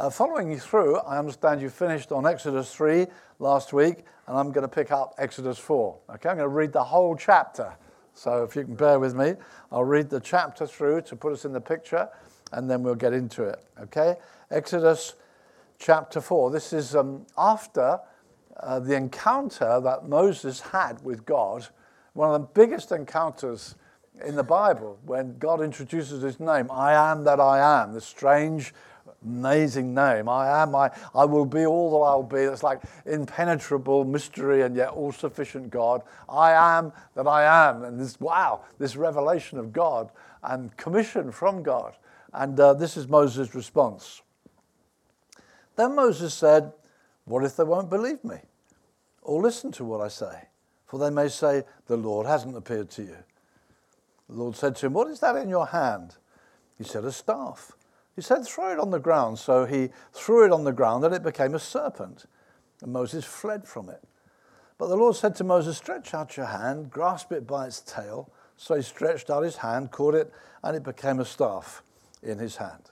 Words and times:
Uh, 0.00 0.08
following 0.08 0.50
you 0.50 0.58
through, 0.58 0.96
I 1.00 1.18
understand 1.18 1.60
you 1.60 1.68
finished 1.68 2.10
on 2.10 2.26
Exodus 2.26 2.74
3 2.74 3.06
last 3.38 3.74
week, 3.74 3.98
and 4.26 4.38
I'm 4.38 4.50
going 4.50 4.62
to 4.62 4.74
pick 4.74 4.90
up 4.90 5.12
Exodus 5.18 5.58
4. 5.58 5.94
Okay, 6.14 6.30
I'm 6.30 6.38
going 6.38 6.48
to 6.48 6.48
read 6.48 6.72
the 6.72 6.82
whole 6.82 7.14
chapter. 7.14 7.76
So 8.14 8.42
if 8.42 8.56
you 8.56 8.64
can 8.64 8.76
bear 8.76 8.98
with 8.98 9.14
me, 9.14 9.34
I'll 9.70 9.84
read 9.84 10.08
the 10.08 10.18
chapter 10.18 10.66
through 10.66 11.02
to 11.02 11.16
put 11.16 11.34
us 11.34 11.44
in 11.44 11.52
the 11.52 11.60
picture, 11.60 12.08
and 12.52 12.70
then 12.70 12.82
we'll 12.82 12.94
get 12.94 13.12
into 13.12 13.44
it. 13.44 13.62
Okay, 13.78 14.14
Exodus 14.50 15.16
chapter 15.78 16.22
4. 16.22 16.50
This 16.50 16.72
is 16.72 16.96
um, 16.96 17.26
after 17.36 18.00
uh, 18.56 18.80
the 18.80 18.94
encounter 18.94 19.82
that 19.82 20.08
Moses 20.08 20.60
had 20.60 21.04
with 21.04 21.26
God, 21.26 21.68
one 22.14 22.34
of 22.34 22.40
the 22.40 22.48
biggest 22.54 22.90
encounters 22.90 23.74
in 24.24 24.34
the 24.34 24.44
Bible, 24.44 24.98
when 25.04 25.36
God 25.38 25.60
introduces 25.60 26.22
his 26.22 26.40
name, 26.40 26.70
I 26.70 26.94
am 26.94 27.24
that 27.24 27.38
I 27.38 27.82
am, 27.82 27.92
the 27.92 28.00
strange, 28.00 28.72
amazing 29.24 29.94
name. 29.94 30.28
I 30.28 30.62
am, 30.62 30.74
I, 30.74 30.90
I 31.14 31.24
will 31.24 31.44
be 31.44 31.66
all 31.66 31.90
that 31.90 32.04
I'll 32.06 32.22
be. 32.22 32.38
It's 32.38 32.62
like 32.62 32.82
impenetrable 33.06 34.04
mystery 34.04 34.62
and 34.62 34.74
yet 34.74 34.90
all 34.90 35.12
sufficient 35.12 35.70
God. 35.70 36.02
I 36.28 36.52
am 36.52 36.92
that 37.14 37.26
I 37.26 37.70
am. 37.70 37.84
And 37.84 38.00
this, 38.00 38.20
wow, 38.20 38.62
this 38.78 38.96
revelation 38.96 39.58
of 39.58 39.72
God 39.72 40.10
and 40.42 40.76
commission 40.76 41.32
from 41.32 41.62
God. 41.62 41.94
And 42.32 42.58
uh, 42.58 42.74
this 42.74 42.96
is 42.96 43.08
Moses' 43.08 43.54
response. 43.54 44.22
Then 45.76 45.94
Moses 45.94 46.32
said, 46.34 46.72
What 47.24 47.44
if 47.44 47.56
they 47.56 47.64
won't 47.64 47.90
believe 47.90 48.22
me? 48.24 48.36
or 49.22 49.40
listen 49.40 49.70
to 49.72 49.84
what 49.84 50.00
I 50.00 50.08
say, 50.08 50.48
for 50.86 50.98
they 50.98 51.10
may 51.10 51.28
say, 51.28 51.64
The 51.86 51.96
Lord 51.96 52.26
hasn't 52.26 52.56
appeared 52.56 52.90
to 52.90 53.02
you. 53.02 53.16
The 54.28 54.36
Lord 54.36 54.56
said 54.56 54.76
to 54.76 54.86
him, 54.86 54.92
What 54.92 55.08
is 55.08 55.20
that 55.20 55.36
in 55.36 55.48
your 55.48 55.66
hand? 55.66 56.16
He 56.78 56.84
said, 56.84 57.04
A 57.04 57.12
staff. 57.12 57.72
He 58.16 58.22
said, 58.22 58.44
Throw 58.44 58.72
it 58.72 58.78
on 58.78 58.90
the 58.90 58.98
ground. 58.98 59.38
So 59.38 59.64
he 59.64 59.90
threw 60.12 60.44
it 60.44 60.52
on 60.52 60.64
the 60.64 60.72
ground, 60.72 61.04
and 61.04 61.14
it 61.14 61.22
became 61.22 61.54
a 61.54 61.58
serpent. 61.58 62.26
And 62.82 62.92
Moses 62.92 63.24
fled 63.24 63.66
from 63.66 63.88
it. 63.88 64.02
But 64.78 64.88
the 64.88 64.96
Lord 64.96 65.14
said 65.14 65.34
to 65.36 65.44
Moses, 65.44 65.76
Stretch 65.76 66.14
out 66.14 66.36
your 66.36 66.46
hand, 66.46 66.90
grasp 66.90 67.32
it 67.32 67.46
by 67.46 67.66
its 67.66 67.80
tail. 67.80 68.32
So 68.56 68.74
he 68.74 68.82
stretched 68.82 69.30
out 69.30 69.42
his 69.42 69.56
hand, 69.56 69.90
caught 69.90 70.14
it, 70.14 70.32
and 70.62 70.76
it 70.76 70.82
became 70.82 71.20
a 71.20 71.24
staff 71.24 71.82
in 72.22 72.38
his 72.38 72.56
hand. 72.56 72.90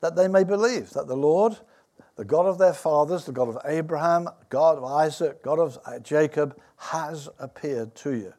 That 0.00 0.16
they 0.16 0.28
may 0.28 0.44
believe 0.44 0.90
that 0.90 1.08
the 1.08 1.16
Lord, 1.16 1.58
the 2.16 2.24
God 2.24 2.46
of 2.46 2.58
their 2.58 2.72
fathers, 2.72 3.24
the 3.24 3.32
God 3.32 3.48
of 3.48 3.58
Abraham, 3.64 4.28
God 4.48 4.78
of 4.78 4.84
Isaac, 4.84 5.42
God 5.42 5.58
of 5.58 5.78
Jacob, 6.02 6.58
has 6.76 7.28
appeared 7.38 7.94
to 7.96 8.14
you. 8.14 8.32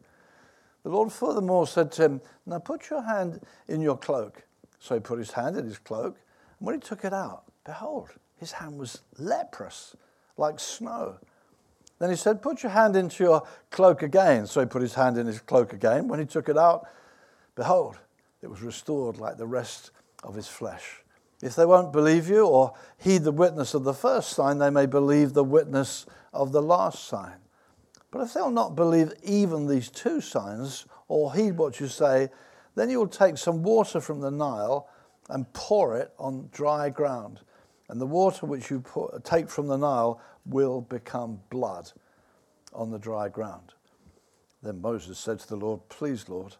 The 0.83 0.89
Lord 0.89 1.11
furthermore 1.11 1.67
said 1.67 1.91
to 1.93 2.05
him, 2.05 2.21
Now 2.45 2.59
put 2.59 2.89
your 2.89 3.01
hand 3.01 3.41
in 3.67 3.81
your 3.81 3.97
cloak. 3.97 4.46
So 4.79 4.95
he 4.95 5.01
put 5.01 5.19
his 5.19 5.31
hand 5.31 5.57
in 5.57 5.65
his 5.65 5.79
cloak, 5.79 6.17
and 6.59 6.65
when 6.65 6.75
he 6.75 6.81
took 6.81 7.03
it 7.03 7.13
out, 7.13 7.43
behold, 7.65 8.09
his 8.35 8.53
hand 8.53 8.77
was 8.77 9.01
leprous, 9.17 9.95
like 10.37 10.59
snow. 10.59 11.17
Then 11.99 12.09
he 12.09 12.15
said, 12.15 12.41
Put 12.41 12.63
your 12.63 12.71
hand 12.71 12.95
into 12.95 13.23
your 13.23 13.43
cloak 13.71 14.03
again. 14.03 14.45
So 14.45 14.59
he 14.59 14.67
put 14.67 14.81
his 14.81 14.93
hand 14.93 15.17
in 15.17 15.25
his 15.25 15.39
cloak 15.39 15.73
again. 15.73 16.07
When 16.07 16.19
he 16.19 16.25
took 16.25 16.47
it 16.47 16.57
out, 16.57 16.87
behold, 17.55 17.97
it 18.41 18.47
was 18.47 18.61
restored 18.61 19.17
like 19.17 19.37
the 19.37 19.47
rest 19.47 19.91
of 20.23 20.35
his 20.35 20.47
flesh. 20.47 21.01
If 21.41 21.55
they 21.55 21.65
won't 21.65 21.93
believe 21.93 22.29
you 22.29 22.45
or 22.45 22.73
heed 22.97 23.23
the 23.23 23.31
witness 23.31 23.73
of 23.73 23.83
the 23.83 23.93
first 23.93 24.31
sign, 24.31 24.57
they 24.57 24.69
may 24.69 24.85
believe 24.85 25.33
the 25.33 25.43
witness 25.43 26.05
of 26.33 26.51
the 26.51 26.61
last 26.61 27.05
sign. 27.05 27.33
But 28.11 28.21
if 28.21 28.33
they'll 28.33 28.49
not 28.49 28.75
believe 28.75 29.13
even 29.23 29.67
these 29.67 29.89
two 29.89 30.21
signs 30.21 30.85
or 31.07 31.33
heed 31.33 31.57
what 31.57 31.79
you 31.79 31.87
say, 31.87 32.29
then 32.77 32.91
you 32.91 32.99
will 32.99 33.07
take 33.07 33.37
some 33.37 33.63
water 33.63 33.99
from 33.99 34.21
the 34.21 34.29
Nile 34.29 34.87
and 35.29 35.51
pour 35.53 35.97
it 35.97 36.13
on 36.19 36.47
dry 36.51 36.89
ground. 36.89 37.41
And 37.89 37.99
the 37.99 38.05
water 38.05 38.45
which 38.45 38.69
you 38.69 38.81
pour, 38.81 39.19
take 39.23 39.49
from 39.49 39.67
the 39.67 39.77
Nile 39.77 40.21
will 40.45 40.81
become 40.81 41.39
blood 41.49 41.91
on 42.73 42.91
the 42.91 42.99
dry 42.99 43.29
ground. 43.29 43.73
Then 44.61 44.79
Moses 44.79 45.17
said 45.17 45.39
to 45.39 45.47
the 45.47 45.55
Lord, 45.55 45.81
Please, 45.89 46.29
Lord, 46.29 46.55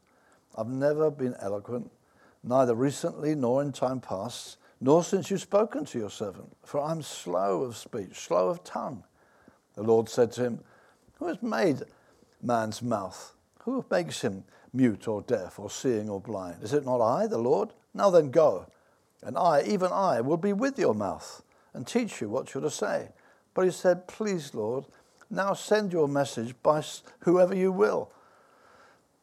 I've 0.58 0.68
never 0.68 1.12
been 1.12 1.36
eloquent, 1.40 1.92
neither 2.44 2.74
recently 2.74 3.36
nor 3.36 3.62
in 3.62 3.72
time 3.72 4.00
past 4.00 4.58
nor 4.80 5.03
since 5.03 5.30
you've 5.30 5.42
spoken 5.42 5.86
to 5.86 6.00
your 6.00 6.09
servant, 6.09 6.56
for 6.63 6.81
I'm 6.81 7.02
slow 7.02 7.63
of 7.63 7.75
speech, 7.75 8.16
slow 8.16 8.50
of 8.50 8.63
tongue. 8.63 9.03
The 9.75 9.84
Lord 9.84 10.09
said 10.09 10.31
to 10.34 10.44
him, 10.44 10.59
Who 11.19 11.28
has 11.28 11.42
made 11.42 11.84
man's 12.42 12.81
mouth? 12.81 13.34
Who 13.62 13.86
makes 13.92 14.22
him 14.22 14.44
mute 14.78 15.08
or 15.08 15.22
deaf 15.24 15.60
or 15.60 15.70
seeing 15.70 16.10
or 16.10 16.22
blind? 16.22 16.64
Is 16.64 16.74
it 16.74 16.86
not 16.86 17.02
I, 17.02 17.28
the 17.28 17.38
Lord? 17.38 17.74
Now 17.94 18.10
then 18.10 18.32
go, 18.32 18.68
and 19.24 19.38
I, 19.38 19.64
even 19.64 19.92
I, 19.92 20.22
will 20.22 20.38
be 20.38 20.54
with 20.54 20.80
your 20.80 20.94
mouth 20.94 21.42
and 21.74 21.86
teach 21.86 22.22
you 22.22 22.30
what 22.30 22.54
you're 22.54 22.64
to 22.64 22.70
say. 22.70 23.10
But 23.54 23.66
he 23.66 23.72
said, 23.72 24.08
Please, 24.08 24.54
Lord, 24.54 24.86
now 25.30 25.54
send 25.54 25.92
your 25.92 26.08
message 26.08 26.56
by 26.64 26.84
whoever 27.22 27.56
you 27.56 27.72
will. 27.72 28.12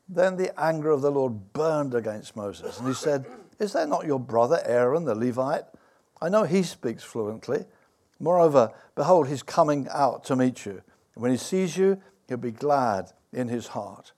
Then 0.09 0.37
the 0.37 0.59
anger 0.60 0.91
of 0.91 1.00
the 1.00 1.10
Lord 1.10 1.53
burned 1.54 1.94
against 1.94 2.37
Moses, 2.37 2.78
and 2.78 2.88
he 2.88 2.94
said, 2.94 3.25
is 3.59 3.72
there 3.72 3.87
not 3.87 4.06
your 4.06 4.20
brother 4.20 4.60
Aaron 4.64 5.04
the 5.04 5.14
Levite? 5.14 5.64
I 6.20 6.28
know 6.28 6.44
he 6.44 6.62
speaks 6.62 7.03
fluently. 7.03 7.64
Moreover, 8.19 8.72
behold, 8.94 9.28
he's 9.28 9.43
coming 9.43 9.88
out 9.91 10.25
to 10.25 10.37
meet 10.37 10.66
you. 10.66 10.82
And 11.14 11.22
when 11.22 11.31
he 11.31 11.37
sees 11.37 11.76
you, 11.76 12.00
he'll 12.28 12.37
be 12.37 12.50
glad 12.50 13.12
in 13.32 13.48
his 13.48 13.69
heart. 13.69 14.12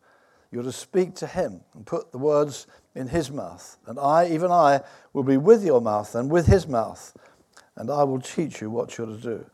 You're 0.51 0.62
to 0.62 0.73
speak 0.73 1.15
to 1.17 1.27
him 1.27 1.61
and 1.75 1.84
put 1.84 2.12
the 2.12 2.19
words 2.19 2.67
in 2.95 3.09
his 3.09 3.31
mouth. 3.31 3.79
And 3.87 3.99
I, 3.99 4.29
even 4.29 4.51
I, 4.51 4.81
will 5.12 5.23
be 5.23 5.37
with 5.37 5.65
your 5.65 5.81
mouth 5.81 6.15
and 6.15 6.31
with 6.31 6.47
his 6.47 6.67
mouth, 6.67 7.17
and 7.77 7.91
I 7.91 8.05
will 8.05 8.21
teach 8.21 8.61
you 8.61 8.71
what 8.71 8.97
you're 8.97 9.07
to 9.07 9.17
do. 9.17 9.47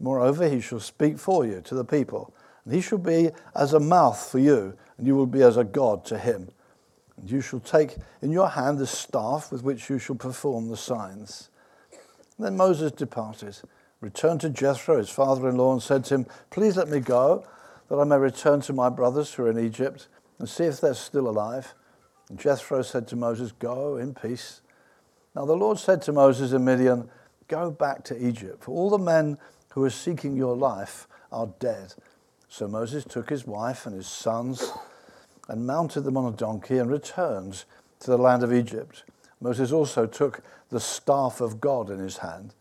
Moreover, 0.00 0.48
he 0.48 0.60
shall 0.60 0.80
speak 0.80 1.18
for 1.18 1.46
you 1.46 1.60
to 1.62 1.74
the 1.74 1.84
people, 1.84 2.34
and 2.64 2.74
he 2.74 2.80
shall 2.80 2.98
be 2.98 3.30
as 3.54 3.72
a 3.72 3.80
mouth 3.80 4.30
for 4.30 4.38
you, 4.38 4.76
and 4.98 5.06
you 5.06 5.14
will 5.14 5.26
be 5.26 5.42
as 5.42 5.56
a 5.56 5.64
God 5.64 6.04
to 6.06 6.18
him. 6.18 6.48
And 7.16 7.30
you 7.30 7.40
shall 7.40 7.60
take 7.60 7.96
in 8.20 8.30
your 8.30 8.50
hand 8.50 8.78
the 8.78 8.86
staff 8.86 9.50
with 9.50 9.62
which 9.62 9.88
you 9.88 9.98
shall 9.98 10.16
perform 10.16 10.68
the 10.68 10.76
signs. 10.76 11.50
Then 12.38 12.56
Moses 12.56 12.92
departed, 12.92 13.56
returned 14.00 14.42
to 14.42 14.50
Jethro, 14.50 14.98
his 14.98 15.08
father 15.08 15.48
in 15.48 15.56
law, 15.56 15.72
and 15.72 15.82
said 15.82 16.04
to 16.06 16.16
him, 16.16 16.26
Please 16.50 16.76
let 16.76 16.88
me 16.88 17.00
go, 17.00 17.46
that 17.88 17.96
I 17.96 18.04
may 18.04 18.16
return 18.16 18.60
to 18.62 18.72
my 18.72 18.88
brothers 18.88 19.34
who 19.34 19.44
are 19.44 19.50
in 19.50 19.58
Egypt, 19.58 20.08
and 20.38 20.48
see 20.48 20.64
if 20.64 20.80
they're 20.80 20.94
still 20.94 21.28
alive. 21.28 21.74
And 22.28 22.38
Jethro 22.38 22.82
said 22.82 23.06
to 23.08 23.16
Moses, 23.16 23.52
Go 23.52 23.96
in 23.96 24.14
peace. 24.14 24.60
Now 25.34 25.44
the 25.44 25.56
Lord 25.56 25.78
said 25.78 26.02
to 26.02 26.12
Moses 26.12 26.52
in 26.52 26.64
Midian, 26.64 27.08
Go 27.48 27.70
back 27.70 28.04
to 28.04 28.26
Egypt, 28.26 28.64
for 28.64 28.72
all 28.72 28.90
the 28.90 28.98
men 28.98 29.38
who 29.70 29.84
are 29.84 29.90
seeking 29.90 30.36
your 30.36 30.56
life 30.56 31.06
are 31.30 31.48
dead. 31.60 31.94
So 32.48 32.66
Moses 32.66 33.04
took 33.04 33.30
his 33.30 33.46
wife 33.46 33.86
and 33.86 33.94
his 33.94 34.06
sons 34.06 34.72
and 35.48 35.66
mounted 35.66 36.02
them 36.02 36.16
on 36.16 36.32
a 36.32 36.36
donkey 36.36 36.78
and 36.78 36.90
returned 36.90 37.64
to 38.00 38.10
the 38.10 38.18
land 38.18 38.42
of 38.42 38.52
Egypt. 38.52 39.04
Moses 39.40 39.72
also 39.72 40.06
took 40.06 40.42
the 40.70 40.80
staff 40.80 41.40
of 41.40 41.60
God 41.60 41.90
in 41.90 41.98
his 41.98 42.18
hand. 42.18 42.54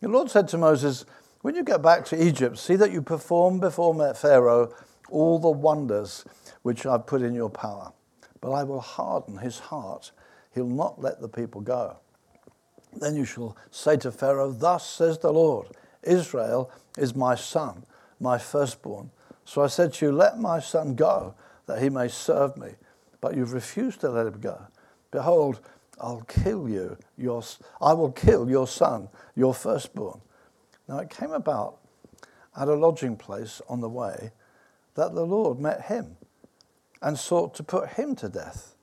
The 0.00 0.08
Lord 0.08 0.30
said 0.30 0.46
to 0.48 0.58
Moses, 0.58 1.04
When 1.42 1.54
you 1.54 1.62
get 1.62 1.82
back 1.82 2.04
to 2.06 2.22
Egypt, 2.22 2.58
see 2.58 2.76
that 2.76 2.90
you 2.90 3.00
perform 3.00 3.60
before 3.60 4.14
Pharaoh 4.14 4.74
all 5.10 5.38
the 5.38 5.50
wonders 5.50 6.24
which 6.62 6.84
I've 6.84 7.06
put 7.06 7.22
in 7.22 7.34
your 7.34 7.50
power. 7.50 7.92
But 8.40 8.52
I 8.52 8.64
will 8.64 8.80
harden 8.80 9.38
his 9.38 9.58
heart. 9.58 10.10
He'll 10.54 10.66
not 10.66 11.00
let 11.00 11.20
the 11.20 11.28
people 11.28 11.60
go. 11.60 11.96
Then 12.92 13.16
you 13.16 13.24
shall 13.24 13.56
say 13.70 13.96
to 13.98 14.10
Pharaoh, 14.10 14.50
Thus 14.50 14.88
says 14.88 15.18
the 15.18 15.32
Lord, 15.32 15.68
Israel 16.02 16.70
is 16.96 17.14
my 17.14 17.34
son, 17.34 17.84
my 18.20 18.38
firstborn. 18.38 19.10
So 19.44 19.62
I 19.62 19.68
said 19.68 19.94
to 19.94 20.06
you, 20.06 20.12
Let 20.12 20.38
my 20.38 20.58
son 20.58 20.94
go 20.94 21.34
that 21.66 21.82
he 21.82 21.88
may 21.88 22.08
serve 22.08 22.56
me. 22.56 22.70
But 23.20 23.36
you've 23.36 23.52
refused 23.52 24.00
to 24.00 24.10
let 24.10 24.26
him 24.26 24.40
go. 24.40 24.60
Behold, 25.10 25.60
I'll 26.00 26.22
kill 26.22 26.68
you. 26.68 26.96
Your, 27.16 27.42
I 27.80 27.92
will 27.92 28.12
kill 28.12 28.50
your 28.50 28.66
son, 28.66 29.08
your 29.34 29.54
firstborn. 29.54 30.20
Now 30.88 30.98
it 30.98 31.10
came 31.10 31.32
about 31.32 31.78
at 32.56 32.68
a 32.68 32.74
lodging 32.74 33.16
place 33.16 33.60
on 33.68 33.80
the 33.80 33.88
way 33.88 34.32
that 34.94 35.14
the 35.14 35.24
Lord 35.24 35.60
met 35.60 35.82
him 35.82 36.16
and 37.00 37.18
sought 37.18 37.54
to 37.54 37.62
put 37.62 37.90
him 37.90 38.16
to 38.16 38.28
death. 38.28 38.74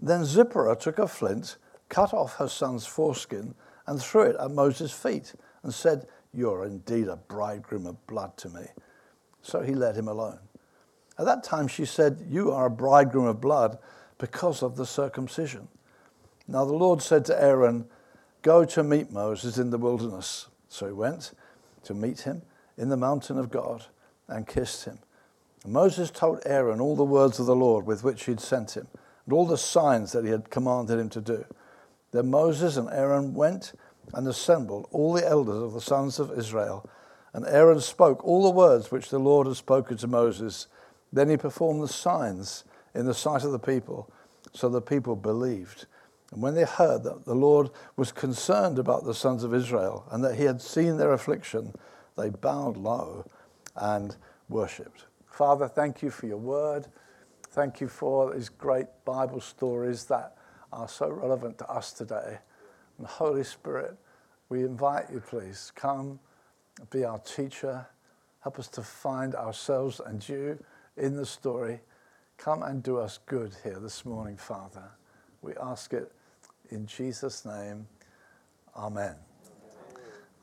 Then 0.00 0.24
Zipporah 0.24 0.76
took 0.76 0.98
a 0.98 1.08
flint, 1.08 1.56
cut 1.88 2.14
off 2.14 2.36
her 2.36 2.48
son's 2.48 2.86
foreskin, 2.86 3.54
and 3.86 4.00
threw 4.00 4.22
it 4.22 4.36
at 4.40 4.50
Moses' 4.50 4.92
feet 4.92 5.34
and 5.62 5.74
said, 5.74 6.06
You're 6.32 6.64
indeed 6.64 7.08
a 7.08 7.16
bridegroom 7.16 7.86
of 7.86 8.06
blood 8.06 8.36
to 8.38 8.48
me. 8.48 8.66
So 9.42 9.60
he 9.60 9.74
let 9.74 9.96
him 9.96 10.08
alone. 10.08 10.38
At 11.18 11.26
that 11.26 11.42
time, 11.42 11.68
she 11.68 11.84
said, 11.84 12.24
You 12.30 12.52
are 12.52 12.66
a 12.66 12.70
bridegroom 12.70 13.26
of 13.26 13.40
blood 13.40 13.78
because 14.18 14.62
of 14.62 14.76
the 14.76 14.86
circumcision. 14.86 15.68
Now 16.46 16.64
the 16.64 16.74
Lord 16.74 17.02
said 17.02 17.24
to 17.26 17.42
Aaron, 17.42 17.86
Go 18.42 18.64
to 18.64 18.82
meet 18.82 19.10
Moses 19.10 19.58
in 19.58 19.70
the 19.70 19.78
wilderness. 19.78 20.46
So 20.68 20.86
he 20.86 20.92
went 20.92 21.32
to 21.88 21.94
meet 21.94 22.20
him 22.20 22.42
in 22.76 22.90
the 22.90 22.96
mountain 22.96 23.38
of 23.38 23.50
God 23.50 23.86
and 24.28 24.46
kissed 24.46 24.84
him. 24.84 24.98
And 25.64 25.72
Moses 25.72 26.10
told 26.10 26.42
Aaron 26.44 26.80
all 26.80 26.94
the 26.94 27.02
words 27.02 27.40
of 27.40 27.46
the 27.46 27.56
Lord 27.56 27.86
with 27.86 28.04
which 28.04 28.24
he 28.24 28.32
had 28.32 28.40
sent 28.40 28.76
him, 28.76 28.86
and 29.24 29.34
all 29.34 29.46
the 29.46 29.58
signs 29.58 30.12
that 30.12 30.24
he 30.24 30.30
had 30.30 30.50
commanded 30.50 30.98
him 30.98 31.08
to 31.08 31.20
do. 31.20 31.44
Then 32.12 32.30
Moses 32.30 32.76
and 32.76 32.90
Aaron 32.90 33.34
went 33.34 33.72
and 34.12 34.28
assembled 34.28 34.86
all 34.90 35.14
the 35.14 35.26
elders 35.26 35.62
of 35.62 35.72
the 35.72 35.80
sons 35.80 36.18
of 36.18 36.38
Israel. 36.38 36.88
And 37.32 37.46
Aaron 37.46 37.80
spoke 37.80 38.22
all 38.22 38.42
the 38.42 38.50
words 38.50 38.90
which 38.90 39.08
the 39.08 39.18
Lord 39.18 39.46
had 39.46 39.56
spoken 39.56 39.96
to 39.98 40.06
Moses. 40.06 40.66
Then 41.12 41.30
he 41.30 41.36
performed 41.36 41.82
the 41.82 41.88
signs 41.88 42.64
in 42.94 43.06
the 43.06 43.14
sight 43.14 43.44
of 43.44 43.52
the 43.52 43.58
people, 43.58 44.10
so 44.52 44.68
the 44.68 44.80
people 44.80 45.16
believed. 45.16 45.86
And 46.32 46.42
when 46.42 46.54
they 46.54 46.64
heard 46.64 47.04
that 47.04 47.24
the 47.24 47.34
Lord 47.34 47.70
was 47.96 48.12
concerned 48.12 48.78
about 48.78 49.04
the 49.04 49.14
sons 49.14 49.44
of 49.44 49.54
Israel 49.54 50.06
and 50.10 50.22
that 50.24 50.36
he 50.36 50.44
had 50.44 50.60
seen 50.60 50.98
their 50.98 51.12
affliction, 51.12 51.74
they 52.16 52.28
bowed 52.28 52.76
low 52.76 53.24
and 53.76 54.16
worshipped. 54.48 55.06
Father, 55.26 55.68
thank 55.68 56.02
you 56.02 56.10
for 56.10 56.26
your 56.26 56.38
word. 56.38 56.88
Thank 57.50 57.80
you 57.80 57.88
for 57.88 58.34
these 58.34 58.48
great 58.48 58.86
Bible 59.04 59.40
stories 59.40 60.04
that 60.06 60.36
are 60.72 60.88
so 60.88 61.08
relevant 61.08 61.58
to 61.58 61.70
us 61.70 61.92
today. 61.92 62.38
And 62.98 63.06
Holy 63.06 63.44
Spirit, 63.44 63.96
we 64.48 64.64
invite 64.64 65.10
you, 65.10 65.20
please, 65.20 65.72
come, 65.74 66.18
be 66.90 67.04
our 67.04 67.18
teacher. 67.20 67.86
Help 68.40 68.58
us 68.58 68.68
to 68.68 68.82
find 68.82 69.34
ourselves 69.34 70.00
and 70.04 70.26
you 70.28 70.62
in 70.96 71.16
the 71.16 71.26
story. 71.26 71.80
Come 72.36 72.62
and 72.62 72.82
do 72.82 72.98
us 72.98 73.18
good 73.26 73.56
here 73.62 73.78
this 73.80 74.04
morning, 74.04 74.36
Father. 74.36 74.90
We 75.40 75.54
ask 75.60 75.92
it 75.92 76.12
in 76.70 76.86
Jesus' 76.86 77.44
name. 77.44 77.86
Amen. 78.76 79.16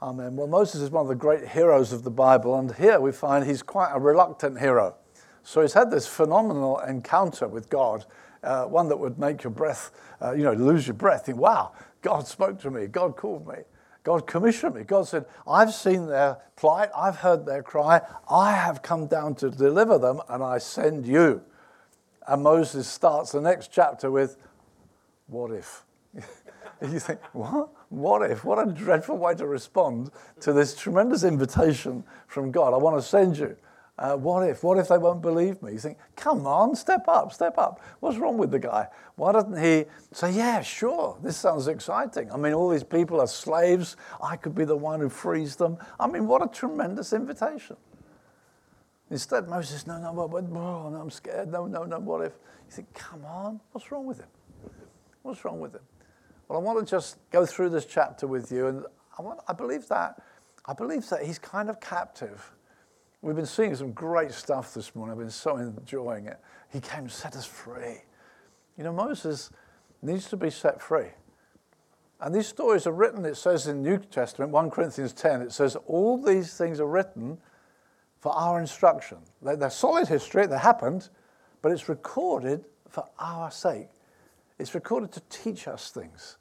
Amen. 0.02 0.36
Well, 0.36 0.48
Moses 0.48 0.82
is 0.82 0.90
one 0.90 1.04
of 1.04 1.08
the 1.08 1.16
great 1.16 1.48
heroes 1.48 1.94
of 1.94 2.04
the 2.04 2.12
Bible, 2.12 2.60
and 2.60 2.74
here 2.76 3.00
we 3.00 3.12
find 3.12 3.46
he's 3.46 3.64
quite 3.64 3.92
a 3.94 4.00
reluctant 4.00 4.60
hero. 4.60 4.96
So 5.44 5.62
he's 5.62 5.74
had 5.74 5.90
this 5.90 6.06
phenomenal 6.06 6.80
encounter 6.80 7.48
with 7.48 7.70
God, 7.70 8.06
uh, 8.44 8.66
one 8.66 8.90
that 8.90 8.98
would 8.98 9.18
make 9.18 9.44
your 9.44 9.52
breath, 9.52 9.92
uh, 10.22 10.34
you 10.34 10.44
know, 10.44 10.54
lose 10.54 10.86
your 10.86 10.96
breath. 10.96 11.28
Think, 11.28 11.38
wow, 11.38 11.72
God 12.02 12.28
spoke 12.28 12.60
to 12.62 12.72
me, 12.72 12.88
God 12.88 13.16
called 13.16 13.48
me, 13.48 13.60
God 14.04 14.28
commissioned 14.28 14.76
me. 14.76 14.84
God 14.84 15.08
said, 15.08 15.26
I've 15.48 15.74
seen 15.74 16.08
their 16.08 16.40
plight, 16.56 16.90
I've 16.96 17.18
heard 17.18 17.46
their 17.46 17.64
cry, 17.64 18.02
I 18.30 18.52
have 18.52 18.82
come 18.82 19.08
down 19.08 19.36
to 19.36 19.50
deliver 19.50 19.98
them, 19.98 20.20
and 20.28 20.44
I 20.44 20.58
send 20.58 21.08
you. 21.08 21.42
And 22.28 22.44
Moses 22.44 22.88
starts 22.88 23.32
the 23.32 23.42
next 23.42 23.72
chapter 23.72 24.12
with, 24.12 24.36
What 25.28 25.52
if? 25.52 25.85
you 26.82 27.00
think, 27.00 27.20
What? 27.34 27.70
What 27.90 28.30
if? 28.30 28.44
What 28.44 28.68
a 28.68 28.72
dreadful 28.72 29.18
way 29.18 29.36
to 29.36 29.48
respond 29.48 30.12
to 30.42 30.54
this 30.54 30.76
tremendous 30.76 31.24
invitation 31.24 32.04
from 32.28 32.52
God. 32.52 32.74
I 32.74 32.78
want 32.78 32.98
to 32.98 33.02
send 33.02 33.38
you. 33.38 33.56
Uh, 33.98 34.18
what 34.18 34.48
if? 34.48 34.62
What 34.62 34.78
if 34.78 34.90
they 34.90 34.98
won't 34.98 35.22
believe 35.22 35.62
me? 35.62 35.72
You 35.72 35.80
think, 35.80 35.98
come 36.18 36.46
on, 36.46 36.76
step 36.76 37.08
up, 37.08 37.32
step 37.32 37.58
up. 37.58 37.80
What's 38.02 38.18
wrong 38.18 38.38
with 38.38 38.52
the 38.52 38.60
guy? 38.60 38.90
Why 39.16 39.32
doesn't 39.32 39.58
he 39.58 39.86
say, 40.12 40.34
yeah, 40.34 40.62
sure, 40.62 41.18
this 41.24 41.38
sounds 41.38 41.70
exciting? 41.70 42.30
I 42.30 42.36
mean, 42.36 42.52
all 42.52 42.68
these 42.68 42.84
people 42.84 43.22
are 43.22 43.28
slaves. 43.28 43.96
I 44.22 44.36
could 44.36 44.54
be 44.54 44.66
the 44.66 44.76
one 44.76 45.00
who 45.00 45.08
frees 45.08 45.56
them. 45.56 45.78
I 45.98 46.08
mean, 46.08 46.28
what 46.28 46.44
a 46.44 46.48
tremendous 46.48 47.14
invitation. 47.14 47.78
Instead, 49.10 49.48
Moses, 49.48 49.88
no, 49.88 49.98
no, 49.98 50.12
no, 50.12 50.30
oh, 50.34 50.90
no, 50.90 50.98
I'm 51.00 51.12
scared. 51.12 51.50
No, 51.50 51.66
no, 51.66 51.86
no, 51.86 52.00
what 52.00 52.26
if? 52.26 52.34
You 52.66 52.72
think, 52.72 52.94
come 52.94 53.24
on, 53.24 53.62
what's 53.72 53.92
wrong 53.94 54.06
with 54.06 54.20
him? 54.20 54.28
What's 55.22 55.46
wrong 55.46 55.62
with 55.62 55.74
him? 55.74 55.82
Well, 56.48 56.60
I 56.60 56.62
want 56.62 56.80
to 56.80 56.90
just 56.90 57.18
go 57.32 57.46
through 57.46 57.70
this 57.70 57.86
chapter 57.86 58.28
with 58.28 58.52
you, 58.52 58.68
and 58.68 58.86
I, 59.18 59.22
want, 59.22 59.40
I 59.48 59.54
believe 59.54 59.88
that 59.88 60.22
I 60.68 60.74
believe 60.74 61.08
that 61.10 61.24
he's 61.24 61.38
kind 61.38 61.70
of 61.70 61.80
captive 61.80 62.52
We've 63.26 63.36
been 63.36 63.48
seeing 63.48 63.76
some 63.76 63.92
great 63.92 64.32
stuff 64.32 64.76
this 64.76 64.94
morning. 64.94 65.14
I've 65.14 65.18
been 65.18 65.32
so 65.32 65.58
enjoying 65.58 66.28
it. 66.28 66.40
He 66.72 66.80
came 66.80 67.08
to 67.08 67.12
set 67.12 67.36
us 67.36 67.44
free. 67.44 68.04
You 68.78 68.84
know, 68.84 68.94
Moses 68.94 69.50
needs 70.04 70.30
to 70.30 70.38
be 70.38 70.52
set 70.52 70.80
free. 70.80 71.08
And 72.22 72.36
these 72.36 72.46
stories 72.46 72.86
are 72.86 72.92
written, 72.92 73.26
it 73.26 73.36
says 73.36 73.66
in 73.66 73.82
the 73.82 73.90
New 73.90 73.98
Testament, 73.98 74.52
1 74.52 74.70
Corinthians 74.70 75.12
10, 75.14 75.42
it 75.42 75.52
says, 75.52 75.76
all 75.88 76.22
these 76.22 76.56
things 76.56 76.80
are 76.80 76.86
written 76.86 77.40
for 78.20 78.32
our 78.34 78.60
instruction. 78.60 79.18
They're 79.42 79.72
solid 79.72 80.08
history, 80.08 80.46
they 80.46 80.60
happened, 80.60 81.10
but 81.64 81.72
it's 81.72 81.90
recorded 81.90 82.64
for 82.88 83.06
our 83.18 83.50
sake. 83.50 83.90
It's 84.58 84.74
recorded 84.74 85.12
to 85.14 85.22
teach 85.30 85.68
us 85.68 85.90
things. 85.92 86.38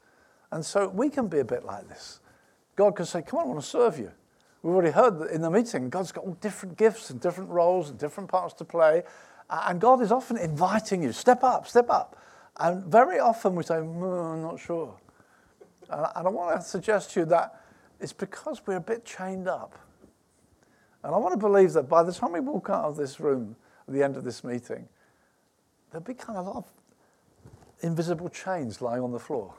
And 0.51 0.65
so 0.65 0.87
we 0.87 1.09
can 1.09 1.27
be 1.27 1.39
a 1.39 1.45
bit 1.45 1.65
like 1.65 1.87
this. 1.89 2.19
God 2.75 2.95
can 2.95 3.05
say, 3.05 3.21
Come 3.21 3.39
on, 3.39 3.45
I 3.45 3.47
want 3.49 3.61
to 3.61 3.67
serve 3.67 3.97
you. 3.97 4.11
We've 4.61 4.73
already 4.73 4.91
heard 4.91 5.19
that 5.19 5.31
in 5.31 5.41
the 5.41 5.51
meeting, 5.51 5.89
God's 5.89 6.11
got 6.11 6.23
all 6.23 6.37
different 6.41 6.77
gifts 6.77 7.09
and 7.11 7.21
different 7.21 7.49
roles 7.49 7.89
and 7.89 7.99
different 7.99 8.29
parts 8.29 8.53
to 8.55 8.65
play. 8.65 9.03
And 9.49 9.79
God 9.79 10.01
is 10.01 10.11
often 10.11 10.37
inviting 10.37 11.03
you, 11.03 11.11
step 11.11 11.43
up, 11.43 11.67
step 11.67 11.89
up. 11.89 12.19
And 12.57 12.85
very 12.85 13.19
often 13.19 13.55
we 13.55 13.63
say, 13.63 13.75
mm, 13.75 14.33
I'm 14.33 14.41
not 14.41 14.59
sure. 14.59 14.95
And 15.89 16.27
I 16.27 16.29
want 16.29 16.59
to 16.59 16.67
suggest 16.67 17.11
to 17.11 17.19
you 17.21 17.25
that 17.27 17.61
it's 17.99 18.13
because 18.13 18.61
we're 18.65 18.77
a 18.77 18.81
bit 18.81 19.05
chained 19.05 19.47
up. 19.47 19.77
And 21.03 21.13
I 21.13 21.17
want 21.19 21.33
to 21.33 21.37
believe 21.37 21.73
that 21.73 21.87
by 21.87 22.01
the 22.01 22.11
time 22.11 22.31
we 22.31 22.39
walk 22.39 22.69
out 22.71 22.85
of 22.85 22.95
this 22.95 23.19
room 23.19 23.55
at 23.87 23.93
the 23.93 24.01
end 24.01 24.17
of 24.17 24.23
this 24.23 24.43
meeting, 24.43 24.87
there'll 25.91 26.03
be 26.03 26.15
kind 26.15 26.39
of 26.39 26.47
a 26.47 26.49
lot 26.49 26.57
of 26.57 26.65
invisible 27.85 28.29
chains 28.29 28.81
lying 28.81 29.03
on 29.03 29.11
the 29.11 29.19
floor. 29.19 29.53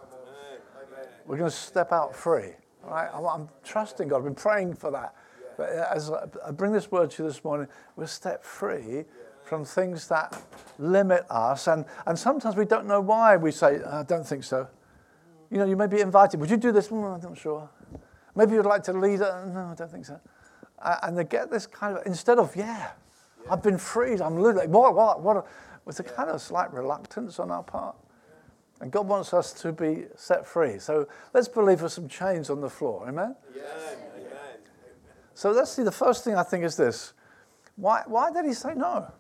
We're 1.27 1.39
going 1.39 1.51
to 1.51 1.57
step 1.57 1.93
out 1.93 2.15
free. 2.15 2.51
Right? 2.83 3.09
I'm 3.13 3.49
trusting 3.65 4.09
God. 4.09 4.19
I've 4.19 4.25
been 4.25 4.35
praying 4.35 4.75
for 4.75 4.91
that. 4.91 5.15
But 5.57 5.71
as 5.71 6.11
I 6.11 6.51
bring 6.51 6.73
this 6.73 6.91
word 6.91 7.11
to 7.13 7.23
you 7.23 7.29
this 7.29 7.43
morning, 7.43 7.69
we're 7.97 8.07
step 8.07 8.45
free 8.45 9.05
from 9.43 9.65
things 9.65 10.09
that 10.09 10.41
limit 10.79 11.25
us. 11.31 11.67
And, 11.67 11.85
and 12.07 12.19
sometimes 12.19 12.57
we 12.57 12.65
don't 12.65 12.87
know 12.87 13.01
why 13.01 13.37
we 13.37 13.51
say, 13.51 13.83
I 13.83 14.03
don't 14.03 14.27
think 14.27 14.45
so. 14.45 14.69
You 15.51 15.59
know, 15.59 15.65
you 15.65 15.77
may 15.77 15.87
be 15.87 16.01
invited. 16.01 16.41
Would 16.41 16.51
you 16.51 16.57
do 16.57 16.73
this? 16.73 16.89
Mm, 16.89 17.15
I'm 17.15 17.21
not 17.21 17.39
sure. 17.39 17.69
Maybe 18.35 18.53
you'd 18.53 18.67
like 18.67 18.83
to 18.85 18.93
lead 18.93 19.21
it. 19.21 19.33
No, 19.55 19.71
I 19.73 19.75
don't 19.77 19.91
think 19.91 20.05
so. 20.05 20.21
And 21.03 21.17
they 21.17 21.25
get 21.25 21.51
this 21.51 21.67
kind 21.67 21.97
of, 21.97 22.07
instead 22.07 22.39
of, 22.39 22.55
yeah. 22.55 22.91
I've 23.49 23.63
been 23.63 23.79
freed, 23.79 24.21
I'm 24.21 24.37
living. 24.37 24.71
What, 24.71 24.95
what, 24.95 25.23
what? 25.23 25.47
With 25.85 26.01
a 26.01 26.03
kind 26.03 26.29
of 26.31 26.43
slight 26.43 26.73
reluctance 26.73 27.39
on 27.39 27.51
our 27.51 27.63
part. 27.63 27.97
And 28.81 28.93
God 28.93 29.09
wants 29.09 29.33
us 29.33 29.53
to 29.63 29.73
be 29.73 30.05
set 30.17 30.47
free. 30.47 30.79
So 30.79 31.09
let's 31.33 31.49
believe 31.49 31.81
for 31.81 31.89
some 31.89 32.09
chains 32.09 32.51
on 32.51 32.61
the 32.61 32.69
floor. 32.69 33.07
Amen? 33.09 33.35
Yes. 33.55 33.65
Amen. 34.17 34.27
So 35.35 35.51
let's 35.51 35.73
see. 35.73 35.83
The 35.83 35.93
first 35.93 36.25
thing 36.25 36.35
I 36.35 36.43
think 36.43 36.65
is 36.65 36.77
this 36.77 37.13
why, 37.77 38.03
why 38.07 38.33
did 38.33 38.45
he 38.45 38.55
say 38.55 38.75
no? 38.75 39.13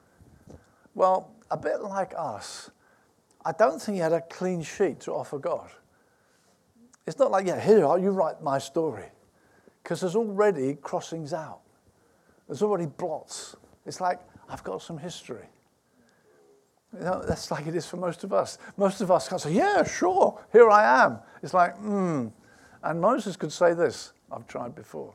Well, 0.94 1.30
a 1.50 1.56
bit 1.56 1.82
like 1.82 2.14
us, 2.16 2.70
I 3.44 3.52
don't 3.52 3.80
think 3.80 3.96
he 3.96 4.00
had 4.00 4.12
a 4.12 4.22
clean 4.22 4.62
sheet 4.62 5.00
to 5.00 5.12
offer 5.12 5.38
God. 5.38 5.70
It's 7.06 7.18
not 7.18 7.30
like, 7.30 7.46
yeah, 7.46 7.60
here 7.60 7.80
you 7.98 8.10
write 8.10 8.42
my 8.42 8.58
story. 8.58 9.04
Because 9.82 10.00
there's 10.00 10.16
already 10.16 10.74
crossings 10.74 11.32
out, 11.32 11.60
there's 12.48 12.62
already 12.62 12.86
blots. 12.86 13.54
It's 13.84 14.00
like, 14.00 14.20
I've 14.48 14.64
got 14.64 14.82
some 14.82 14.98
history. 14.98 15.46
You 16.93 17.05
know, 17.05 17.23
that's 17.26 17.50
like 17.50 17.66
it 17.66 17.75
is 17.75 17.87
for 17.87 17.97
most 17.97 18.25
of 18.25 18.33
us. 18.33 18.59
Most 18.76 19.00
of 19.00 19.11
us 19.11 19.28
can't 19.28 19.40
say, 19.40 19.52
yeah, 19.52 19.85
sure, 19.85 20.40
here 20.52 20.71
I 20.71 21.05
am. 21.05 21.19
It's 21.43 21.55
like, 21.55 21.76
hmm. 21.76 22.28
And 22.83 23.00
Moses 23.00 23.37
could 23.37 23.52
say 23.52 23.75
this 23.75 24.12
I've 24.31 24.47
tried 24.47 24.75
before. 24.75 25.14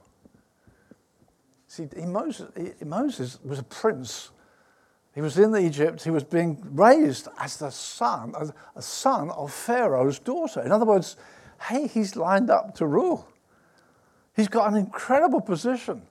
See, 1.67 1.87
he, 1.95 2.05
Moses, 2.05 2.51
he, 2.57 2.85
Moses 2.85 3.39
was 3.43 3.59
a 3.59 3.63
prince. 3.63 4.31
He 5.15 5.21
was 5.21 5.37
in 5.37 5.55
Egypt. 5.55 6.03
He 6.03 6.09
was 6.09 6.23
being 6.23 6.61
raised 6.71 7.27
as 7.39 7.57
the 7.57 7.69
son, 7.69 8.33
as 8.39 8.51
a 8.75 8.81
son 8.81 9.29
of 9.31 9.53
Pharaoh's 9.53 10.19
daughter. 10.19 10.61
In 10.61 10.71
other 10.71 10.85
words, 10.85 11.15
hey, 11.69 11.87
he's 11.87 12.15
lined 12.15 12.49
up 12.49 12.75
to 12.75 12.85
rule. 12.85 13.27
He's 14.35 14.47
got 14.47 14.69
an 14.69 14.77
incredible 14.77 15.41
position. 15.41 16.03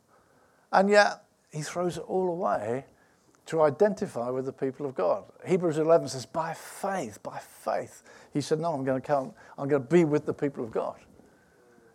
And 0.73 0.89
yet, 0.89 1.25
he 1.53 1.63
throws 1.63 1.97
it 1.97 2.05
all 2.07 2.29
away 2.29 2.85
to 3.51 3.63
identify 3.63 4.31
with 4.31 4.45
the 4.45 4.53
people 4.53 4.87
of 4.87 4.95
God. 4.95 5.25
Hebrews 5.45 5.79
11 5.79 6.07
says, 6.07 6.25
by 6.25 6.55
faith, 6.55 7.21
by 7.21 7.41
faith. 7.41 8.05
He 8.33 8.41
said, 8.41 8.61
no, 8.61 8.73
I'm 8.73 8.85
going 8.85 9.01
to 9.01 9.05
come, 9.07 9.33
I'm 9.59 9.69
going 9.69 9.83
to 9.83 9.89
be 9.89 10.05
with 10.05 10.25
the 10.25 10.33
people 10.33 10.63
of 10.63 10.71
God. 10.71 10.95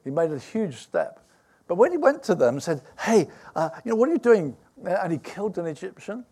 He 0.03 0.09
made 0.09 0.33
a 0.33 0.37
huge 0.37 0.75
step. 0.75 1.21
But 1.69 1.75
when 1.75 1.91
he 1.91 1.97
went 1.97 2.23
to 2.23 2.35
them 2.35 2.55
and 2.55 2.63
said, 2.63 2.81
hey, 2.99 3.29
uh, 3.55 3.69
you 3.85 3.91
know, 3.91 3.95
what 3.95 4.09
are 4.09 4.11
you 4.11 4.19
doing? 4.19 4.57
And 4.85 5.13
he 5.13 5.17
killed 5.17 5.57
an 5.57 5.65
Egyptian. 5.65 6.25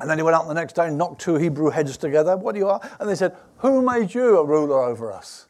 And 0.00 0.08
then 0.08 0.16
he 0.16 0.22
went 0.22 0.36
out 0.36 0.48
the 0.48 0.54
next 0.54 0.72
day 0.72 0.88
and 0.88 0.96
knocked 0.96 1.20
two 1.20 1.34
Hebrew 1.34 1.68
heads 1.68 1.98
together. 1.98 2.34
What 2.34 2.54
do 2.54 2.60
you 2.60 2.68
are? 2.68 2.80
And 2.98 3.08
they 3.08 3.14
said, 3.14 3.36
Who 3.58 3.82
made 3.82 4.14
you 4.14 4.38
a 4.38 4.44
ruler 4.44 4.82
over 4.82 5.12
us? 5.12 5.48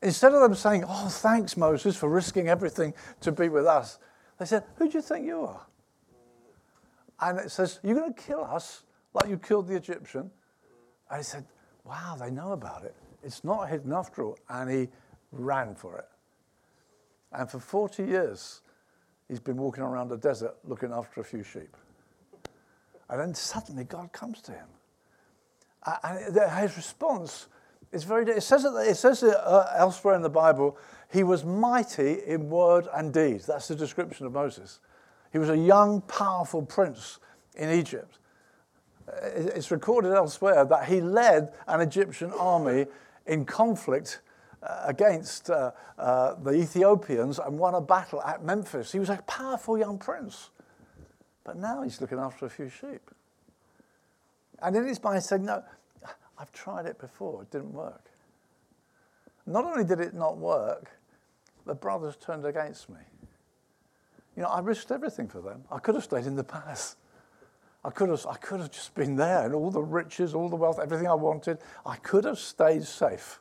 Instead 0.00 0.32
of 0.32 0.40
them 0.40 0.54
saying, 0.54 0.84
Oh, 0.88 1.08
thanks, 1.08 1.58
Moses, 1.58 1.94
for 1.94 2.08
risking 2.08 2.48
everything 2.48 2.94
to 3.20 3.30
be 3.30 3.50
with 3.50 3.66
us, 3.66 3.98
they 4.38 4.46
said, 4.46 4.64
Who 4.76 4.88
do 4.88 4.98
you 4.98 5.02
think 5.02 5.26
you 5.26 5.42
are? 5.42 5.66
And 7.20 7.38
it 7.38 7.50
says, 7.50 7.80
You're 7.82 7.96
going 7.96 8.14
to 8.14 8.20
kill 8.20 8.44
us 8.44 8.84
like 9.14 9.28
you 9.28 9.38
killed 9.38 9.68
the 9.68 9.76
Egyptian. 9.76 10.30
And 11.10 11.18
he 11.18 11.22
said, 11.22 11.44
Wow, 11.84 12.16
they 12.18 12.30
know 12.30 12.52
about 12.52 12.84
it. 12.84 12.94
It's 13.22 13.44
not 13.44 13.68
hidden 13.68 13.92
after 13.92 14.22
all. 14.22 14.38
And 14.48 14.70
he 14.70 14.88
ran 15.32 15.74
for 15.74 15.98
it. 15.98 16.08
And 17.32 17.50
for 17.50 17.60
40 17.60 18.04
years, 18.04 18.62
he's 19.28 19.40
been 19.40 19.56
walking 19.56 19.82
around 19.82 20.08
the 20.08 20.16
desert 20.16 20.56
looking 20.64 20.92
after 20.92 21.20
a 21.20 21.24
few 21.24 21.42
sheep. 21.42 21.76
And 23.08 23.20
then 23.20 23.34
suddenly 23.34 23.84
God 23.84 24.12
comes 24.12 24.40
to 24.42 24.52
him. 24.52 24.66
And 26.04 26.36
his 26.60 26.76
response 26.76 27.46
It's 27.92 28.04
very, 28.04 28.24
it 28.30 28.42
says, 28.42 28.64
it, 28.64 28.72
it 28.88 28.96
says 28.96 29.22
it, 29.22 29.34
elsewhere 29.76 30.14
in 30.14 30.22
the 30.22 30.30
Bible, 30.30 30.78
he 31.12 31.24
was 31.24 31.44
mighty 31.44 32.18
in 32.24 32.48
word 32.48 32.86
and 32.94 33.12
deed. 33.12 33.40
That's 33.40 33.68
the 33.68 33.74
description 33.74 34.26
of 34.26 34.32
Moses. 34.32 34.78
He 35.32 35.38
was 35.38 35.48
a 35.48 35.56
young, 35.56 36.00
powerful 36.02 36.62
prince 36.62 37.18
in 37.54 37.70
Egypt. 37.70 38.18
It's 39.22 39.70
recorded 39.70 40.12
elsewhere 40.12 40.64
that 40.64 40.86
he 40.86 41.00
led 41.00 41.52
an 41.66 41.80
Egyptian 41.80 42.32
army 42.32 42.86
in 43.26 43.44
conflict 43.44 44.20
uh, 44.62 44.82
against 44.84 45.50
uh, 45.50 45.72
uh, 45.98 46.34
the 46.34 46.52
Ethiopians 46.52 47.38
and 47.38 47.58
won 47.58 47.74
a 47.74 47.80
battle 47.80 48.22
at 48.22 48.44
Memphis. 48.44 48.92
He 48.92 48.98
was 48.98 49.08
a 49.08 49.16
powerful 49.26 49.78
young 49.78 49.98
prince. 49.98 50.50
But 51.44 51.56
now 51.56 51.82
he's 51.82 52.00
looking 52.00 52.18
after 52.18 52.46
a 52.46 52.50
few 52.50 52.68
sheep. 52.68 53.10
And 54.62 54.76
in 54.76 54.86
his 54.86 55.02
mind, 55.02 55.22
saying, 55.22 55.44
No, 55.44 55.64
I've 56.38 56.52
tried 56.52 56.86
it 56.86 56.98
before, 56.98 57.42
it 57.42 57.50
didn't 57.50 57.72
work. 57.72 58.04
Not 59.46 59.64
only 59.64 59.84
did 59.84 60.00
it 60.00 60.14
not 60.14 60.36
work, 60.36 60.90
the 61.66 61.74
brothers 61.74 62.16
turned 62.16 62.44
against 62.44 62.88
me. 62.88 63.00
You 64.36 64.42
know, 64.42 64.48
I 64.48 64.60
risked 64.60 64.90
everything 64.90 65.28
for 65.28 65.40
them. 65.40 65.64
I 65.70 65.78
could 65.78 65.94
have 65.94 66.04
stayed 66.04 66.26
in 66.26 66.36
the 66.36 66.44
palace. 66.44 66.96
I 67.84 67.90
could 67.90 68.10
have, 68.10 68.26
I 68.26 68.36
could 68.36 68.60
have 68.60 68.70
just 68.70 68.94
been 68.94 69.16
there 69.16 69.44
and 69.44 69.54
all 69.54 69.70
the 69.70 69.82
riches, 69.82 70.34
all 70.34 70.48
the 70.48 70.56
wealth, 70.56 70.78
everything 70.80 71.08
I 71.08 71.14
wanted. 71.14 71.58
I 71.86 71.96
could 71.96 72.24
have 72.24 72.38
stayed 72.38 72.84
safe. 72.84 73.40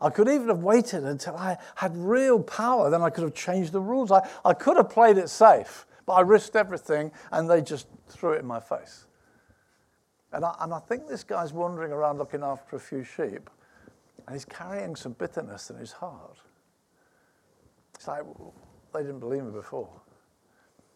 I 0.00 0.10
could 0.10 0.28
even 0.28 0.48
have 0.48 0.62
waited 0.62 1.04
until 1.04 1.36
I 1.36 1.56
had 1.76 1.96
real 1.96 2.42
power. 2.42 2.90
Then 2.90 3.02
I 3.02 3.10
could 3.10 3.24
have 3.24 3.34
changed 3.34 3.72
the 3.72 3.80
rules. 3.80 4.10
I, 4.10 4.28
I 4.44 4.52
could 4.52 4.76
have 4.76 4.90
played 4.90 5.16
it 5.16 5.28
safe, 5.28 5.86
but 6.06 6.14
I 6.14 6.20
risked 6.20 6.56
everything 6.56 7.12
and 7.30 7.48
they 7.48 7.62
just 7.62 7.86
threw 8.08 8.32
it 8.32 8.40
in 8.40 8.46
my 8.46 8.60
face. 8.60 9.06
And 10.32 10.44
I, 10.44 10.54
and 10.60 10.74
I 10.74 10.78
think 10.80 11.08
this 11.08 11.24
guy's 11.24 11.52
wandering 11.52 11.92
around 11.92 12.18
looking 12.18 12.42
after 12.42 12.76
a 12.76 12.80
few 12.80 13.04
sheep 13.04 13.48
and 14.26 14.34
he's 14.34 14.44
carrying 14.44 14.96
some 14.96 15.12
bitterness 15.12 15.70
in 15.70 15.76
his 15.76 15.92
heart. 15.92 16.38
It's 17.94 18.08
like, 18.08 18.22
they 18.92 19.00
didn't 19.00 19.20
believe 19.20 19.44
me 19.44 19.52
before. 19.52 19.88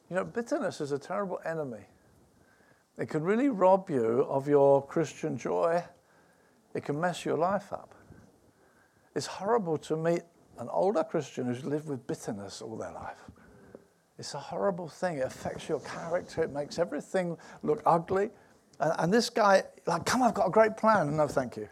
You 0.09 0.17
know, 0.17 0.25
bitterness 0.25 0.81
is 0.81 0.93
a 0.93 0.99
terrible 0.99 1.41
enemy. 1.45 1.85
It 2.99 3.09
can 3.09 3.23
really 3.23 3.49
rob 3.49 3.91
you 3.91 4.25
of 4.29 4.49
your 4.49 4.87
Christian 4.87 5.37
joy. 5.37 5.83
It 6.75 6.85
can 6.85 7.01
mess 7.01 7.25
your 7.25 7.37
life 7.37 7.73
up. 7.73 7.95
It's 9.15 9.27
horrible 9.27 9.79
to 9.79 9.97
meet 9.97 10.23
an 10.59 10.69
older 10.71 11.03
Christian 11.03 11.47
who's 11.47 11.65
lived 11.65 11.89
with 11.89 12.07
bitterness 12.07 12.63
all 12.63 12.77
their 12.77 12.93
life. 12.93 13.19
It's 14.19 14.35
a 14.35 14.39
horrible 14.39 14.89
thing. 14.89 15.19
It 15.19 15.27
affects 15.27 15.69
your 15.69 15.81
character. 15.81 16.43
It 16.43 16.51
makes 16.51 16.79
everything 16.79 17.37
look 17.63 17.83
ugly. 17.85 18.31
And, 18.81 18.93
and 18.99 19.13
this 19.13 19.29
guy, 19.29 19.65
like, 19.87 20.07
come, 20.07 20.23
I've 20.23 20.35
got 20.35 20.47
a 20.47 20.51
great 20.51 20.77
plan. 20.77 21.17
No, 21.17 21.29
thank 21.29 21.57
you. 21.57 21.69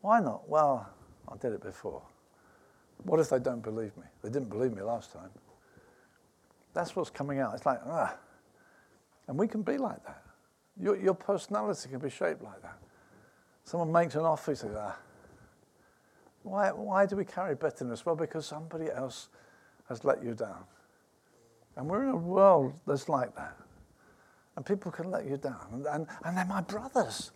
Why 0.00 0.20
not? 0.20 0.48
Well, 0.48 0.88
I 1.30 1.36
did 1.36 1.52
it 1.52 1.62
before. 1.62 2.02
What 3.04 3.20
if 3.20 3.28
they 3.28 3.38
don't 3.38 3.62
believe 3.62 3.96
me? 3.96 4.04
They 4.22 4.30
didn't 4.30 4.48
believe 4.48 4.72
me 4.72 4.82
last 4.82 5.12
time. 5.12 5.30
That's 6.78 6.94
what's 6.94 7.10
coming 7.10 7.40
out. 7.40 7.54
It's 7.54 7.66
like, 7.66 7.80
ah. 7.86 8.16
And 9.26 9.36
we 9.36 9.48
can 9.48 9.62
be 9.62 9.78
like 9.78 10.00
that. 10.04 10.22
Your, 10.80 10.96
your 10.96 11.12
personality 11.12 11.88
can 11.88 11.98
be 11.98 12.08
shaped 12.08 12.40
like 12.40 12.62
that. 12.62 12.78
Someone 13.64 13.90
makes 13.90 14.14
an 14.14 14.20
offer, 14.20 14.52
you 14.52 14.54
say, 14.54 14.68
ah. 14.76 14.96
Why, 16.44 16.70
why 16.70 17.04
do 17.04 17.16
we 17.16 17.24
carry 17.24 17.56
bitterness? 17.56 18.06
Well, 18.06 18.14
because 18.14 18.46
somebody 18.46 18.92
else 18.92 19.26
has 19.88 20.04
let 20.04 20.22
you 20.22 20.34
down. 20.34 20.62
And 21.76 21.88
we're 21.88 22.04
in 22.04 22.10
a 22.10 22.16
world 22.16 22.74
that's 22.86 23.08
like 23.08 23.34
that. 23.34 23.56
And 24.54 24.64
people 24.64 24.92
can 24.92 25.10
let 25.10 25.26
you 25.26 25.36
down. 25.36 25.66
And, 25.72 25.86
and, 25.86 26.06
and 26.24 26.36
they're 26.36 26.44
my 26.44 26.60
brothers. 26.60 27.32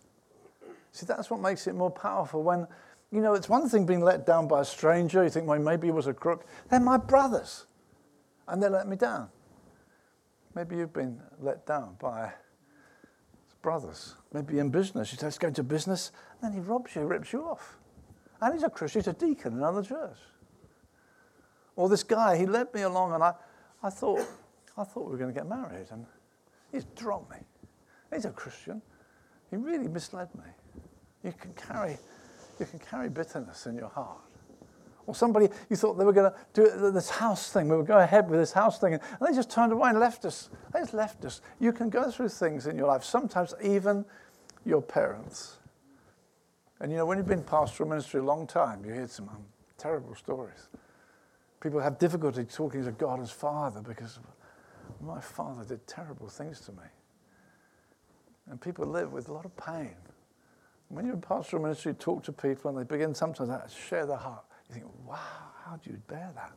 See, 0.93 1.05
that's 1.05 1.29
what 1.29 1.41
makes 1.41 1.67
it 1.67 1.75
more 1.75 1.91
powerful 1.91 2.43
when, 2.43 2.65
you 3.11 3.19
know, 3.19 3.33
it's 3.33 3.49
one 3.49 3.67
thing 3.67 3.85
being 3.85 3.99
let 3.99 4.25
down 4.25 4.47
by 4.47 4.61
a 4.61 4.65
stranger. 4.65 5.21
You 5.21 5.29
think, 5.29 5.47
well, 5.47 5.59
maybe 5.59 5.87
he 5.87 5.91
was 5.91 6.07
a 6.07 6.13
crook. 6.13 6.45
They're 6.69 6.79
my 6.79 6.95
brothers. 6.95 7.65
And 8.47 8.61
they 8.61 8.69
let 8.69 8.87
me 8.87 8.95
down. 8.95 9.29
Maybe 10.55 10.75
you've 10.75 10.93
been 10.93 11.19
let 11.39 11.65
down 11.65 11.95
by 11.99 12.31
brothers. 13.61 14.15
Maybe 14.33 14.59
in 14.59 14.69
business. 14.69 15.11
You 15.11 15.17
say, 15.17 15.27
let's 15.27 15.37
go 15.37 15.47
into 15.47 15.63
business. 15.63 16.11
And 16.33 16.53
then 16.53 16.61
he 16.61 16.67
robs 16.67 16.95
you, 16.95 17.01
rips 17.01 17.33
you 17.33 17.43
off. 17.43 17.77
And 18.41 18.53
he's 18.53 18.63
a 18.63 18.69
Christian, 18.69 19.01
he's 19.01 19.07
a 19.07 19.13
deacon 19.13 19.53
in 19.53 19.59
another 19.59 19.81
church. 19.81 20.17
Or 21.75 21.89
this 21.89 22.03
guy, 22.03 22.37
he 22.37 22.45
led 22.45 22.73
me 22.73 22.81
along 22.81 23.13
and 23.13 23.23
I, 23.23 23.33
I 23.81 23.89
thought, 23.89 24.21
I 24.77 24.83
thought 24.83 25.05
we 25.05 25.11
were 25.11 25.17
going 25.17 25.33
to 25.33 25.39
get 25.39 25.47
married. 25.47 25.87
And 25.91 26.05
he's 26.71 26.83
dropped 26.95 27.31
me. 27.31 27.37
He's 28.13 28.25
a 28.25 28.31
Christian. 28.31 28.81
He 29.49 29.55
really 29.55 29.87
misled 29.87 30.29
me. 30.35 30.43
You 31.23 31.31
can 31.31 31.53
carry, 31.53 31.97
you 32.59 32.65
can 32.65 32.79
carry 32.79 33.09
bitterness 33.09 33.65
in 33.65 33.75
your 33.75 33.89
heart. 33.89 34.19
Or 35.05 35.13
somebody, 35.13 35.49
you 35.69 35.75
thought 35.75 35.95
they 35.95 36.05
were 36.05 36.13
going 36.13 36.31
to 36.31 36.37
do 36.53 36.91
this 36.91 37.09
house 37.09 37.51
thing, 37.51 37.67
we 37.67 37.75
would 37.75 37.87
go 37.87 37.97
ahead 37.97 38.29
with 38.29 38.39
this 38.39 38.53
house 38.53 38.79
thing, 38.79 38.93
and 38.93 39.01
they 39.19 39.33
just 39.33 39.49
turned 39.49 39.73
away 39.73 39.89
and 39.89 39.99
left 39.99 40.23
us. 40.23 40.49
They 40.71 40.79
just 40.79 40.93
left 40.93 41.25
us. 41.25 41.41
You 41.59 41.73
can 41.73 41.89
go 41.89 42.09
through 42.09 42.29
things 42.29 42.67
in 42.67 42.77
your 42.77 42.87
life, 42.87 43.03
sometimes 43.03 43.53
even 43.61 44.05
your 44.65 44.81
parents. 44.81 45.57
And 46.79 46.91
you 46.91 46.97
know, 46.97 47.05
when 47.05 47.17
you've 47.17 47.27
been 47.27 47.43
pastoral 47.43 47.89
ministry 47.89 48.21
a 48.21 48.23
long 48.23 48.47
time, 48.47 48.85
you 48.85 48.93
hear 48.93 49.07
some 49.07 49.29
um, 49.29 49.43
terrible 49.77 50.15
stories. 50.15 50.69
People 51.59 51.79
have 51.79 51.97
difficulty 51.97 52.43
talking 52.43 52.83
to 52.83 52.91
God 52.91 53.21
as 53.21 53.31
Father 53.31 53.81
because 53.81 54.19
my 55.01 55.19
father 55.21 55.63
did 55.63 55.85
terrible 55.87 56.27
things 56.27 56.59
to 56.61 56.71
me. 56.71 56.83
And 58.49 58.59
people 58.59 58.85
live 58.85 59.13
with 59.13 59.29
a 59.29 59.33
lot 59.33 59.45
of 59.45 59.55
pain. 59.55 59.95
When 60.89 61.05
you're 61.05 61.15
in 61.15 61.21
pastoral 61.21 61.63
ministry, 61.63 61.91
you 61.91 61.97
talk 61.97 62.23
to 62.23 62.33
people 62.33 62.69
and 62.69 62.77
they 62.77 62.83
begin 62.83 63.15
sometimes 63.15 63.49
to 63.49 63.79
share 63.79 64.05
their 64.05 64.17
heart. 64.17 64.43
You 64.69 64.75
think, 64.75 64.85
wow, 65.05 65.17
how 65.65 65.77
do 65.77 65.89
you 65.89 66.01
bear 66.07 66.31
that? 66.35 66.51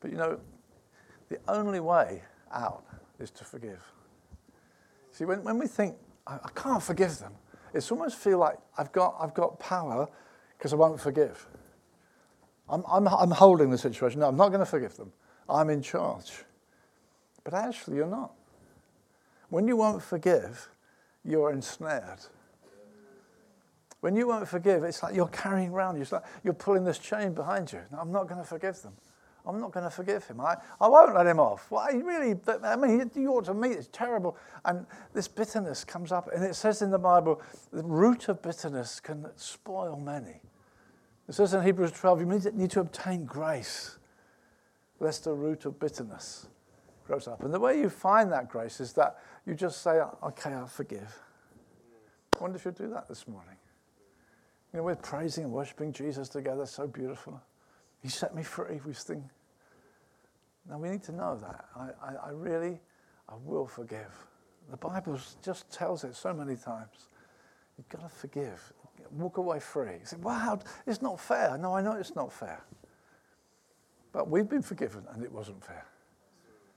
But 0.00 0.10
you 0.10 0.16
know, 0.16 0.40
the 1.28 1.38
only 1.48 1.80
way 1.80 2.22
out 2.52 2.84
is 3.18 3.30
to 3.32 3.44
forgive. 3.44 3.82
See, 5.12 5.24
when, 5.24 5.42
when 5.44 5.58
we 5.58 5.66
think, 5.66 5.96
I, 6.26 6.34
I 6.36 6.50
can't 6.54 6.82
forgive 6.82 7.18
them, 7.18 7.32
it's 7.74 7.90
almost 7.90 8.16
feel 8.16 8.38
like 8.38 8.58
I've 8.78 8.92
got, 8.92 9.16
I've 9.20 9.34
got 9.34 9.58
power 9.58 10.08
because 10.56 10.72
I 10.72 10.76
won't 10.76 11.00
forgive. 11.00 11.46
I'm, 12.68 12.84
I'm, 12.90 13.08
I'm 13.08 13.30
holding 13.30 13.70
the 13.70 13.78
situation. 13.78 14.20
No, 14.20 14.28
I'm 14.28 14.36
not 14.36 14.48
going 14.48 14.60
to 14.60 14.66
forgive 14.66 14.96
them. 14.96 15.12
I'm 15.48 15.70
in 15.70 15.82
charge. 15.82 16.44
But 17.44 17.54
actually, 17.54 17.96
you're 17.96 18.06
not. 18.06 18.32
When 19.48 19.66
you 19.66 19.76
won't 19.76 20.02
forgive, 20.02 20.68
you're 21.24 21.50
ensnared. 21.52 22.20
When 24.00 24.16
you 24.16 24.28
won't 24.28 24.48
forgive, 24.48 24.82
it's 24.84 25.02
like 25.02 25.14
you're 25.14 25.28
carrying 25.28 25.70
around, 25.70 25.96
you're, 25.96 26.06
like 26.10 26.24
you're 26.42 26.54
pulling 26.54 26.84
this 26.84 26.98
chain 26.98 27.34
behind 27.34 27.72
you. 27.72 27.80
No, 27.92 27.98
I'm 27.98 28.12
not 28.12 28.28
going 28.28 28.40
to 28.40 28.46
forgive 28.46 28.80
them. 28.82 28.94
I'm 29.46 29.58
not 29.60 29.72
going 29.72 29.84
to 29.84 29.90
forgive 29.90 30.26
him. 30.26 30.40
I, 30.40 30.56
I 30.80 30.88
won't 30.88 31.14
let 31.14 31.26
him 31.26 31.40
off. 31.40 31.70
Well, 31.70 31.86
really, 31.92 32.38
I 32.62 32.76
mean, 32.76 33.10
you 33.14 33.32
ought 33.32 33.46
to 33.46 33.54
meet, 33.54 33.72
it's 33.72 33.88
terrible. 33.92 34.36
And 34.64 34.86
this 35.14 35.28
bitterness 35.28 35.84
comes 35.84 36.12
up, 36.12 36.28
and 36.34 36.44
it 36.44 36.54
says 36.54 36.82
in 36.82 36.90
the 36.90 36.98
Bible, 36.98 37.40
the 37.72 37.82
root 37.82 38.28
of 38.28 38.42
bitterness 38.42 39.00
can 39.00 39.26
spoil 39.36 39.96
many. 39.96 40.42
It 41.28 41.34
says 41.34 41.54
in 41.54 41.62
Hebrews 41.62 41.92
12, 41.92 42.20
you 42.20 42.26
need, 42.26 42.54
need 42.54 42.70
to 42.72 42.80
obtain 42.80 43.24
grace, 43.24 43.98
lest 44.98 45.24
the 45.24 45.32
root 45.32 45.64
of 45.64 45.78
bitterness 45.78 46.48
grows 47.06 47.26
up. 47.26 47.42
And 47.42 47.52
the 47.52 47.60
way 47.60 47.78
you 47.78 47.88
find 47.88 48.30
that 48.32 48.48
grace 48.48 48.80
is 48.80 48.92
that 48.94 49.18
you 49.46 49.54
just 49.54 49.82
say, 49.82 50.00
okay, 50.22 50.52
I'll 50.52 50.66
forgive. 50.66 51.18
I 52.36 52.42
wonder 52.42 52.56
if 52.56 52.64
you'll 52.64 52.74
do 52.74 52.88
that 52.90 53.08
this 53.08 53.26
morning. 53.26 53.56
You 54.72 54.78
know, 54.78 54.84
we're 54.84 54.96
praising 54.96 55.44
and 55.44 55.52
worshiping 55.52 55.92
Jesus 55.92 56.28
together, 56.28 56.64
so 56.64 56.86
beautiful. 56.86 57.40
He 58.02 58.08
set 58.08 58.34
me 58.34 58.42
free. 58.42 58.80
We 58.86 58.94
sing. 58.94 59.28
Now 60.68 60.78
we 60.78 60.90
need 60.90 61.02
to 61.04 61.12
know 61.12 61.36
that. 61.36 61.64
I, 61.74 61.88
I, 62.02 62.28
I 62.28 62.30
really, 62.30 62.78
I 63.28 63.34
will 63.44 63.66
forgive. 63.66 64.26
The 64.70 64.76
Bible 64.76 65.18
just 65.42 65.70
tells 65.72 66.04
it 66.04 66.14
so 66.14 66.32
many 66.32 66.54
times. 66.54 67.08
You've 67.76 67.88
got 67.88 68.02
to 68.02 68.08
forgive. 68.08 68.72
Walk 69.10 69.38
away 69.38 69.58
free. 69.58 69.94
You 69.94 70.04
say, 70.04 70.16
wow, 70.18 70.60
it's 70.86 71.02
not 71.02 71.18
fair. 71.18 71.58
No, 71.58 71.74
I 71.74 71.82
know 71.82 71.94
it's 71.94 72.14
not 72.14 72.32
fair. 72.32 72.62
But 74.12 74.28
we've 74.28 74.48
been 74.48 74.62
forgiven 74.62 75.04
and 75.12 75.24
it 75.24 75.32
wasn't 75.32 75.64
fair. 75.64 75.86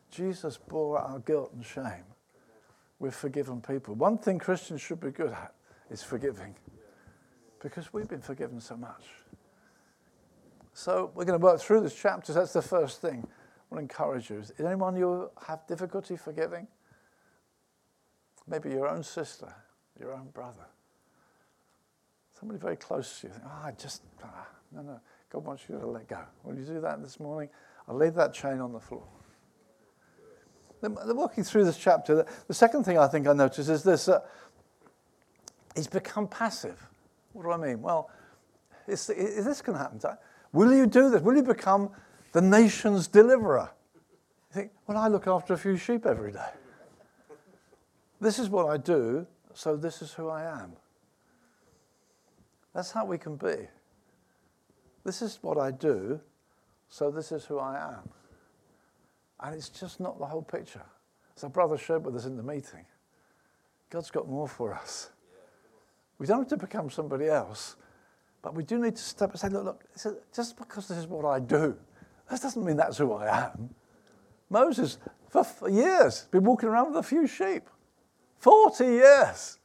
Jesus 0.10 0.58
bore 0.58 0.98
our 0.98 1.20
guilt 1.20 1.52
and 1.54 1.64
shame. 1.64 2.06
We're 3.00 3.12
forgiven 3.12 3.62
people. 3.62 3.96
One 3.96 4.18
thing 4.18 4.40
Christians 4.40 4.82
should 4.82 5.00
be 5.00 5.12
good 5.12 5.32
at 5.32 5.54
is 5.92 6.02
forgiving 6.02 6.56
because 7.64 7.94
we've 7.94 8.10
been 8.10 8.22
forgiven 8.22 8.60
so 8.60 8.76
much. 8.76 9.06
So 10.74 11.12
we're 11.16 11.26
going 11.26 11.40
to 11.40 11.44
work 11.44 11.60
through 11.60 11.82
this 11.82 11.96
chapter. 11.96 12.34
That's 12.34 12.54
the 12.54 12.62
first 12.62 13.02
thing 13.02 13.26
I 13.26 13.76
want 13.76 13.78
to 13.78 13.80
encourage 13.80 14.30
you. 14.30 14.40
Is 14.40 14.52
anyone 14.60 14.96
you 14.96 15.30
have 15.48 15.66
difficulty 15.66 16.18
forgiving? 16.18 16.68
Maybe 18.48 18.72
your 18.72 18.90
own 18.90 19.04
sister, 19.04 19.54
your 20.00 20.14
own 20.14 20.30
brother. 20.34 20.66
Somebody 22.38 22.60
very 22.60 22.76
close 22.76 23.22
to 23.22 23.28
you. 23.28 23.34
Think, 23.34 23.46
oh, 23.48 23.68
I 23.68 23.72
just, 23.72 24.02
ah, 24.24 24.48
no, 24.74 24.82
no. 24.82 25.00
God 25.30 25.46
wants 25.46 25.64
you 25.70 25.80
to 25.80 25.88
let 25.88 26.08
go. 26.08 26.20
Will 26.44 26.56
you 26.56 26.66
do 26.66 26.82
that 26.82 27.02
this 27.02 27.20
morning? 27.20 27.50
I'll 27.88 27.96
leave 27.96 28.16
that 28.16 28.34
chain 28.34 28.60
on 28.60 28.74
the 28.74 28.80
floor. 28.80 29.04
Then, 30.82 30.96
walking 31.16 31.46
through 31.46 31.64
this 31.64 31.78
chapter, 31.78 32.26
the 32.48 32.54
second 32.54 32.84
thing 32.84 32.98
I 32.98 33.08
think 33.08 33.28
I 33.28 33.34
notice 33.34 33.70
is 33.70 33.84
this 33.84 34.10
uh, 34.10 34.20
he's 35.76 35.88
become 35.88 36.28
passive. 36.28 36.90
What 37.34 37.44
do 37.44 37.52
I 37.52 37.58
mean? 37.58 37.82
Well, 37.82 38.10
is, 38.88 39.10
is 39.10 39.46
this 39.46 39.62
going 39.62 39.78
to 39.78 39.84
happen? 39.84 40.00
Will 40.52 40.74
you 40.74 40.86
do 40.88 41.10
this? 41.10 41.22
Will 41.22 41.36
you 41.36 41.44
become 41.44 41.90
the 42.32 42.42
nation's 42.42 43.08
deliverer? 43.08 43.72
You 43.96 44.62
think, 44.62 44.72
well, 44.88 44.98
I 44.98 45.08
look 45.08 45.28
after 45.28 45.54
a 45.54 45.58
few 45.58 45.78
sheep 45.78 46.06
every 46.06 46.32
day. 46.32 46.50
This 48.22 48.40
is 48.40 48.50
what 48.50 48.68
I 48.68 48.78
do, 48.78 49.28
so 49.54 49.76
this 49.76 50.02
is 50.02 50.14
who 50.14 50.30
I 50.30 50.44
am. 50.44 50.74
That's 52.74 52.92
how 52.92 53.06
we 53.06 53.18
can 53.18 53.36
be. 53.36 53.68
This 55.04 55.22
is 55.22 55.40
what 55.42 55.58
I 55.58 55.72
do, 55.72 56.20
so 56.88 57.12
this 57.12 57.32
is 57.32 57.46
who 57.46 57.60
I 57.60 57.78
am. 57.78 58.10
And 59.42 59.54
it's 59.54 59.70
just 59.70 60.00
not 60.00 60.20
the 60.20 60.26
whole 60.26 60.42
picture. 60.42 60.86
As 61.36 61.44
our 61.44 61.50
brother 61.50 61.78
shared 61.78 62.06
with 62.06 62.16
us 62.16 62.26
in 62.26 62.38
the 62.38 62.44
meeting, 62.44 62.86
God's 63.90 64.12
got 64.12 64.30
more 64.30 64.48
for 64.48 64.74
us. 64.74 65.10
We 66.20 66.28
don't 66.28 66.40
have 66.40 66.48
to 66.50 66.58
become 66.58 66.90
somebody 66.90 67.28
else, 67.28 67.76
but 68.42 68.56
we 68.56 68.64
do 68.64 68.80
need 68.80 68.96
to 68.96 69.02
step 69.02 69.32
and 69.32 69.40
say, 69.40 69.50
look, 69.50 69.66
look, 69.66 70.34
just 70.34 70.58
because 70.58 70.88
this 70.88 70.98
is 70.98 71.08
what 71.08 71.26
I 71.26 71.40
do, 71.40 71.76
that 72.30 72.42
doesn't 72.42 72.64
mean 72.64 72.78
that's 72.78 72.98
who 72.98 73.14
I 73.14 73.46
am. 73.46 73.70
Moses, 74.50 74.98
for 75.30 75.70
years, 75.70 76.28
been 76.32 76.44
walking 76.44 76.70
around 76.70 76.90
with 76.90 76.98
a 76.98 77.04
few 77.04 77.28
sheep. 77.28 77.64
40 78.40 78.86
years. 78.86 79.58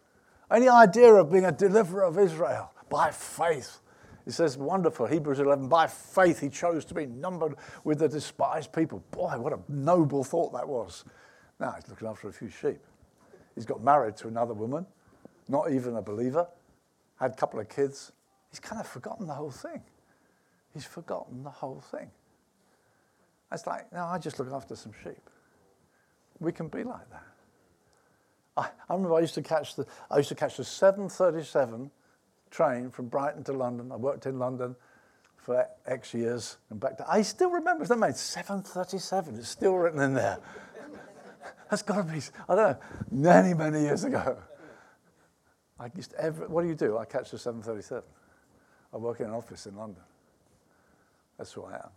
Any 0.51 0.69
idea 0.69 1.13
of 1.13 1.31
being 1.31 1.45
a 1.45 1.53
deliverer 1.53 2.05
of 2.05 2.19
Israel 2.19 2.73
by 2.89 3.11
faith? 3.11 3.81
It 4.27 4.33
says, 4.33 4.57
wonderful, 4.57 5.07
Hebrews 5.07 5.41
11, 5.41 5.69
by 5.69 5.87
faith 5.87 6.41
he 6.41 6.49
chose 6.49 6.85
to 6.87 6.95
be 6.95 7.07
numbered 7.07 7.57
with 7.85 7.99
the 7.99 8.09
despised 8.09 8.73
people. 8.73 9.03
Boy, 9.11 9.39
what 9.39 9.53
a 9.53 9.59
noble 9.69 10.23
thought 10.23 10.53
that 10.53 10.69
was. 10.69 11.05
Now 11.59 11.73
he's 11.73 11.89
looking 11.89 12.09
after 12.09 12.29
a 12.29 12.33
few 12.33 12.51
sheep. 12.51 12.81
He's 13.55 13.67
got 13.67 13.83
married 13.83 14.17
to 14.19 14.29
another 14.29 14.55
woman, 14.55 14.87
not 15.49 15.73
even 15.73 15.97
a 15.97 16.03
believer, 16.03 16.47
had 17.19 17.33
a 17.33 17.35
couple 17.35 17.59
of 17.61 17.69
kids. 17.69 18.13
He's 18.51 18.61
kind 18.61 18.81
of 18.81 18.87
forgotten 18.87 19.27
the 19.27 19.35
whole 19.35 19.51
thing. 19.51 19.83
He's 20.73 20.85
forgotten 20.85 21.43
the 21.43 21.51
whole 21.51 21.83
thing. 21.91 22.11
It's 23.51 23.67
like, 23.67 23.91
no, 23.93 24.05
I 24.05 24.19
just 24.19 24.39
look 24.39 24.53
after 24.53 24.77
some 24.77 24.93
sheep. 25.03 25.31
We 26.39 26.53
can 26.53 26.69
be 26.69 26.85
like 26.85 27.09
that. 27.11 27.25
I, 28.57 28.69
I 28.89 28.95
remember 28.95 29.15
I 29.15 29.21
used 29.21 29.35
to 29.35 29.43
catch 29.43 29.77
the 29.77 29.87
I 30.11 30.19
used 30.19 30.29
to 30.29 30.35
catch 30.35 30.57
the 30.57 30.65
737 30.65 31.91
train 32.51 32.91
from 32.91 33.09
Brighton 33.09 33.45
to 33.45 33.53
London. 33.53 33.91
I 33.91 33.97
worked 33.97 34.27
in 34.27 34.39
London 34.39 34.77
for 35.37 35.67
X 35.87 36.13
years 36.13 36.59
and 36.69 36.79
back 36.79 36.99
to 36.99 37.11
I 37.11 37.23
still 37.23 37.51
remember 37.51 37.87
that 37.87 37.97
made 37.97 38.17
737. 38.17 39.37
It's 39.37 39.49
still 39.49 39.75
written 39.75 40.01
in 40.01 40.15
there. 40.15 40.39
That's 41.71 41.83
got 41.83 42.07
to 42.07 42.13
be, 42.13 42.21
I 42.49 42.55
don't 42.55 42.71
know, 42.71 42.79
many, 43.11 43.55
many 43.55 43.81
years 43.81 44.05
ago. 44.05 44.39
I 45.81 45.91
used 45.95 46.15
every, 46.15 46.47
what 46.47 46.63
do 46.63 46.69
you 46.69 46.75
do? 46.75 46.99
I 46.99 47.05
catch 47.05 47.31
the 47.31 47.39
737. 47.39 48.03
I 48.93 48.97
work 48.97 49.21
in 49.21 49.27
an 49.27 49.33
office 49.33 49.67
in 49.67 49.77
London. 49.77 50.03
That's 51.37 51.53
who 51.53 51.65
I 51.65 51.75
am. 51.75 51.91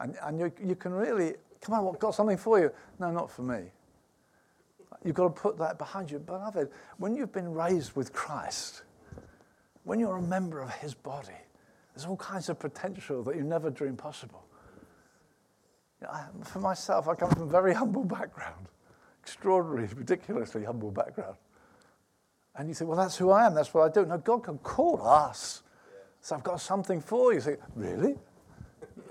And, 0.00 0.16
and 0.22 0.38
you, 0.38 0.52
you 0.64 0.76
can 0.76 0.92
really, 0.92 1.34
come 1.60 1.74
on, 1.74 1.94
I've 1.94 2.00
got 2.00 2.14
something 2.14 2.36
for 2.36 2.60
you. 2.60 2.70
No, 2.98 3.10
not 3.10 3.30
for 3.30 3.42
me. 3.42 3.62
You've 5.04 5.16
got 5.16 5.34
to 5.34 5.42
put 5.42 5.58
that 5.58 5.78
behind 5.78 6.10
you. 6.10 6.18
Beloved, 6.18 6.70
when 6.98 7.16
you've 7.16 7.32
been 7.32 7.52
raised 7.52 7.96
with 7.96 8.12
Christ, 8.12 8.82
when 9.84 9.98
you're 9.98 10.18
a 10.18 10.22
member 10.22 10.60
of 10.60 10.70
his 10.74 10.94
body, 10.94 11.32
there's 11.94 12.06
all 12.06 12.16
kinds 12.16 12.48
of 12.48 12.58
potential 12.58 13.22
that 13.24 13.34
you 13.36 13.42
never 13.42 13.70
dreamed 13.70 13.98
possible. 13.98 14.44
You 16.00 16.06
know, 16.06 16.44
for 16.44 16.60
myself, 16.60 17.08
I 17.08 17.14
come 17.14 17.30
from 17.30 17.42
a 17.42 17.46
very 17.46 17.74
humble 17.82 18.04
background 18.04 18.68
extraordinary, 19.22 19.88
ridiculously 19.94 20.64
humble 20.64 20.90
background. 20.90 21.36
And 22.56 22.68
you 22.68 22.74
say, 22.74 22.84
well, 22.84 22.98
that's 22.98 23.16
who 23.16 23.30
I 23.30 23.46
am. 23.46 23.54
That's 23.54 23.72
what 23.72 23.90
I 23.90 23.92
do. 23.92 24.06
No, 24.06 24.18
God 24.18 24.44
can 24.44 24.58
call 24.58 25.06
us. 25.06 25.62
So 26.20 26.36
I've 26.36 26.44
got 26.44 26.60
something 26.60 27.00
for 27.00 27.32
you. 27.32 27.36
you 27.36 27.40
say, 27.40 27.56
really? 27.74 28.16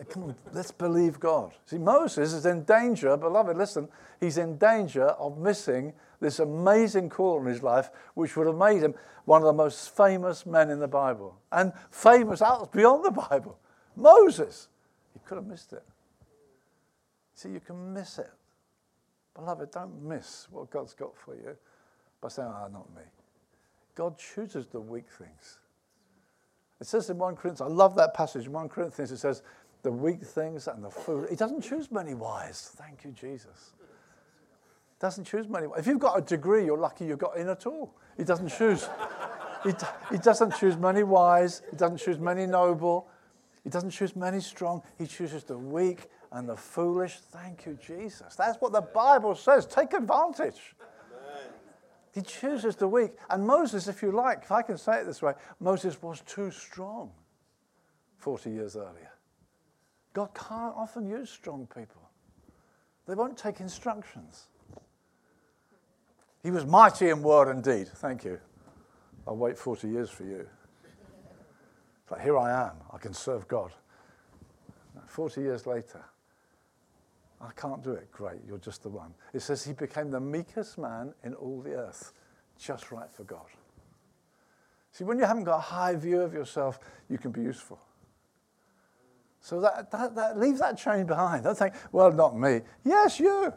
Come 0.09 0.23
on, 0.23 0.35
let's 0.51 0.71
believe 0.71 1.19
God. 1.19 1.53
See, 1.65 1.77
Moses 1.77 2.33
is 2.33 2.45
in 2.45 2.63
danger, 2.63 3.15
beloved, 3.15 3.55
listen, 3.55 3.87
he's 4.19 4.37
in 4.37 4.57
danger 4.57 5.05
of 5.05 5.37
missing 5.37 5.93
this 6.19 6.39
amazing 6.39 7.09
call 7.09 7.39
in 7.39 7.45
his 7.45 7.63
life, 7.63 7.89
which 8.15 8.35
would 8.35 8.47
have 8.47 8.57
made 8.57 8.81
him 8.81 8.93
one 9.25 9.41
of 9.41 9.45
the 9.45 9.53
most 9.53 9.95
famous 9.95 10.45
men 10.45 10.69
in 10.69 10.79
the 10.79 10.87
Bible 10.87 11.37
and 11.51 11.71
famous 11.91 12.41
out 12.41 12.71
beyond 12.71 13.05
the 13.05 13.11
Bible. 13.11 13.57
Moses. 13.95 14.67
He 15.13 15.19
could 15.25 15.35
have 15.35 15.47
missed 15.47 15.73
it. 15.73 15.83
See, 17.35 17.49
you 17.49 17.59
can 17.59 17.93
miss 17.93 18.17
it. 18.17 18.31
Beloved, 19.35 19.71
don't 19.71 20.03
miss 20.03 20.47
what 20.51 20.69
God's 20.69 20.93
got 20.93 21.15
for 21.17 21.35
you 21.35 21.55
by 22.19 22.29
saying, 22.29 22.49
ah, 22.51 22.65
oh, 22.67 22.71
not 22.71 22.95
me. 22.95 23.01
God 23.95 24.17
chooses 24.17 24.67
the 24.67 24.79
weak 24.79 25.09
things. 25.17 25.59
It 26.79 26.87
says 26.87 27.09
in 27.09 27.17
1 27.17 27.35
Corinthians, 27.35 27.61
I 27.61 27.73
love 27.73 27.95
that 27.95 28.13
passage. 28.13 28.47
In 28.47 28.53
1 28.53 28.69
Corinthians, 28.69 29.11
it 29.11 29.17
says, 29.17 29.43
the 29.83 29.91
weak 29.91 30.21
things 30.21 30.67
and 30.67 30.83
the 30.83 30.89
fool. 30.89 31.25
He 31.29 31.35
doesn't 31.35 31.61
choose 31.61 31.91
many 31.91 32.13
wise. 32.13 32.71
Thank 32.75 33.03
you, 33.03 33.11
Jesus. 33.11 33.73
Doesn't 34.99 35.25
choose 35.25 35.47
many. 35.47 35.67
If 35.77 35.87
you've 35.87 35.99
got 35.99 36.17
a 36.17 36.21
degree, 36.21 36.65
you're 36.65 36.77
lucky 36.77 37.05
you 37.05 37.15
got 37.15 37.37
in 37.37 37.49
at 37.49 37.65
all. 37.65 37.95
He 38.17 38.23
doesn't 38.23 38.49
choose. 38.49 38.87
he, 39.63 39.71
he 40.11 40.17
doesn't 40.17 40.55
choose 40.55 40.77
many 40.77 41.03
wise. 41.03 41.63
He 41.71 41.77
doesn't 41.77 41.97
choose 41.97 42.19
many 42.19 42.45
noble. 42.45 43.07
He 43.63 43.69
doesn't 43.69 43.91
choose 43.91 44.15
many 44.15 44.39
strong. 44.39 44.83
He 44.97 45.07
chooses 45.07 45.43
the 45.43 45.57
weak 45.57 46.07
and 46.31 46.47
the 46.47 46.55
foolish. 46.55 47.17
Thank 47.31 47.65
you, 47.65 47.77
Jesus. 47.85 48.35
That's 48.35 48.61
what 48.61 48.71
the 48.71 48.81
Bible 48.81 49.33
says. 49.35 49.65
Take 49.65 49.93
advantage. 49.93 50.75
He 52.13 52.21
chooses 52.21 52.75
the 52.75 52.87
weak. 52.87 53.11
And 53.29 53.45
Moses, 53.47 53.87
if 53.87 54.01
you 54.01 54.11
like, 54.11 54.43
if 54.43 54.51
I 54.51 54.61
can 54.61 54.77
say 54.77 55.01
it 55.01 55.05
this 55.05 55.21
way, 55.21 55.33
Moses 55.59 56.01
was 56.01 56.21
too 56.21 56.51
strong 56.51 57.11
40 58.17 58.49
years 58.49 58.75
earlier. 58.75 59.11
God 60.13 60.29
can't 60.33 60.75
often 60.75 61.07
use 61.07 61.29
strong 61.29 61.67
people, 61.73 62.09
they 63.07 63.15
won't 63.15 63.37
take 63.37 63.59
instructions. 63.59 64.47
He 66.43 66.49
was 66.49 66.65
mighty 66.65 67.09
in 67.09 67.21
word 67.21 67.49
and 67.49 67.63
deed. 67.63 67.87
Thank 67.87 68.23
you. 68.23 68.39
I'll 69.27 69.37
wait 69.37 69.59
40 69.59 69.87
years 69.87 70.09
for 70.09 70.23
you. 70.23 70.47
But 72.09 72.19
here 72.19 72.35
I 72.35 72.67
am. 72.67 72.77
I 72.91 72.97
can 72.97 73.13
serve 73.13 73.47
God. 73.47 73.71
40 75.05 75.41
years 75.41 75.67
later, 75.67 76.03
I 77.41 77.51
can't 77.59 77.83
do 77.83 77.91
it. 77.93 78.11
Great, 78.11 78.39
you're 78.47 78.57
just 78.57 78.83
the 78.83 78.89
one. 78.89 79.13
It 79.33 79.41
says 79.41 79.63
he 79.63 79.73
became 79.73 80.11
the 80.11 80.19
meekest 80.19 80.77
man 80.77 81.13
in 81.23 81.33
all 81.33 81.61
the 81.61 81.73
earth, 81.73 82.13
just 82.59 82.91
right 82.91 83.09
for 83.11 83.23
God. 83.23 83.45
See, 84.91 85.03
when 85.03 85.17
you 85.17 85.25
haven't 85.25 85.45
got 85.45 85.57
a 85.57 85.61
high 85.61 85.95
view 85.95 86.21
of 86.21 86.33
yourself, 86.33 86.79
you 87.09 87.17
can 87.17 87.31
be 87.31 87.41
useful. 87.41 87.79
So 89.39 89.59
that, 89.61 89.89
that, 89.89 90.15
that, 90.15 90.39
leave 90.39 90.59
that 90.59 90.77
chain 90.77 91.05
behind. 91.05 91.45
Don't 91.45 91.57
think, 91.57 91.73
well, 91.91 92.11
not 92.11 92.37
me. 92.37 92.61
Yes, 92.83 93.19
you. 93.19 93.51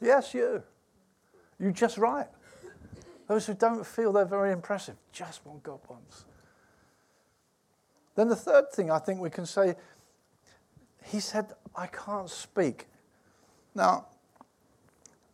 Yes, 0.00 0.32
you. 0.34 0.62
You're 1.58 1.72
just 1.72 1.98
right. 1.98 2.28
Those 3.26 3.46
who 3.46 3.54
don't 3.54 3.84
feel 3.84 4.12
they're 4.12 4.24
very 4.24 4.52
impressive, 4.52 4.96
just 5.10 5.44
what 5.44 5.62
God 5.62 5.80
wants. 5.88 6.26
Then 8.14 8.28
the 8.28 8.36
third 8.36 8.70
thing 8.70 8.90
I 8.90 8.98
think 8.98 9.20
we 9.20 9.30
can 9.30 9.46
say 9.46 9.74
he 11.04 11.20
said, 11.20 11.52
I 11.74 11.86
can't 11.86 12.28
speak. 12.28 12.86
Now, 13.74 14.06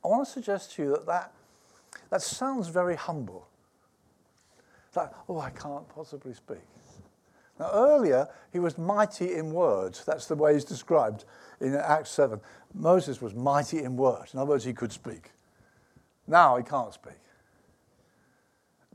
I 0.04 0.08
want 0.08 0.26
to 0.26 0.32
suggest 0.32 0.72
to 0.74 0.82
you 0.82 0.90
that 0.90 1.06
that, 1.06 1.32
that 2.10 2.22
sounds 2.22 2.68
very 2.68 2.96
humble. 2.96 3.48
It's 4.86 4.96
like, 4.96 5.10
oh, 5.28 5.40
I 5.40 5.50
can't 5.50 5.88
possibly 5.88 6.34
speak. 6.34 6.62
Now, 7.58 7.70
earlier, 7.72 8.28
he 8.52 8.60
was 8.60 8.78
mighty 8.78 9.34
in 9.34 9.52
words. 9.52 10.04
That's 10.04 10.26
the 10.26 10.36
way 10.36 10.54
he's 10.54 10.64
described 10.64 11.24
in 11.60 11.74
Acts 11.74 12.10
7. 12.10 12.40
Moses 12.72 13.20
was 13.20 13.34
mighty 13.34 13.82
in 13.82 13.96
words. 13.96 14.32
In 14.32 14.40
other 14.40 14.50
words, 14.50 14.64
he 14.64 14.72
could 14.72 14.92
speak. 14.92 15.32
Now 16.26 16.56
he 16.56 16.62
can't 16.62 16.94
speak. 16.94 17.18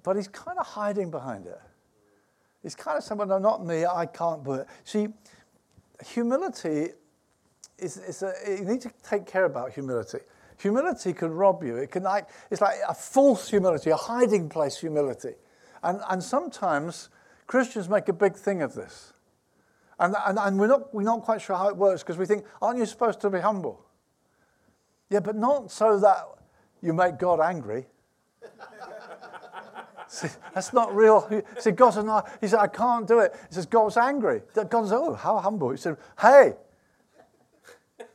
But 0.02 0.16
he's 0.16 0.28
kind 0.28 0.58
of 0.60 0.66
hiding 0.66 1.12
behind 1.12 1.46
it. 1.46 1.60
He's 2.62 2.76
kind 2.76 2.98
of 2.98 3.04
saying, 3.04 3.18
well, 3.18 3.28
no, 3.28 3.40
not 3.40 3.66
me, 3.66 3.86
I 3.86 4.06
can't 4.06 4.44
do 4.44 4.54
it. 4.54 4.68
See, 4.86 5.08
humility 6.06 6.92
a, 7.80 8.34
you 8.48 8.66
need 8.66 8.82
to 8.82 8.92
take 9.04 9.26
care 9.26 9.46
about 9.46 9.74
humility. 9.74 10.20
Humility 10.60 11.14
can 11.14 11.32
rob 11.32 11.64
you. 11.64 11.78
It 11.78 11.92
can 11.92 12.04
like, 12.04 12.30
it's 12.52 12.62
like 12.62 12.78
a 12.88 12.94
false 12.94 13.50
humility, 13.50 13.90
a 13.90 13.96
hiding 13.96 14.50
place 14.50 14.78
humility. 14.78 15.34
And, 15.82 16.00
and 16.10 16.24
sometimes 16.24 17.10
Christians 17.48 17.90
make 17.90 18.08
a 18.08 18.14
big 18.14 18.36
thing 18.36 18.62
of 18.62 18.74
this. 18.74 19.14
And, 20.00 20.16
and, 20.26 20.40
and 20.40 20.60
we're, 20.60 20.68
not, 20.68 20.94
we're 20.94 21.04
not 21.04 21.22
quite 21.24 21.42
sure 21.42 21.56
how 21.56 21.70
it 21.70 21.78
works 21.78 22.04
because 22.04 22.18
we 22.18 22.26
think, 22.26 22.46
aren't 22.62 22.80
you 22.80 22.86
supposed 22.86 23.20
to 23.22 23.30
be 23.30 23.40
humble? 23.40 23.86
Yeah, 25.10 25.20
but 25.20 25.36
not 25.36 25.72
so 25.72 26.00
that 26.00 26.26
you 26.82 26.94
make 26.94 27.18
God 27.20 27.40
angry. 27.40 27.86
See, 30.08 30.28
that's 30.54 30.74
not 30.74 30.96
real. 30.96 31.44
See, 31.60 31.72
God's 31.72 31.98
not, 31.98 32.30
he 32.40 32.48
said, 32.48 32.60
I 32.60 32.68
can't 32.68 33.08
do 33.08 33.20
it. 33.20 33.34
He 33.50 33.56
says, 33.56 33.66
God's 33.66 33.98
angry. 33.98 34.42
God's, 34.54 34.92
oh, 34.92 35.14
how 35.14 35.40
humble. 35.40 35.72
He 35.72 35.78
said, 35.78 35.98
hey. 36.22 36.54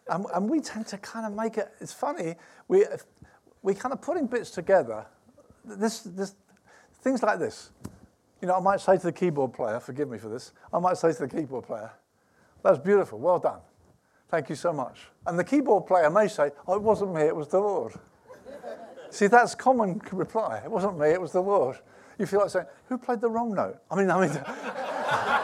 And, 0.08 0.26
and 0.34 0.48
we 0.48 0.60
tend 0.60 0.86
to 0.88 0.98
kind 0.98 1.26
of 1.26 1.32
make 1.32 1.58
it, 1.58 1.72
it's 1.80 1.92
funny, 1.92 2.36
we, 2.66 2.84
we 3.62 3.74
kind 3.74 3.92
of 3.92 4.00
putting 4.00 4.26
bits 4.26 4.50
together. 4.50 5.06
This, 5.64 6.00
this, 6.00 6.34
things 7.02 7.22
like 7.22 7.38
this. 7.38 7.70
You 8.40 8.48
know, 8.48 8.56
I 8.56 8.60
might 8.60 8.80
say 8.80 8.96
to 8.96 9.02
the 9.02 9.12
keyboard 9.12 9.52
player, 9.52 9.80
forgive 9.80 10.08
me 10.08 10.18
for 10.18 10.28
this, 10.28 10.52
I 10.72 10.78
might 10.78 10.96
say 10.96 11.12
to 11.12 11.18
the 11.18 11.28
keyboard 11.28 11.66
player, 11.66 11.90
that's 12.62 12.78
beautiful, 12.78 13.18
well 13.18 13.38
done. 13.38 13.60
Thank 14.30 14.48
you 14.48 14.54
so 14.54 14.72
much. 14.72 15.08
And 15.26 15.38
the 15.38 15.44
keyboard 15.44 15.86
player 15.86 16.10
may 16.10 16.28
say, 16.28 16.50
oh, 16.66 16.74
it 16.74 16.82
wasn't 16.82 17.14
me, 17.14 17.22
it 17.22 17.34
was 17.34 17.48
the 17.48 17.60
Lord. 17.60 17.94
See, 19.10 19.26
that's 19.26 19.54
common 19.54 20.00
reply. 20.12 20.60
It 20.64 20.70
wasn't 20.70 20.98
me, 20.98 21.08
it 21.08 21.20
was 21.20 21.32
the 21.32 21.40
Lord. 21.40 21.78
You 22.18 22.26
feel 22.26 22.40
like 22.40 22.50
saying, 22.50 22.66
who 22.88 22.98
played 22.98 23.20
the 23.20 23.30
wrong 23.30 23.54
note? 23.54 23.78
I 23.90 23.96
mean, 23.96 24.10
I 24.10 24.20
mean, 24.20 24.30
I, 24.46 25.38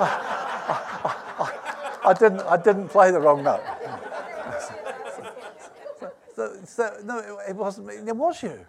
I, 1.38 2.10
I, 2.10 2.12
didn't, 2.12 2.40
I 2.42 2.56
didn't 2.56 2.88
play 2.88 3.10
the 3.10 3.20
wrong 3.20 3.42
note. 3.42 3.62
So, 6.66 6.96
no, 7.04 7.38
it, 7.48 7.54
wasn't 7.54 7.86
me, 7.86 7.94
it 7.94 8.16
was 8.16 8.42
you. 8.42 8.64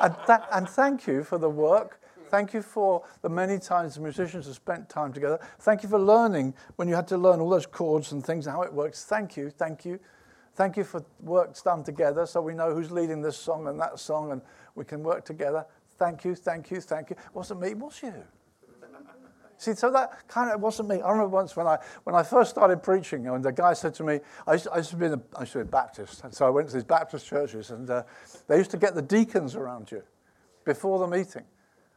and, 0.00 0.14
and 0.52 0.68
thank 0.68 1.06
you 1.06 1.22
for 1.22 1.38
the 1.38 1.50
work 1.50 2.00
Thank 2.30 2.54
you 2.54 2.62
for 2.62 3.02
the 3.22 3.28
many 3.28 3.58
times 3.58 3.96
the 3.96 4.00
musicians 4.00 4.46
have 4.46 4.54
spent 4.54 4.88
time 4.88 5.12
together. 5.12 5.40
Thank 5.58 5.82
you 5.82 5.88
for 5.88 5.98
learning 5.98 6.54
when 6.76 6.86
you 6.86 6.94
had 6.94 7.08
to 7.08 7.18
learn 7.18 7.40
all 7.40 7.50
those 7.50 7.66
chords 7.66 8.12
and 8.12 8.24
things 8.24 8.46
and 8.46 8.54
how 8.54 8.62
it 8.62 8.72
works. 8.72 9.04
Thank 9.04 9.36
you, 9.36 9.50
thank 9.50 9.84
you. 9.84 9.98
Thank 10.54 10.76
you 10.76 10.84
for 10.84 11.04
work 11.20 11.60
done 11.64 11.82
together 11.82 12.26
so 12.26 12.40
we 12.40 12.54
know 12.54 12.72
who's 12.72 12.92
leading 12.92 13.20
this 13.20 13.36
song 13.36 13.66
and 13.66 13.80
that 13.80 13.98
song 13.98 14.30
and 14.30 14.42
we 14.76 14.84
can 14.84 15.02
work 15.02 15.24
together. 15.24 15.66
Thank 15.98 16.24
you, 16.24 16.36
thank 16.36 16.70
you, 16.70 16.80
thank 16.80 17.10
you. 17.10 17.16
It 17.16 17.34
wasn't 17.34 17.62
me, 17.62 17.70
it 17.70 17.78
was 17.78 18.00
you. 18.00 18.14
See, 19.60 19.74
so 19.74 19.90
that 19.92 20.26
kind 20.26 20.50
of 20.50 20.60
wasn't 20.60 20.88
me. 20.88 21.02
I 21.02 21.10
remember 21.10 21.28
once 21.28 21.54
when 21.54 21.66
I, 21.66 21.78
when 22.04 22.14
I 22.14 22.22
first 22.22 22.48
started 22.48 22.82
preaching, 22.82 23.26
and 23.26 23.44
the 23.44 23.52
guy 23.52 23.74
said 23.74 23.92
to 23.94 24.04
me, 24.04 24.20
I 24.46 24.54
used, 24.54 24.68
I 24.72 24.78
used 24.78 24.90
to 24.90 24.96
be 24.96 25.06
in 25.06 25.22
I 25.36 25.40
used 25.40 25.52
to 25.52 25.58
be 25.58 25.62
a 25.62 25.64
Baptist, 25.66 26.24
and 26.24 26.34
so 26.34 26.46
I 26.46 26.50
went 26.50 26.68
to 26.68 26.74
these 26.74 26.84
Baptist 26.84 27.26
churches, 27.26 27.70
and 27.70 27.88
uh, 27.90 28.04
they 28.48 28.56
used 28.56 28.70
to 28.70 28.78
get 28.78 28.94
the 28.94 29.02
deacons 29.02 29.54
around 29.56 29.92
you 29.92 30.02
before 30.64 30.98
the 30.98 31.06
meeting 31.06 31.44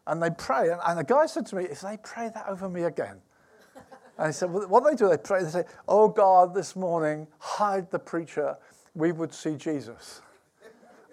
and 0.08 0.22
they 0.22 0.30
pray. 0.30 0.70
And, 0.70 0.82
and 0.86 1.00
the 1.00 1.04
guy 1.04 1.26
said 1.26 1.46
to 1.48 1.56
me, 1.56 1.64
if 1.66 1.82
they 1.82 1.98
pray 2.04 2.30
that 2.34 2.46
over 2.48 2.70
me 2.70 2.84
again, 2.84 3.22
and 4.18 4.28
he 4.28 4.34
said, 4.34 4.52
well, 4.52 4.68
what 4.68 4.84
do 4.84 4.92
they 4.92 4.96
do? 4.96 5.10
They 5.10 5.18
pray, 5.18 5.44
they 5.44 5.50
say, 5.50 5.64
oh 5.88 6.08
God, 6.08 6.54
this 6.54 6.76
morning, 6.76 7.28
hide 7.40 7.90
the 7.90 8.00
preacher, 8.00 8.58
we 8.94 9.12
would 9.12 9.34
see 9.34 9.56
Jesus. 9.56 10.22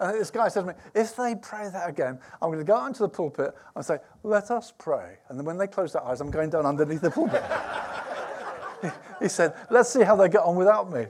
And 0.01 0.19
this 0.19 0.31
guy 0.31 0.47
said 0.47 0.61
to 0.61 0.67
me, 0.67 0.73
if 0.95 1.15
they 1.15 1.35
pray 1.35 1.69
that 1.69 1.87
again, 1.87 2.17
I'm 2.41 2.49
going 2.49 2.57
to 2.57 2.65
go 2.65 2.75
out 2.75 2.87
into 2.87 3.03
the 3.03 3.09
pulpit 3.09 3.55
and 3.75 3.85
say, 3.85 3.99
let 4.23 4.49
us 4.49 4.73
pray. 4.75 5.17
And 5.29 5.37
then 5.37 5.45
when 5.45 5.59
they 5.59 5.67
close 5.67 5.93
their 5.93 6.03
eyes, 6.03 6.21
I'm 6.21 6.31
going 6.31 6.49
down 6.49 6.65
underneath 6.65 7.01
the 7.01 7.11
pulpit. 7.11 7.43
he 9.21 9.29
said, 9.29 9.53
let's 9.69 9.89
see 9.89 10.01
how 10.01 10.15
they 10.15 10.27
get 10.27 10.41
on 10.41 10.55
without 10.55 10.91
me. 10.91 11.05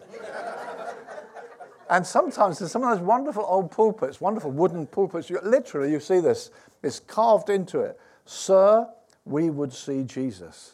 And 1.90 2.06
sometimes 2.06 2.60
in 2.60 2.68
some 2.68 2.84
of 2.84 2.90
those 2.90 3.06
wonderful 3.06 3.46
old 3.48 3.72
pulpits, 3.72 4.20
wonderful 4.20 4.52
wooden 4.52 4.86
pulpits, 4.88 5.30
you, 5.30 5.40
literally 5.42 5.90
you 5.90 6.02
see 6.02 6.20
this. 6.20 6.52
It's 6.84 7.00
carved 7.00 7.50
into 7.50 7.80
it. 7.80 7.98
Sir, 8.26 8.90
we 9.24 9.50
would 9.50 9.72
see 9.72 10.04
Jesus. 10.04 10.74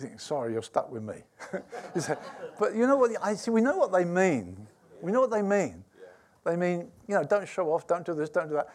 You 0.00 0.08
think, 0.08 0.20
sorry, 0.20 0.54
you're 0.54 0.62
stuck 0.62 0.90
with 0.90 1.04
me. 1.04 1.22
you 1.94 2.00
say, 2.00 2.16
but 2.58 2.74
you 2.74 2.88
know 2.88 2.96
what? 2.96 3.12
I 3.22 3.34
see. 3.34 3.52
We 3.52 3.60
know 3.60 3.76
what 3.76 3.92
they 3.92 4.04
mean. 4.04 4.66
We 5.00 5.12
know 5.12 5.20
what 5.20 5.30
they 5.30 5.42
mean. 5.42 5.84
They 6.44 6.56
mean, 6.56 6.88
you 7.06 7.14
know, 7.14 7.24
don't 7.24 7.48
show 7.48 7.72
off, 7.72 7.86
don't 7.86 8.04
do 8.04 8.14
this, 8.14 8.28
don't 8.28 8.48
do 8.48 8.54
that. 8.54 8.68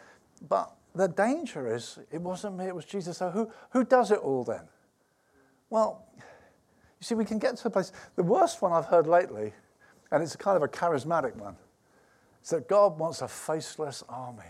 But 0.48 0.72
the 0.94 1.08
danger 1.08 1.74
is, 1.74 1.98
it 2.10 2.20
wasn't 2.20 2.56
me, 2.56 2.66
it 2.66 2.74
was 2.74 2.84
Jesus. 2.84 3.18
So 3.18 3.30
who, 3.30 3.50
who 3.70 3.84
does 3.84 4.10
it 4.10 4.18
all 4.18 4.44
then? 4.44 4.62
Well, 5.70 6.04
you 6.16 7.02
see, 7.02 7.14
we 7.14 7.24
can 7.24 7.38
get 7.38 7.56
to 7.56 7.68
a 7.68 7.70
place. 7.70 7.92
The 8.16 8.22
worst 8.22 8.62
one 8.62 8.72
I've 8.72 8.86
heard 8.86 9.06
lately 9.06 9.52
and 10.10 10.22
it's 10.22 10.36
kind 10.36 10.56
of 10.56 10.62
a 10.62 10.68
charismatic 10.68 11.36
one. 11.36 11.56
It's 12.40 12.50
that 12.50 12.68
God 12.68 12.98
wants 12.98 13.20
a 13.22 13.28
faceless 13.28 14.02
army. 14.08 14.42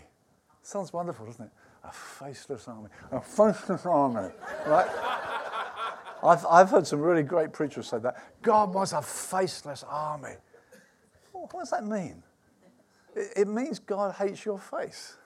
Sounds 0.61 0.93
wonderful, 0.93 1.25
doesn't 1.25 1.45
it? 1.45 1.51
A 1.83 1.91
faceless 1.91 2.67
army. 2.67 2.89
A 3.11 3.21
faceless 3.21 3.85
army, 3.85 4.29
right? 4.67 4.87
I've, 6.21 6.45
I've 6.45 6.69
heard 6.69 6.85
some 6.85 6.99
really 6.99 7.23
great 7.23 7.53
preachers 7.53 7.87
say 7.87 7.99
that. 7.99 8.15
God 8.41 8.73
wants 8.73 8.93
a 8.93 9.01
faceless 9.01 9.83
army. 9.87 10.35
what 11.31 11.51
does 11.51 11.71
that 11.71 11.85
mean? 11.85 12.21
It, 13.35 13.47
means 13.47 13.79
God 13.79 14.15
hates 14.15 14.45
your 14.45 14.59
face. 14.59 15.17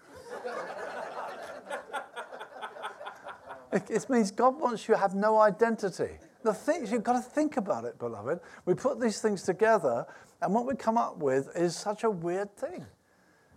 it, 3.72 3.90
it 3.90 4.10
means 4.10 4.32
God 4.32 4.60
wants 4.60 4.88
you 4.88 4.96
to 4.96 5.00
have 5.00 5.16
no 5.16 5.40
identity 5.40 6.18
the 6.44 6.54
things, 6.54 6.92
you've 6.92 7.04
got 7.04 7.14
to 7.14 7.22
think 7.22 7.58
about 7.58 7.86
it, 7.86 7.98
beloved. 7.98 8.40
We 8.66 8.74
put 8.74 9.00
these 9.00 9.22
things 9.22 9.44
together, 9.44 10.06
and 10.42 10.54
what 10.54 10.66
we 10.66 10.76
come 10.76 10.98
up 10.98 11.18
with 11.18 11.56
is 11.56 11.76
such 11.76 12.04
a 12.04 12.10
weird 12.10 12.56
thing. 12.56 12.86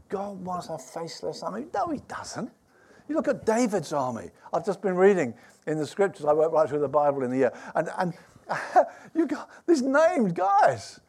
God 0.08 0.44
wants 0.44 0.68
a 0.68 0.78
faceless 0.78 1.42
army. 1.42 1.66
No, 1.74 1.88
he 1.88 1.98
doesn't. 2.08 2.50
You 3.08 3.16
look 3.16 3.28
at 3.28 3.44
David's 3.44 3.92
army. 3.92 4.30
I've 4.52 4.64
just 4.64 4.80
been 4.80 4.94
reading 4.94 5.34
in 5.66 5.78
the 5.78 5.86
scriptures. 5.86 6.26
I 6.26 6.32
went 6.32 6.52
right 6.52 6.68
through 6.68 6.80
the 6.80 6.88
Bible 6.88 7.24
in 7.24 7.30
the 7.30 7.38
year. 7.38 7.52
And, 7.74 7.88
and 7.98 8.14
you 9.14 9.26
got 9.26 9.50
these 9.66 9.82
named 9.82 10.34
guys. 10.34 11.00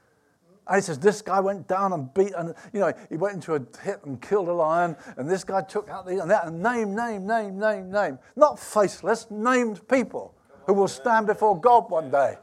And 0.67 0.75
he 0.75 0.81
says, 0.81 0.99
this 0.99 1.21
guy 1.21 1.39
went 1.39 1.67
down 1.67 1.93
and 1.93 2.13
beat, 2.13 2.33
and 2.37 2.53
you 2.73 2.81
know, 2.81 2.93
he 3.09 3.15
went 3.15 3.35
into 3.35 3.55
a 3.55 3.61
hit 3.81 4.03
and 4.05 4.21
killed 4.21 4.49
a 4.49 4.53
lion, 4.53 4.97
and 5.15 5.29
this 5.29 5.43
guy 5.43 5.61
took 5.61 5.89
out 5.89 6.05
the, 6.05 6.21
and 6.21 6.29
that, 6.29 6.45
and 6.45 6.61
name, 6.61 6.93
name, 6.95 7.25
name, 7.25 7.57
name, 7.57 7.89
name. 7.89 8.19
Not 8.35 8.59
faceless, 8.59 9.27
named 9.29 9.87
people 9.87 10.35
who 10.65 10.73
will 10.73 10.89
stand 10.89 11.27
before 11.27 11.59
God 11.59 11.89
one 11.89 12.11
day. 12.11 12.35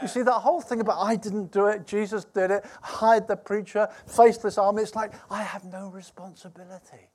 You 0.00 0.08
see, 0.08 0.22
that 0.22 0.32
whole 0.32 0.62
thing 0.62 0.80
about 0.80 1.04
I 1.04 1.16
didn't 1.16 1.52
do 1.52 1.66
it, 1.66 1.86
Jesus 1.86 2.24
did 2.24 2.50
it, 2.50 2.64
hide 2.80 3.28
the 3.28 3.36
preacher, 3.36 3.88
faceless 4.06 4.56
army, 4.56 4.82
it's 4.82 4.94
like 4.94 5.12
I 5.30 5.42
have 5.42 5.64
no 5.64 5.88
responsibility. 5.88 7.10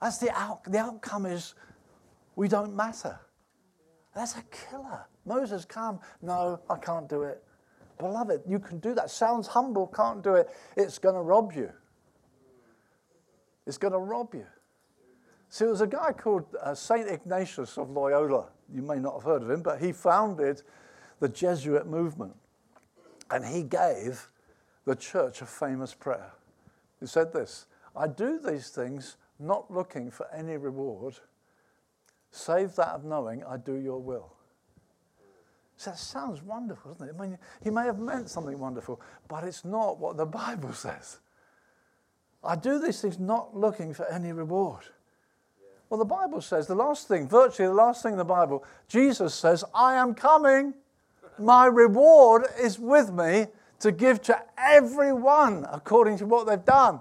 That's 0.00 0.18
the, 0.18 0.30
out, 0.38 0.62
the 0.64 0.78
outcome 0.78 1.26
is 1.26 1.54
we 2.36 2.46
don't 2.46 2.76
matter. 2.76 3.18
That's 4.14 4.36
a 4.36 4.44
killer. 4.70 5.06
Moses, 5.26 5.64
come. 5.64 5.98
No, 6.22 6.60
I 6.70 6.76
can't 6.78 7.08
do 7.08 7.22
it. 7.24 7.42
Beloved, 7.98 8.42
you 8.46 8.58
can 8.58 8.78
do 8.78 8.94
that. 8.94 9.10
Sounds 9.10 9.48
humble, 9.48 9.86
can't 9.88 10.22
do 10.22 10.34
it. 10.34 10.48
It's 10.76 10.98
going 10.98 11.14
to 11.14 11.20
rob 11.20 11.52
you. 11.52 11.70
It's 13.66 13.78
going 13.78 13.92
to 13.92 13.98
rob 13.98 14.34
you. 14.34 14.46
See, 15.48 15.64
there 15.64 15.72
was 15.72 15.80
a 15.80 15.86
guy 15.86 16.12
called 16.12 16.44
uh, 16.62 16.74
St. 16.74 17.08
Ignatius 17.08 17.76
of 17.78 17.90
Loyola 17.90 18.48
you 18.72 18.82
may 18.82 18.98
not 18.98 19.14
have 19.14 19.24
heard 19.24 19.42
of 19.42 19.50
him, 19.50 19.62
but 19.62 19.80
he 19.80 19.92
founded 19.92 20.62
the 21.20 21.28
Jesuit 21.28 21.86
movement. 21.86 22.34
And 23.30 23.44
he 23.44 23.62
gave 23.62 24.28
the 24.84 24.96
church 24.96 25.42
a 25.42 25.46
famous 25.46 25.94
prayer. 25.94 26.32
He 27.00 27.06
said 27.06 27.32
this 27.32 27.66
I 27.96 28.06
do 28.08 28.38
these 28.38 28.68
things 28.68 29.16
not 29.38 29.70
looking 29.70 30.10
for 30.10 30.26
any 30.34 30.56
reward, 30.56 31.14
save 32.30 32.74
that 32.76 32.88
of 32.88 33.04
knowing 33.04 33.44
I 33.44 33.56
do 33.56 33.74
your 33.74 34.00
will. 34.00 34.34
So 35.78 35.90
that 35.90 35.98
sounds 35.98 36.42
wonderful, 36.42 36.92
doesn't 36.92 37.08
it? 37.08 37.14
I 37.16 37.22
mean, 37.22 37.38
he 37.62 37.70
may 37.70 37.84
have 37.84 38.00
meant 38.00 38.28
something 38.28 38.58
wonderful, 38.58 39.00
but 39.28 39.44
it's 39.44 39.64
not 39.64 39.98
what 39.98 40.16
the 40.16 40.26
Bible 40.42 40.72
says. 40.72 41.18
I 42.42 42.56
do 42.56 42.80
these 42.80 43.00
things 43.00 43.18
not 43.18 43.56
looking 43.56 43.94
for 43.94 44.04
any 44.06 44.32
reward. 44.32 44.82
Well, 45.88 45.98
the 45.98 46.04
Bible 46.04 46.40
says 46.40 46.66
the 46.66 46.74
last 46.74 47.06
thing, 47.06 47.28
virtually 47.28 47.68
the 47.68 47.74
last 47.74 48.02
thing 48.02 48.12
in 48.12 48.18
the 48.18 48.24
Bible, 48.24 48.64
Jesus 48.88 49.34
says, 49.34 49.64
I 49.72 49.94
am 49.94 50.14
coming. 50.14 50.74
My 51.38 51.66
reward 51.66 52.46
is 52.60 52.78
with 52.78 53.12
me 53.12 53.46
to 53.78 53.92
give 53.92 54.20
to 54.22 54.42
everyone 54.58 55.64
according 55.70 56.18
to 56.18 56.26
what 56.26 56.48
they've 56.48 56.64
done. 56.64 57.00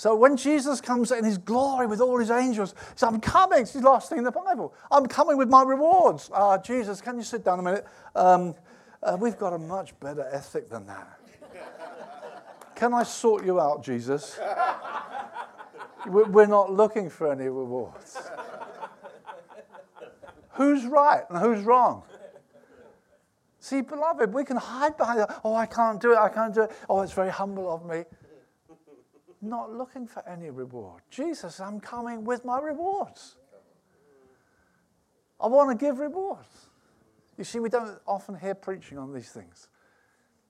So 0.00 0.14
when 0.14 0.38
Jesus 0.38 0.80
comes 0.80 1.12
in 1.12 1.26
his 1.26 1.36
glory 1.36 1.86
with 1.86 2.00
all 2.00 2.16
his 2.16 2.30
angels, 2.30 2.72
he 2.72 2.84
says, 2.96 3.02
I'm 3.02 3.20
coming. 3.20 3.58
It's 3.58 3.74
the 3.74 3.80
last 3.80 4.08
thing 4.08 4.16
in 4.16 4.24
the 4.24 4.32
Bible. 4.32 4.72
I'm 4.90 5.04
coming 5.04 5.36
with 5.36 5.50
my 5.50 5.62
rewards. 5.62 6.30
Uh, 6.32 6.56
Jesus, 6.56 7.02
can 7.02 7.18
you 7.18 7.22
sit 7.22 7.44
down 7.44 7.58
a 7.58 7.62
minute? 7.62 7.86
Um, 8.14 8.54
uh, 9.02 9.18
we've 9.20 9.36
got 9.36 9.52
a 9.52 9.58
much 9.58 10.00
better 10.00 10.26
ethic 10.32 10.70
than 10.70 10.86
that. 10.86 11.20
Can 12.76 12.94
I 12.94 13.02
sort 13.02 13.44
you 13.44 13.60
out, 13.60 13.84
Jesus? 13.84 14.40
We're 16.06 16.46
not 16.46 16.72
looking 16.72 17.10
for 17.10 17.30
any 17.30 17.50
rewards. 17.50 18.16
who's 20.52 20.86
right 20.86 21.24
and 21.28 21.40
who's 21.40 21.62
wrong? 21.62 22.04
See, 23.58 23.82
beloved, 23.82 24.32
we 24.32 24.46
can 24.46 24.56
hide 24.56 24.96
behind, 24.96 25.26
oh, 25.44 25.54
I 25.54 25.66
can't 25.66 26.00
do 26.00 26.12
it, 26.12 26.18
I 26.18 26.30
can't 26.30 26.54
do 26.54 26.62
it. 26.62 26.72
Oh, 26.88 27.02
it's 27.02 27.12
very 27.12 27.30
humble 27.30 27.70
of 27.70 27.84
me. 27.84 28.04
Not 29.42 29.72
looking 29.72 30.06
for 30.06 30.26
any 30.28 30.50
reward. 30.50 31.02
Jesus, 31.10 31.60
I'm 31.60 31.80
coming 31.80 32.24
with 32.24 32.44
my 32.44 32.60
rewards. 32.60 33.36
I 35.40 35.46
want 35.46 35.70
to 35.70 35.84
give 35.86 35.98
rewards. 35.98 36.68
You 37.38 37.44
see, 37.44 37.58
we 37.58 37.70
don't 37.70 37.98
often 38.06 38.34
hear 38.34 38.54
preaching 38.54 38.98
on 38.98 39.14
these 39.14 39.30
things. 39.30 39.68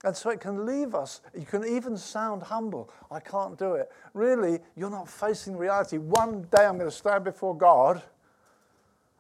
And 0.02 0.16
so 0.16 0.30
it 0.30 0.40
can 0.40 0.64
leave 0.64 0.94
us. 0.94 1.20
You 1.38 1.44
can 1.44 1.64
even 1.64 1.96
sound 1.96 2.42
humble. 2.42 2.90
I 3.10 3.20
can't 3.20 3.58
do 3.58 3.74
it. 3.74 3.90
Really, 4.14 4.58
you're 4.74 4.90
not 4.90 5.08
facing 5.08 5.56
reality. 5.56 5.98
One 5.98 6.42
day 6.50 6.64
I'm 6.64 6.78
going 6.78 6.90
to 6.90 6.96
stand 6.96 7.22
before 7.22 7.56
God. 7.56 8.02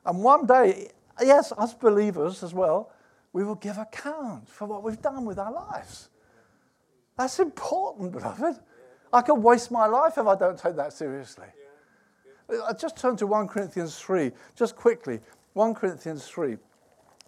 And 0.06 0.22
one 0.24 0.46
day, 0.46 0.88
yes, 1.20 1.52
us 1.52 1.74
believers 1.74 2.42
as 2.42 2.54
well, 2.54 2.90
we 3.32 3.44
will 3.44 3.56
give 3.56 3.78
account 3.78 4.48
for 4.48 4.66
what 4.66 4.82
we've 4.82 5.00
done 5.00 5.24
with 5.24 5.38
our 5.38 5.52
lives. 5.52 6.08
That's 7.16 7.38
important, 7.38 8.12
beloved. 8.12 8.58
I 9.12 9.22
could 9.22 9.34
waste 9.34 9.70
my 9.70 9.86
life 9.86 10.18
if 10.18 10.26
I 10.26 10.36
don't 10.36 10.58
take 10.58 10.76
that 10.76 10.92
seriously. 10.92 11.46
I 12.50 12.72
just 12.72 12.96
turn 12.96 13.16
to 13.16 13.26
1 13.26 13.48
Corinthians 13.48 13.96
3, 13.96 14.32
just 14.56 14.76
quickly. 14.76 15.20
1 15.54 15.74
Corinthians 15.74 16.26
3. 16.26 16.56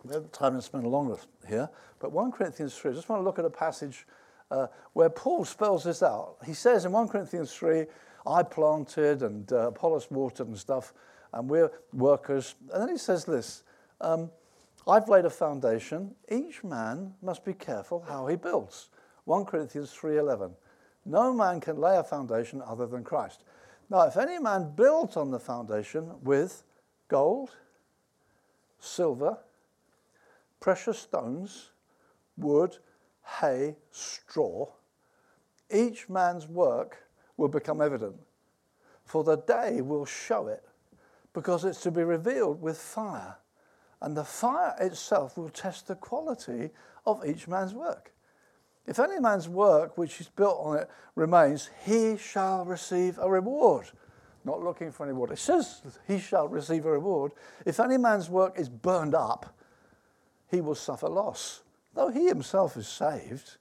We 0.05 0.15
have 0.15 0.33
time 0.33 0.55
to 0.55 0.63
spend 0.63 0.85
a 0.85 0.89
longer 0.89 1.17
here, 1.49 1.69
but 2.01 2.13
1 2.13 2.33
Corinthians 2.33 2.75
3, 2.75 2.91
I 2.91 2.95
just 2.95 3.09
want 3.09 3.21
to 3.21 3.25
look 3.25 3.39
at 3.39 3.45
a 3.45 3.51
passage 3.51 4.07
uh, 4.51 4.67
where 4.93 5.09
Paul 5.09 5.45
spells 5.45 5.85
this 5.85 6.03
out. 6.03 6.37
He 6.45 6.55
says 6.55 6.85
in 6.85 6.93
1 6.93 7.09
Corinthians 7.09 7.53
3, 7.53 7.87
I 8.27 8.43
planted 8.43 9.23
and 9.23 9.51
uh, 9.53 9.69
Apollos 9.69 10.11
watered 10.11 10.49
and 10.49 10.59
stuff, 10.59 10.93
and 11.33 11.49
we're 11.49 11.71
workers. 11.93 12.55
And 12.73 12.83
then 12.83 12.89
he 12.89 12.99
says 12.99 13.25
this 13.25 13.63
um, 14.01 14.31
I've 14.87 15.09
laid 15.09 15.25
a 15.25 15.31
foundation. 15.31 16.15
Each 16.31 16.63
man 16.65 17.15
must 17.23 17.45
be 17.45 17.55
careful 17.55 18.05
how 18.09 18.27
he 18.27 18.37
builds. 18.37 18.89
1 19.25 19.45
Corinthians 19.45 19.93
3:11. 19.93 20.53
No 21.05 21.33
man 21.33 21.61
can 21.61 21.79
lay 21.79 21.97
a 21.97 22.05
foundation 22.05 22.63
other 22.65 22.87
than 22.87 23.05
Christ. 23.05 23.45
Now, 23.91 24.03
if 24.03 24.17
any 24.17 24.39
man 24.39 24.73
builds 24.75 25.17
on 25.17 25.31
the 25.31 25.41
foundation 25.41 26.13
with 26.23 26.63
gold, 27.09 27.51
silver, 28.79 29.39
precious 30.61 30.99
stones, 30.99 31.71
wood, 32.37 32.79
hay, 33.41 33.77
straw, 33.91 34.69
each 35.71 36.09
man's 36.09 36.47
work 36.47 36.99
will 37.37 37.49
become 37.49 37.81
evident, 37.81 38.17
for 39.05 39.25
the 39.25 39.37
day 39.37 39.81
will 39.81 40.07
show 40.07 40.47
it, 40.47 40.65
because 41.33 41.65
it's 41.65 41.81
to 41.83 41.91
be 41.91 42.05
revealed 42.05 42.63
with 42.63 42.79
fire, 42.79 43.37
and 44.01 44.17
the 44.17 44.25
fire 44.25 44.75
itself 44.81 45.37
will 45.37 45.49
test 45.49 45.89
the 45.89 45.95
quality 45.97 46.71
of 47.07 47.27
each 47.27 47.49
man's 47.49 47.75
work. 47.75 48.12
If 48.87 48.99
any 48.99 49.21
man's 49.21 49.49
work 49.49 49.97
which 49.97 50.21
is 50.21 50.29
built 50.29 50.59
on 50.61 50.79
it 50.79 50.91
remains, 51.15 51.71
he 51.85 52.17
shall 52.17 52.65
receive 52.65 53.19
a 53.19 53.31
reward. 53.31 53.87
Not 54.45 54.63
looking 54.63 54.91
for 54.91 55.05
any 55.05 55.13
reward. 55.13 55.31
It 55.31 55.39
says 55.39 55.83
he 56.09 56.19
shall 56.19 56.49
receive 56.49 56.85
a 56.85 56.91
reward. 56.91 57.33
If 57.65 57.79
any 57.79 57.97
man's 57.97 58.29
work 58.29 58.59
is 58.59 58.69
burned 58.69 59.15
up, 59.15 59.57
he 60.51 60.61
will 60.61 60.75
suffer 60.75 61.09
loss, 61.09 61.63
though 61.95 62.09
he 62.09 62.27
himself 62.27 62.77
is 62.77 62.89
saved, 62.89 63.57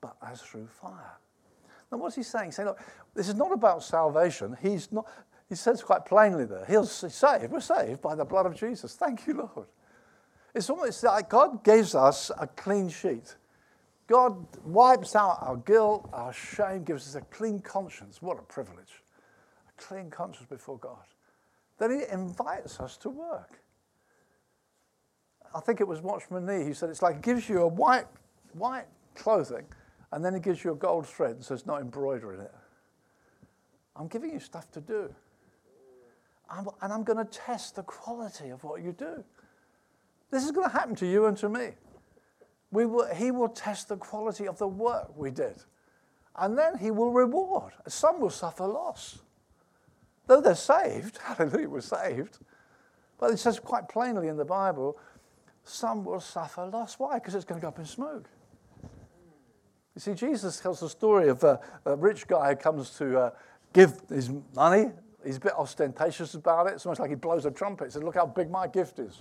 but 0.00 0.16
as 0.24 0.40
through 0.40 0.68
fire. 0.68 1.18
Now, 1.90 1.98
what's 1.98 2.16
he 2.16 2.22
saying? 2.22 2.46
He's 2.46 2.56
saying, 2.56 2.68
look, 2.68 2.80
this 3.14 3.28
is 3.28 3.34
not 3.34 3.52
about 3.52 3.82
salvation. 3.82 4.56
He's 4.62 4.90
not, 4.90 5.06
he 5.48 5.56
says 5.56 5.82
quite 5.82 6.06
plainly 6.06 6.46
there, 6.46 6.64
he's 6.66 6.90
saved. 6.90 7.52
We're 7.52 7.60
saved 7.60 8.00
by 8.00 8.14
the 8.14 8.24
blood 8.24 8.46
of 8.46 8.54
Jesus. 8.54 8.94
Thank 8.94 9.26
you, 9.26 9.34
Lord. 9.34 9.66
It's 10.54 10.70
almost 10.70 11.02
like 11.02 11.28
God 11.28 11.64
gives 11.64 11.94
us 11.94 12.30
a 12.38 12.46
clean 12.46 12.88
sheet. 12.88 13.36
God 14.08 14.46
wipes 14.64 15.16
out 15.16 15.38
our 15.40 15.56
guilt, 15.56 16.08
our 16.12 16.32
shame, 16.32 16.84
gives 16.84 17.06
us 17.08 17.14
a 17.14 17.20
clean 17.34 17.60
conscience. 17.60 18.20
What 18.20 18.38
a 18.38 18.42
privilege. 18.42 19.02
A 19.68 19.82
clean 19.82 20.10
conscience 20.10 20.46
before 20.48 20.78
God. 20.78 21.04
Then 21.78 21.90
He 21.90 22.12
invites 22.12 22.80
us 22.80 22.96
to 22.98 23.10
work. 23.10 23.62
I 25.54 25.60
think 25.60 25.80
it 25.80 25.86
was 25.86 26.00
Watchman 26.00 26.46
Nee, 26.46 26.64
he 26.64 26.72
said 26.72 26.88
it's 26.88 27.02
like 27.02 27.16
he 27.16 27.20
gives 27.20 27.48
you 27.48 27.60
a 27.62 27.66
white, 27.66 28.06
white 28.54 28.86
clothing 29.14 29.66
and 30.12 30.24
then 30.24 30.34
he 30.34 30.40
gives 30.40 30.62
you 30.62 30.72
a 30.72 30.74
gold 30.74 31.06
thread 31.06 31.32
and 31.32 31.44
says, 31.44 31.66
not 31.66 31.80
embroider 31.80 32.34
in 32.34 32.40
it. 32.40 32.52
I'm 33.96 34.08
giving 34.08 34.30
you 34.30 34.40
stuff 34.40 34.70
to 34.72 34.80
do. 34.80 35.14
I'm, 36.50 36.68
and 36.82 36.92
I'm 36.92 37.02
going 37.02 37.18
to 37.18 37.30
test 37.30 37.76
the 37.76 37.82
quality 37.82 38.50
of 38.50 38.62
what 38.62 38.82
you 38.82 38.92
do. 38.92 39.24
This 40.30 40.44
is 40.44 40.50
going 40.50 40.68
to 40.68 40.72
happen 40.72 40.94
to 40.96 41.06
you 41.06 41.26
and 41.26 41.36
to 41.38 41.48
me 41.48 41.70
we 42.72 42.86
will, 42.86 43.14
he 43.14 43.30
will 43.30 43.48
test 43.48 43.88
the 43.88 43.96
quality 43.96 44.48
of 44.48 44.58
the 44.58 44.66
work 44.66 45.16
we 45.16 45.30
did. 45.30 45.62
And 46.34 46.58
then 46.58 46.78
he 46.78 46.90
will 46.90 47.12
reward. 47.12 47.74
Some 47.86 48.18
will 48.18 48.30
suffer 48.30 48.66
loss. 48.66 49.18
Though 50.26 50.40
they're 50.40 50.54
saved, 50.54 51.18
hallelujah, 51.22 51.68
we're 51.68 51.80
saved. 51.82 52.38
But 53.18 53.30
it 53.30 53.38
says 53.38 53.60
quite 53.60 53.88
plainly 53.88 54.28
in 54.28 54.36
the 54.36 54.44
Bible, 54.44 54.98
some 55.64 56.04
will 56.04 56.20
suffer 56.20 56.64
loss. 56.64 56.98
Why? 56.98 57.18
Because 57.18 57.34
it's 57.34 57.44
going 57.44 57.60
to 57.60 57.62
go 57.62 57.68
up 57.68 57.78
in 57.78 57.84
smoke. 57.84 58.28
You 59.94 60.00
see, 60.00 60.14
Jesus 60.14 60.58
tells 60.58 60.80
the 60.80 60.88
story 60.88 61.28
of 61.28 61.44
a, 61.44 61.60
a 61.84 61.94
rich 61.94 62.26
guy 62.26 62.50
who 62.50 62.56
comes 62.56 62.90
to 62.96 63.18
uh, 63.18 63.30
give 63.74 64.00
his 64.08 64.30
money. 64.56 64.90
He's 65.24 65.36
a 65.36 65.40
bit 65.40 65.52
ostentatious 65.52 66.34
about 66.34 66.68
it. 66.68 66.72
It's 66.72 66.86
almost 66.86 67.00
like 67.00 67.10
he 67.10 67.16
blows 67.16 67.44
a 67.44 67.50
trumpet. 67.50 67.84
He 67.84 67.90
says, 67.90 68.02
Look 68.02 68.14
how 68.14 68.26
big 68.26 68.50
my 68.50 68.66
gift 68.66 68.98
is. 68.98 69.20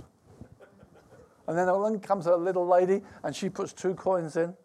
And 1.52 1.58
then 1.58 1.68
along 1.68 2.00
comes 2.00 2.28
a 2.28 2.36
little 2.38 2.66
lady 2.66 3.02
and 3.26 3.36
she 3.36 3.50
puts 3.50 3.74
two 3.74 3.94
coins 3.94 4.38
in. 4.38 4.56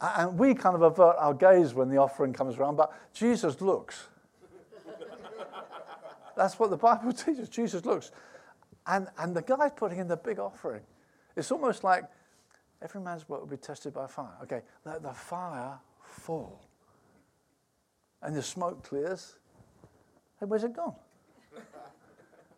And 0.00 0.36
we 0.36 0.52
kind 0.52 0.74
of 0.74 0.82
avert 0.82 1.14
our 1.16 1.32
gaze 1.32 1.74
when 1.74 1.88
the 1.88 1.96
offering 1.96 2.32
comes 2.32 2.56
around, 2.56 2.74
but 2.74 2.92
Jesus 3.14 3.60
looks. 3.60 4.08
That's 6.36 6.58
what 6.58 6.70
the 6.70 6.76
Bible 6.76 7.12
teaches. 7.24 7.48
Jesus 7.48 7.84
looks. 7.84 8.10
And, 8.84 9.06
and 9.16 9.32
the 9.32 9.42
guy's 9.42 9.70
putting 9.76 10.00
in 10.00 10.08
the 10.08 10.16
big 10.16 10.40
offering. 10.40 10.82
It's 11.36 11.52
almost 11.52 11.84
like 11.84 12.02
every 12.82 13.00
man's 13.00 13.28
work 13.28 13.38
will 13.38 13.46
be 13.46 13.58
tested 13.58 13.94
by 13.94 14.08
fire. 14.08 14.34
Okay, 14.42 14.62
let 14.84 15.04
the 15.04 15.12
fire 15.12 15.78
fall. 16.02 16.64
And 18.22 18.34
the 18.34 18.42
smoke 18.42 18.82
clears. 18.82 19.36
Hey, 20.40 20.46
where's 20.46 20.64
it 20.64 20.74
gone? 20.74 20.96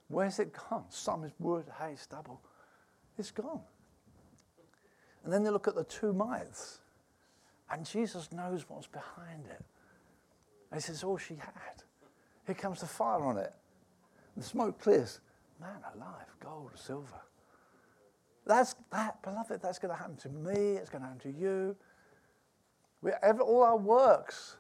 Where's 0.09 0.39
it 0.39 0.55
gone? 0.71 0.85
Some 0.89 1.25
is 1.25 1.33
wood, 1.39 1.67
hay, 1.79 1.95
stubble 1.95 2.41
it's 3.21 3.31
gone. 3.31 3.61
And 5.23 5.33
then 5.33 5.45
they 5.45 5.51
look 5.51 5.69
at 5.69 5.75
the 5.75 5.85
two 5.85 6.13
mites, 6.13 6.81
and 7.71 7.87
Jesus 7.87 8.33
knows 8.33 8.65
what's 8.69 8.87
behind 8.87 9.47
it. 9.47 9.63
And 10.71 10.81
he 10.81 10.81
says, 10.81 11.05
All 11.05 11.19
she 11.19 11.35
had. 11.35 11.85
Here 12.47 12.55
comes 12.55 12.81
the 12.81 12.87
fire 12.87 13.23
on 13.23 13.37
it. 13.37 13.53
The 14.37 14.43
smoke 14.43 14.81
clears. 14.81 15.21
Man 15.61 15.77
alive, 15.95 16.27
gold, 16.43 16.71
silver. 16.75 17.21
That's 18.47 18.75
that, 18.91 19.23
beloved, 19.23 19.61
that's 19.63 19.79
going 19.79 19.95
to 19.95 20.01
happen 20.01 20.17
to 20.17 20.29
me, 20.31 20.77
it's 20.77 20.89
going 20.89 21.03
to 21.03 21.09
happen 21.09 21.33
to 21.33 21.39
you. 21.39 21.77
We, 23.03 23.11
every, 23.23 23.43
all 23.43 23.63
our 23.63 23.77
works. 23.77 24.57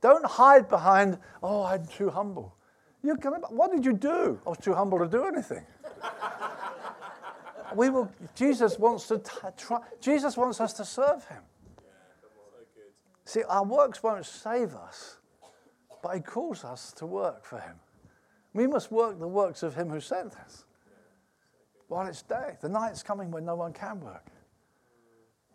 Don't 0.00 0.24
hide 0.24 0.68
behind, 0.68 1.18
oh, 1.42 1.64
I'm 1.64 1.86
too 1.86 2.08
humble. 2.08 2.56
You're 3.02 3.16
gonna, 3.16 3.38
what 3.48 3.70
did 3.70 3.84
you 3.84 3.92
do? 3.92 4.40
I 4.46 4.48
was 4.48 4.58
too 4.58 4.74
humble 4.74 4.98
to 4.98 5.06
do 5.06 5.24
anything 5.24 5.64
we 7.74 7.90
will, 7.90 8.10
Jesus 8.34 8.78
wants 8.78 9.06
to 9.08 9.20
try, 9.56 9.80
Jesus 10.00 10.36
wants 10.36 10.60
us 10.60 10.72
to 10.74 10.84
serve 10.84 11.24
him. 11.26 11.42
See, 13.24 13.42
our 13.44 13.64
works 13.64 14.02
won't 14.02 14.26
save 14.26 14.74
us, 14.74 15.18
but 16.02 16.14
he 16.14 16.20
calls 16.20 16.64
us 16.64 16.92
to 16.94 17.06
work 17.06 17.44
for 17.44 17.58
him. 17.58 17.76
We 18.54 18.66
must 18.66 18.90
work 18.90 19.18
the 19.20 19.28
works 19.28 19.62
of 19.62 19.74
him 19.74 19.88
who 19.88 20.00
sent 20.00 20.34
us 20.36 20.64
while 21.88 22.06
it's 22.06 22.22
day. 22.22 22.56
The 22.60 22.68
night's 22.68 23.02
coming 23.02 23.30
when 23.30 23.44
no 23.44 23.54
one 23.54 23.72
can 23.72 24.00
work. 24.00 24.26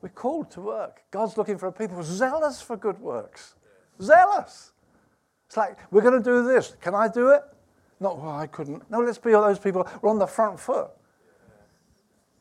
We're 0.02 0.10
called 0.10 0.52
to 0.52 0.62
work. 0.62 1.02
God's 1.12 1.38
looking 1.38 1.58
for 1.58 1.68
a 1.68 1.72
people 1.72 2.04
zealous 2.04 2.62
for 2.62 2.78
good 2.78 3.00
works. 3.00 3.56
Zealous. 4.02 4.72
It's 5.48 5.58
like, 5.58 5.78
we're 5.92 6.02
going 6.02 6.22
to 6.22 6.24
do 6.24 6.46
this. 6.46 6.76
Can 6.82 6.94
I 6.94 7.08
do 7.08 7.30
it? 7.30 7.42
Not, 8.00 8.20
well, 8.20 8.32
I 8.32 8.48
couldn't. 8.48 8.90
No, 8.92 9.00
let's 9.00 9.18
be 9.18 9.34
all 9.34 9.44
those 9.44 9.60
people. 9.60 9.88
We're 10.02 10.10
on 10.10 10.20
the 10.20 10.28
front 10.28 10.60
foot. 10.60 10.92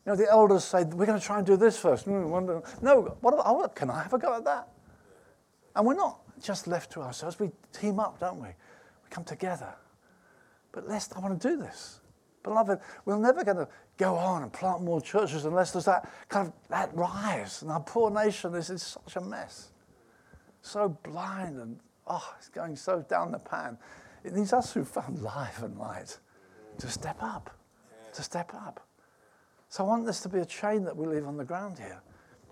You 0.05 0.13
know, 0.13 0.17
the 0.17 0.31
elders 0.31 0.65
say, 0.65 0.85
we're 0.85 1.07
going 1.07 1.19
to 1.19 1.25
try 1.25 1.39
and 1.39 1.47
do 1.47 1.57
this 1.57 1.79
first. 1.79 2.07
Mm, 2.07 2.83
no, 2.83 3.17
what, 3.21 3.35
about, 3.35 3.47
oh, 3.47 3.67
can 3.69 3.91
I 3.91 4.03
have 4.03 4.13
a 4.13 4.19
go 4.19 4.35
at 4.37 4.45
that? 4.45 4.69
And 5.75 5.87
we're 5.87 5.95
not 5.95 6.21
just 6.43 6.67
left 6.67 6.93
to 6.93 7.01
ourselves. 7.01 7.39
We 7.39 7.51
team 7.73 7.99
up, 7.99 8.21
don't 8.21 8.39
we? 8.39 8.49
We 8.49 9.11
come 9.11 9.25
together. 9.25 9.75
But 10.73 10.89
lest 10.89 11.17
I 11.17 11.21
want 11.21 11.41
to 11.41 11.49
do 11.49 11.57
this. 11.57 12.01
Beloved, 12.43 12.79
we're 13.07 13.17
never 13.17 13.43
going 13.43 13.57
to 13.57 13.69
go 13.97 14.15
on 14.17 14.43
and 14.43 14.53
plant 14.53 14.83
more 14.83 15.01
churches 15.01 15.47
unless 15.47 15.73
there's 15.73 15.87
that 15.87 16.11
kind 16.29 16.49
of 16.49 16.53
that 16.69 16.95
rise. 16.95 17.63
And 17.63 17.71
our 17.71 17.81
poor 17.81 18.11
nation 18.11 18.55
is 18.55 18.69
in 18.69 18.77
such 18.77 19.17
a 19.17 19.21
mess. 19.23 19.73
So 20.61 20.91
blind 21.03 21.59
and 21.59 21.79
oh, 22.07 22.35
it's 22.39 22.51
going 22.51 22.77
so 22.77 23.05
down 23.09 23.33
the 23.33 23.39
pan. 23.39 23.79
It 24.25 24.35
needs 24.35 24.53
us 24.53 24.73
who 24.75 24.85
found 24.85 25.23
life 25.23 25.63
and 25.63 25.79
light 25.79 26.19
to 26.79 26.89
step 26.89 27.17
up. 27.23 27.57
To 28.15 28.23
step 28.23 28.53
up. 28.53 28.87
So 29.75 29.83
I 29.83 29.89
want 29.89 30.07
this 30.07 30.21
to 30.21 30.29
be 30.29 30.39
a 30.39 30.45
chain 30.45 30.85
that 30.85 30.97
we 30.97 31.05
leave 31.05 31.27
on 31.27 31.37
the 31.37 31.45
ground 31.45 31.81
here. 31.81 32.01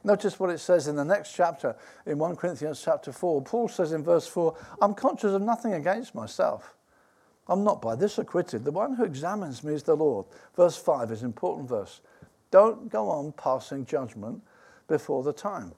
Notice 0.02 0.40
what 0.40 0.50
it 0.50 0.58
says 0.58 0.88
in 0.88 0.96
the 0.96 1.04
next 1.04 1.32
chapter, 1.32 1.76
in 2.04 2.18
1 2.18 2.34
Corinthians 2.34 2.82
chapter 2.84 3.12
4. 3.12 3.42
Paul 3.42 3.68
says 3.68 3.92
in 3.92 4.02
verse 4.02 4.26
4, 4.26 4.56
I'm 4.80 4.92
conscious 4.92 5.32
of 5.32 5.40
nothing 5.40 5.74
against 5.74 6.16
myself. 6.16 6.74
I'm 7.46 7.62
not 7.62 7.80
by 7.80 7.94
this 7.94 8.18
acquitted. 8.18 8.64
The 8.64 8.72
one 8.72 8.96
who 8.96 9.04
examines 9.04 9.62
me 9.62 9.72
is 9.72 9.84
the 9.84 9.94
Lord. 9.94 10.26
Verse 10.56 10.76
5 10.76 11.12
is 11.12 11.20
an 11.20 11.26
important 11.26 11.68
verse. 11.68 12.00
Don't 12.50 12.90
go 12.90 13.08
on 13.08 13.30
passing 13.30 13.86
judgment 13.86 14.42
before 14.88 15.22
the 15.22 15.32
time, 15.32 15.74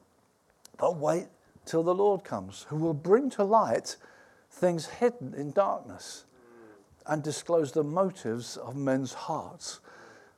but 0.79 0.97
wait 0.97 1.27
till 1.67 1.83
the 1.83 1.95
Lord 1.95 2.25
comes, 2.25 2.65
who 2.71 2.77
will 2.77 2.95
bring 2.95 3.29
to 3.33 3.45
light 3.45 3.97
things 4.51 4.87
hidden 4.87 5.35
in 5.35 5.51
darkness 5.51 6.25
and 7.07 7.23
disclose 7.23 7.73
the 7.73 7.85
motives 7.85 8.57
of 8.57 8.77
men's 8.77 9.13
hearts. 9.13 9.81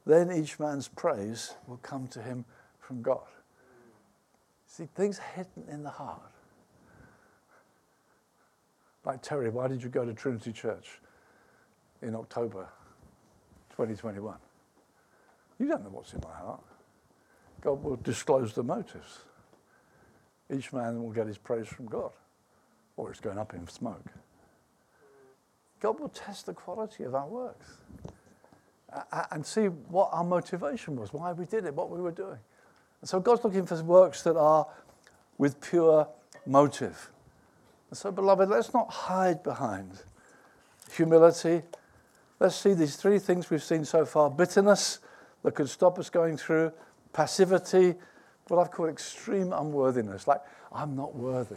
Then 0.06 0.30
each 0.30 0.60
man's 0.60 0.86
praise 0.86 1.54
will 1.66 1.78
come 1.78 2.06
to 2.08 2.22
him 2.22 2.44
from 2.78 3.02
God. 3.02 3.26
See, 4.66 4.88
things 4.94 5.18
hidden 5.34 5.64
in 5.68 5.82
the 5.82 5.90
heart. 5.90 6.30
Like, 9.04 9.20
Terry, 9.20 9.50
why 9.50 9.68
did 9.68 9.82
you 9.82 9.88
go 9.88 10.04
to 10.04 10.14
Trinity 10.14 10.52
Church 10.52 11.00
in 12.02 12.14
October 12.14 12.68
2021? 13.70 14.36
You 15.58 15.68
don't 15.68 15.82
know 15.82 15.90
what's 15.90 16.12
in 16.12 16.20
my 16.22 16.34
heart. 16.34 16.62
God 17.60 17.82
will 17.82 17.96
disclose 17.96 18.52
the 18.52 18.62
motives. 18.62 19.20
Each 20.54 20.72
man 20.72 21.02
will 21.02 21.10
get 21.10 21.26
his 21.26 21.38
praise 21.38 21.66
from 21.66 21.86
God, 21.86 22.12
or 22.96 23.10
it's 23.10 23.20
going 23.20 23.38
up 23.38 23.54
in 23.54 23.66
smoke. 23.66 24.06
God 25.80 25.98
will 25.98 26.08
test 26.08 26.46
the 26.46 26.54
quality 26.54 27.04
of 27.04 27.14
our 27.14 27.26
works 27.26 27.78
and 29.30 29.44
see 29.44 29.66
what 29.66 30.10
our 30.12 30.24
motivation 30.24 30.96
was, 30.96 31.12
why 31.12 31.32
we 31.32 31.44
did 31.44 31.64
it, 31.64 31.74
what 31.74 31.90
we 31.90 32.00
were 32.00 32.12
doing. 32.12 32.38
And 33.00 33.08
so 33.08 33.20
God's 33.20 33.44
looking 33.44 33.66
for 33.66 33.82
works 33.82 34.22
that 34.22 34.36
are 34.36 34.66
with 35.38 35.60
pure 35.60 36.08
motive. 36.46 37.10
And 37.90 37.98
so, 37.98 38.10
beloved, 38.10 38.48
let's 38.48 38.72
not 38.72 38.90
hide 38.90 39.42
behind 39.42 40.02
humility. 40.92 41.62
Let's 42.40 42.56
see 42.56 42.74
these 42.74 42.96
three 42.96 43.18
things 43.18 43.50
we've 43.50 43.62
seen 43.62 43.84
so 43.84 44.04
far 44.04 44.30
bitterness 44.30 45.00
that 45.42 45.54
could 45.54 45.68
stop 45.68 45.98
us 45.98 46.10
going 46.10 46.36
through, 46.36 46.72
passivity, 47.12 47.94
what 48.48 48.60
I've 48.60 48.70
called 48.70 48.90
extreme 48.90 49.52
unworthiness, 49.52 50.26
like, 50.26 50.40
I'm 50.72 50.94
not 50.94 51.14
worthy. 51.14 51.56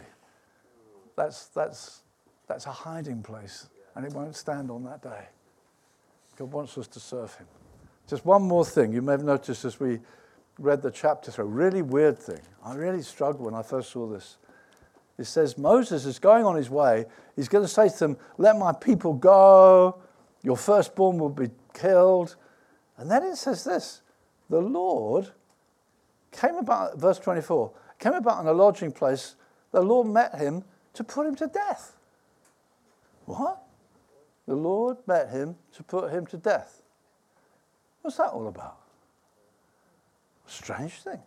That's, 1.16 1.46
that's, 1.46 2.02
that's 2.46 2.66
a 2.66 2.72
hiding 2.72 3.22
place, 3.22 3.68
and 3.94 4.04
it 4.04 4.12
won't 4.12 4.34
stand 4.34 4.70
on 4.70 4.84
that 4.84 5.02
day. 5.02 5.26
God 6.40 6.52
wants 6.52 6.78
us 6.78 6.88
to 6.88 6.98
serve 6.98 7.34
Him. 7.34 7.46
Just 8.08 8.24
one 8.24 8.40
more 8.40 8.64
thing 8.64 8.94
you 8.94 9.02
may 9.02 9.12
have 9.12 9.22
noticed 9.22 9.66
as 9.66 9.78
we 9.78 9.98
read 10.58 10.80
the 10.80 10.90
chapter 10.90 11.30
through, 11.30 11.44
a 11.44 11.48
really 11.48 11.82
weird 11.82 12.18
thing. 12.18 12.40
I 12.64 12.74
really 12.76 13.02
struggled 13.02 13.44
when 13.44 13.52
I 13.52 13.60
first 13.60 13.90
saw 13.90 14.06
this. 14.06 14.38
It 15.18 15.24
says 15.24 15.58
Moses 15.58 16.06
is 16.06 16.18
going 16.18 16.46
on 16.46 16.56
his 16.56 16.70
way. 16.70 17.04
He's 17.36 17.50
going 17.50 17.62
to 17.62 17.68
say 17.68 17.90
to 17.90 17.98
them, 17.98 18.16
Let 18.38 18.56
my 18.56 18.72
people 18.72 19.12
go. 19.12 20.00
Your 20.42 20.56
firstborn 20.56 21.18
will 21.18 21.28
be 21.28 21.50
killed. 21.74 22.36
And 22.96 23.10
then 23.10 23.22
it 23.22 23.36
says 23.36 23.62
this 23.62 24.00
The 24.48 24.62
Lord 24.62 25.28
came 26.32 26.54
about, 26.54 26.98
verse 26.98 27.18
24, 27.18 27.70
came 27.98 28.14
about 28.14 28.40
in 28.40 28.46
a 28.46 28.54
lodging 28.54 28.92
place. 28.92 29.34
The 29.72 29.82
Lord 29.82 30.06
met 30.06 30.36
him 30.36 30.64
to 30.94 31.04
put 31.04 31.26
him 31.26 31.34
to 31.34 31.48
death. 31.48 31.98
What? 33.26 33.62
The 34.50 34.56
Lord 34.56 34.96
met 35.06 35.30
him 35.30 35.54
to 35.74 35.84
put 35.84 36.10
him 36.10 36.26
to 36.26 36.36
death. 36.36 36.82
What's 38.02 38.16
that 38.16 38.30
all 38.30 38.48
about? 38.48 38.78
Strange 40.44 40.94
thing. 40.94 41.20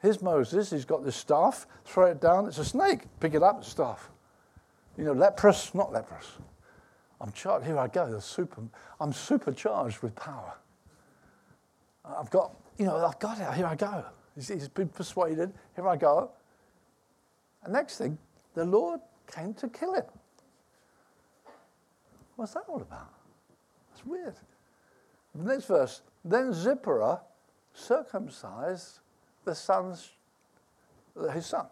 Here's 0.00 0.22
Moses, 0.22 0.70
he's 0.70 0.86
got 0.86 1.04
this 1.04 1.16
staff, 1.16 1.66
throw 1.84 2.06
it 2.06 2.18
down, 2.18 2.46
it's 2.46 2.56
a 2.56 2.64
snake. 2.64 3.00
Pick 3.20 3.34
it 3.34 3.42
up, 3.42 3.58
it's 3.58 3.68
staff. 3.68 4.08
You 4.96 5.04
know, 5.04 5.12
leprous, 5.12 5.74
not 5.74 5.92
leprous. 5.92 6.38
I'm 7.20 7.30
charged, 7.32 7.66
here 7.66 7.76
I 7.76 7.88
go, 7.88 8.18
super, 8.20 8.62
I'm 8.98 9.12
supercharged 9.12 10.00
with 10.00 10.14
power. 10.14 10.54
I've 12.06 12.30
got, 12.30 12.56
you 12.78 12.86
know, 12.86 13.04
I've 13.04 13.18
got 13.18 13.38
it, 13.38 13.52
here 13.52 13.66
I 13.66 13.74
go. 13.74 14.02
He's, 14.34 14.48
he's 14.48 14.66
been 14.66 14.88
persuaded, 14.88 15.52
here 15.76 15.86
I 15.86 15.98
go. 15.98 16.30
And 17.64 17.74
next 17.74 17.98
thing, 17.98 18.16
the 18.54 18.64
Lord 18.64 19.00
came 19.30 19.52
to 19.52 19.68
kill 19.68 19.92
him. 19.92 20.04
What's 22.40 22.54
that 22.54 22.64
all 22.68 22.80
about? 22.80 23.12
That's 23.90 24.06
weird. 24.06 24.34
The 25.34 25.44
next 25.44 25.66
verse, 25.66 26.00
then 26.24 26.54
Zipporah 26.54 27.20
circumcised 27.74 29.00
the 29.44 29.54
son's, 29.54 30.12
his 31.34 31.44
son. 31.44 31.66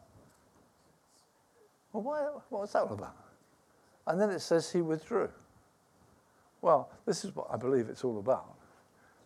Well, 1.91 2.03
why, 2.03 2.29
what's 2.51 2.75
that 2.75 2.83
all 2.83 2.93
about? 2.93 3.17
And 4.07 4.21
then 4.21 4.29
it 4.29 4.41
says 4.41 4.71
he 4.71 4.83
withdrew. 4.83 5.31
Well, 6.61 6.91
this 7.07 7.25
is 7.25 7.35
what 7.35 7.47
I 7.51 7.57
believe 7.57 7.89
it's 7.89 8.05
all 8.05 8.19
about. 8.19 8.53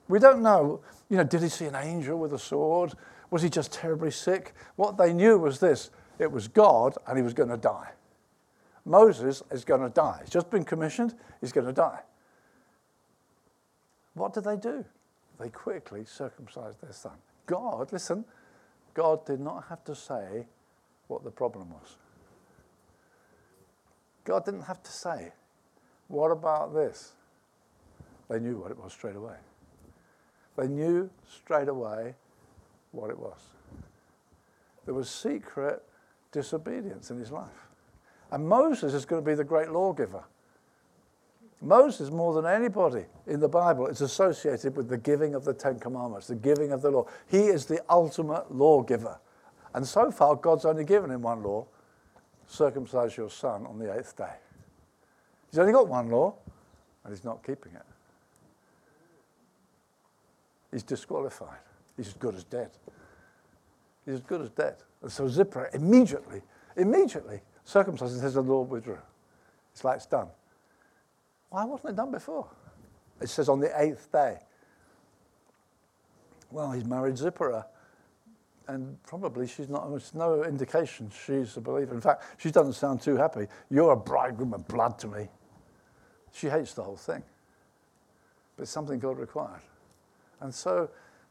We 0.06 0.20
don't 0.20 0.44
know, 0.44 0.80
you 1.10 1.16
know, 1.16 1.24
did 1.24 1.42
he 1.42 1.48
see 1.48 1.64
an 1.64 1.74
angel 1.74 2.20
with 2.20 2.34
a 2.34 2.38
sword? 2.38 2.92
Was 3.32 3.42
he 3.42 3.48
just 3.48 3.72
terribly 3.72 4.12
sick? 4.12 4.54
What 4.76 4.96
they 4.96 5.12
knew 5.12 5.40
was 5.40 5.58
this 5.58 5.90
it 6.20 6.30
was 6.30 6.46
God 6.46 6.96
and 7.08 7.16
he 7.16 7.24
was 7.24 7.34
going 7.34 7.48
to 7.48 7.56
die. 7.56 7.90
Moses 8.84 9.42
is 9.50 9.64
going 9.64 9.80
to 9.80 9.88
die. 9.88 10.18
He's 10.22 10.30
just 10.30 10.50
been 10.50 10.64
commissioned, 10.64 11.14
he's 11.40 11.52
going 11.52 11.66
to 11.66 11.72
die. 11.72 12.00
What 14.14 14.34
did 14.34 14.44
they 14.44 14.56
do? 14.56 14.84
They 15.38 15.48
quickly 15.48 16.04
circumcised 16.04 16.80
their 16.82 16.92
son. 16.92 17.16
God, 17.46 17.92
listen, 17.92 18.24
God 18.94 19.24
did 19.24 19.40
not 19.40 19.64
have 19.68 19.84
to 19.84 19.94
say 19.94 20.46
what 21.08 21.24
the 21.24 21.30
problem 21.30 21.70
was. 21.70 21.96
God 24.24 24.44
didn't 24.44 24.62
have 24.62 24.82
to 24.82 24.90
say, 24.90 25.32
What 26.08 26.30
about 26.30 26.74
this? 26.74 27.12
They 28.28 28.38
knew 28.38 28.58
what 28.58 28.70
it 28.70 28.78
was 28.78 28.92
straight 28.92 29.16
away. 29.16 29.36
They 30.56 30.68
knew 30.68 31.10
straight 31.28 31.68
away 31.68 32.14
what 32.92 33.10
it 33.10 33.18
was. 33.18 33.40
There 34.84 34.94
was 34.94 35.10
secret 35.10 35.82
disobedience 36.30 37.10
in 37.10 37.18
his 37.18 37.30
life. 37.30 37.68
And 38.32 38.48
Moses 38.48 38.94
is 38.94 39.04
going 39.04 39.22
to 39.22 39.30
be 39.30 39.34
the 39.34 39.44
great 39.44 39.70
lawgiver. 39.70 40.24
Moses, 41.60 42.10
more 42.10 42.32
than 42.32 42.46
anybody 42.46 43.04
in 43.26 43.38
the 43.38 43.48
Bible, 43.48 43.86
is 43.86 44.00
associated 44.00 44.74
with 44.74 44.88
the 44.88 44.96
giving 44.96 45.34
of 45.34 45.44
the 45.44 45.54
Ten 45.54 45.78
Commandments, 45.78 46.26
the 46.26 46.34
giving 46.34 46.72
of 46.72 46.82
the 46.82 46.90
law. 46.90 47.06
He 47.30 47.42
is 47.42 47.66
the 47.66 47.80
ultimate 47.88 48.52
lawgiver. 48.52 49.20
And 49.74 49.86
so 49.86 50.10
far, 50.10 50.34
God's 50.34 50.64
only 50.64 50.84
given 50.84 51.10
him 51.10 51.22
one 51.22 51.42
law 51.42 51.66
circumcise 52.48 53.16
your 53.16 53.30
son 53.30 53.66
on 53.66 53.78
the 53.78 53.96
eighth 53.96 54.16
day. 54.16 54.34
He's 55.50 55.58
only 55.58 55.72
got 55.72 55.86
one 55.86 56.10
law, 56.10 56.34
and 57.04 57.14
he's 57.14 57.24
not 57.24 57.46
keeping 57.46 57.74
it. 57.74 57.82
He's 60.72 60.82
disqualified. 60.82 61.58
He's 61.96 62.08
as 62.08 62.14
good 62.14 62.34
as 62.34 62.44
dead. 62.44 62.70
He's 64.06 64.14
as 64.14 64.20
good 64.22 64.40
as 64.40 64.50
dead. 64.50 64.76
And 65.02 65.12
so 65.12 65.28
Zipporah 65.28 65.68
immediately, 65.74 66.40
immediately 66.76 67.42
circumcises 67.66 68.12
and 68.12 68.20
says 68.20 68.34
the 68.34 68.42
Lord 68.42 68.68
withdrew. 68.70 68.98
It's 69.72 69.84
like 69.84 69.96
it's 69.96 70.06
done. 70.06 70.28
Why 71.50 71.64
wasn't 71.64 71.90
it 71.90 71.96
done 71.96 72.10
before? 72.10 72.48
It 73.20 73.28
says 73.28 73.48
on 73.48 73.60
the 73.60 73.70
eighth 73.80 74.10
day. 74.10 74.38
Well, 76.50 76.72
he's 76.72 76.84
married 76.84 77.16
Zipporah. 77.16 77.66
And 78.68 79.02
probably 79.02 79.46
she's 79.46 79.68
not, 79.68 79.88
there's 79.90 80.14
no 80.14 80.44
indication 80.44 81.10
she's 81.10 81.56
a 81.56 81.60
believer. 81.60 81.94
In 81.94 82.00
fact, 82.00 82.24
she 82.38 82.50
doesn't 82.50 82.74
sound 82.74 83.02
too 83.02 83.16
happy. 83.16 83.46
You're 83.70 83.92
a 83.92 83.96
bridegroom 83.96 84.54
of 84.54 84.66
blood 84.68 84.98
to 85.00 85.08
me. 85.08 85.28
She 86.32 86.48
hates 86.48 86.72
the 86.74 86.82
whole 86.82 86.96
thing. 86.96 87.22
But 88.56 88.62
it's 88.62 88.70
something 88.70 88.98
God 88.98 89.18
required. 89.18 89.62
And 90.40 90.54
so 90.54 90.88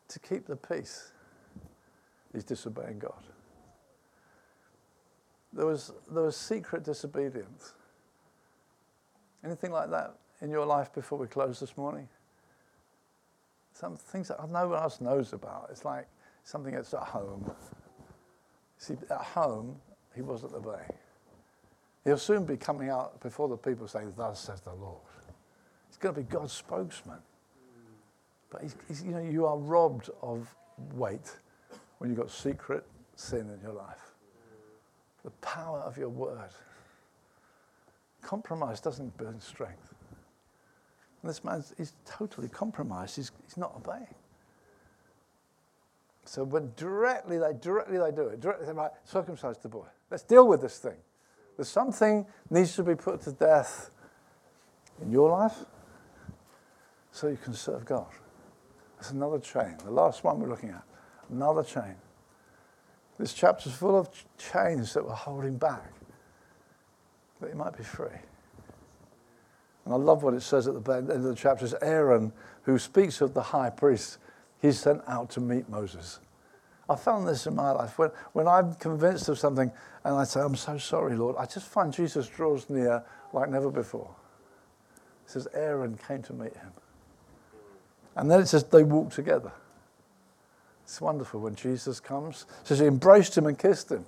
to 0.10 0.20
keep 0.20 0.46
the 0.46 0.56
peace 0.56 1.12
he's 2.34 2.44
disobeying 2.44 3.00
God. 3.00 3.24
There 5.54 5.66
was, 5.66 5.92
there 6.10 6.24
was 6.24 6.38
secret 6.38 6.84
disobedience. 6.84 7.74
Anything 9.44 9.72
like 9.72 9.90
that 9.90 10.16
in 10.42 10.50
your 10.50 10.66
life 10.66 10.94
before 10.94 11.18
we 11.18 11.28
close 11.28 11.60
this 11.60 11.76
morning? 11.78 12.08
Some 13.74 13.98
things 13.98 14.28
that 14.30 14.38
no 14.50 14.68
one 14.68 14.82
else 14.82 15.02
knows 15.02 15.34
about. 15.34 15.68
It's 15.72 15.84
like 15.84 16.08
something 16.44 16.74
that's 16.74 16.94
at 16.94 17.02
home. 17.02 17.52
See, 18.78 18.96
at 19.10 19.22
home, 19.22 19.76
he 20.16 20.22
wasn't 20.22 20.54
obeying. 20.54 20.94
He'll 22.04 22.18
soon 22.18 22.46
be 22.46 22.58
coming 22.58 22.90
out 22.90 23.20
before 23.22 23.48
the 23.48 23.58
people 23.58 23.88
saying, 23.88 24.14
Thus 24.18 24.40
says 24.40 24.62
the 24.62 24.74
Lord. 24.74 24.98
He's 25.88 25.98
going 25.98 26.16
to 26.16 26.22
be 26.22 26.28
God's 26.28 26.54
spokesman. 26.54 27.20
But 28.50 28.64
he's, 28.64 28.76
he's, 28.88 29.04
you 29.04 29.12
know, 29.12 29.22
you 29.22 29.46
are 29.46 29.58
robbed 29.58 30.10
of 30.22 30.54
weight 30.94 31.38
when 32.00 32.10
you've 32.10 32.20
got 32.20 32.32
secret 32.32 32.86
sin 33.16 33.50
in 33.50 33.60
your 33.62 33.74
life. 33.74 34.11
The 35.24 35.32
power 35.42 35.80
of 35.80 35.98
your 35.98 36.10
word. 36.10 36.50
Compromise 38.22 38.80
doesn't 38.80 39.18
burn 39.18 39.40
strength. 39.40 39.94
And 41.22 41.30
this 41.30 41.44
man 41.44 41.64
is 41.78 41.94
totally 42.06 42.50
compromised. 42.50 43.16
He's, 43.16 43.32
he's 43.44 43.58
not 43.58 43.76
obeying. 43.76 44.16
So 46.26 46.44
when 46.44 46.72
directly 46.76 47.38
they 47.38 47.54
directly 47.60 47.98
they 47.98 48.12
do 48.12 48.28
it, 48.28 48.40
directly 48.40 48.66
they 48.66 48.74
might 48.74 48.92
circumcise 49.04 49.58
the 49.58 49.70
boy. 49.70 49.88
Let's 50.10 50.24
deal 50.24 50.48
with 50.48 50.62
this 50.62 50.78
thing. 50.78 50.98
There's 51.58 51.70
something 51.70 52.26
needs 52.50 52.76
to 52.76 52.84
be 52.84 52.96
put 52.96 53.22
to 53.24 53.32
death 53.32 53.92
in 55.02 55.12
your 55.12 55.30
life 55.30 55.58
so 57.12 57.28
you 57.28 57.38
can 57.38 57.54
serve 57.54 57.86
God. 57.86 58.08
That's 58.98 59.12
another 59.12 59.40
chain. 59.40 59.78
The 59.84 59.92
last 59.92 60.24
one 60.24 60.40
we're 60.40 60.50
looking 60.50 60.70
at. 60.70 60.84
Another 61.30 61.64
chain. 61.64 61.96
This 63.22 63.34
chapter's 63.34 63.74
full 63.74 63.98
of 63.98 64.10
chains 64.38 64.94
that 64.96 65.06
were 65.06 65.14
holding 65.14 65.58
back 65.58 65.94
but 67.42 67.50
he 67.50 67.56
might 67.56 67.76
be 67.76 67.84
free. 67.84 68.08
And 69.84 69.94
I 69.94 69.98
love 69.98 70.22
what 70.22 70.36
it 70.36 70.42
says 70.42 70.68
at 70.68 70.82
the 70.86 70.94
end 70.94 71.10
of 71.10 71.24
the 71.24 71.36
chapter. 71.36 71.66
It's 71.66 71.74
Aaron 71.82 72.32
who 72.64 72.78
speaks 72.78 73.20
of 73.20 73.34
the 73.34 73.42
high 73.42 73.72
priest. 73.72 74.20
He's 74.62 74.80
sent 74.80 75.02
out 75.08 75.32
to 75.32 75.42
meet 75.42 75.68
Moses. 75.68 76.20
I 76.88 76.96
found 76.96 77.28
this 77.28 77.48
in 77.48 77.56
my 77.56 77.72
life. 77.72 77.98
When, 77.98 78.12
when 78.34 78.48
I'm 78.48 78.76
convinced 78.76 79.28
of 79.28 79.40
something 79.40 79.72
and 80.04 80.16
I 80.16 80.24
say, 80.24 80.40
I'm 80.42 80.56
so 80.56 80.78
sorry, 80.78 81.16
Lord, 81.16 81.36
I 81.40 81.46
just 81.46 81.68
find 81.68 81.92
Jesus 81.92 82.28
draws 82.28 82.70
near 82.70 83.04
like 83.34 83.50
never 83.50 83.72
before. 83.72 84.14
It 85.26 85.32
says, 85.32 85.48
Aaron 85.54 85.98
came 86.08 86.22
to 86.24 86.34
meet 86.34 86.56
him. 86.56 86.72
And 88.16 88.30
then 88.30 88.40
it 88.42 88.48
says, 88.48 88.66
they 88.66 88.84
walked 88.84 89.14
together. 89.14 89.52
It's 90.92 91.00
wonderful 91.00 91.40
when 91.40 91.56
Jesus 91.56 92.02
comes. 92.02 92.46
So 92.66 92.76
she 92.76 92.84
embraced 92.84 93.38
him 93.38 93.46
and 93.46 93.58
kissed 93.58 93.90
him. 93.90 94.06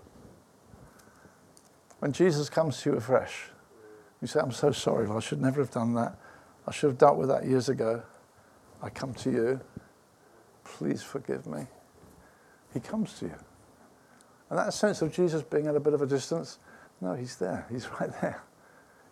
When 2.00 2.12
Jesus 2.12 2.50
comes 2.50 2.82
to 2.82 2.90
you 2.90 2.98
afresh, 2.98 3.46
you 4.22 4.28
say, 4.28 4.42
I'm 4.42 4.52
so 4.52 4.74
sorry, 4.74 5.08
Lord, 5.08 5.24
I 5.24 5.26
should 5.26 5.42
never 5.42 5.62
have 5.62 5.72
done 5.72 5.94
that. 5.94 6.20
I 6.68 6.74
should 6.74 6.90
have 6.90 6.98
dealt 6.98 7.18
with 7.18 7.30
that 7.30 7.46
years 7.46 7.70
ago. 7.70 8.04
I 8.82 8.90
come 8.90 9.14
to 9.14 9.32
you. 9.32 9.62
Please 10.66 11.02
forgive 11.02 11.48
me. 11.48 11.68
He 12.74 12.82
comes 12.82 13.14
to 13.20 13.28
you. 13.28 13.36
And 14.50 14.60
that 14.60 14.74
sense 14.74 15.02
of 15.02 15.14
Jesus 15.14 15.42
being 15.42 15.68
at 15.68 15.78
a 15.78 15.80
bit 15.80 15.94
of 15.94 16.02
a 16.02 16.06
distance, 16.06 16.60
no, 17.00 17.14
he's 17.14 17.38
there. 17.38 17.66
He's 17.72 17.88
right 18.02 18.12
there. 18.20 18.44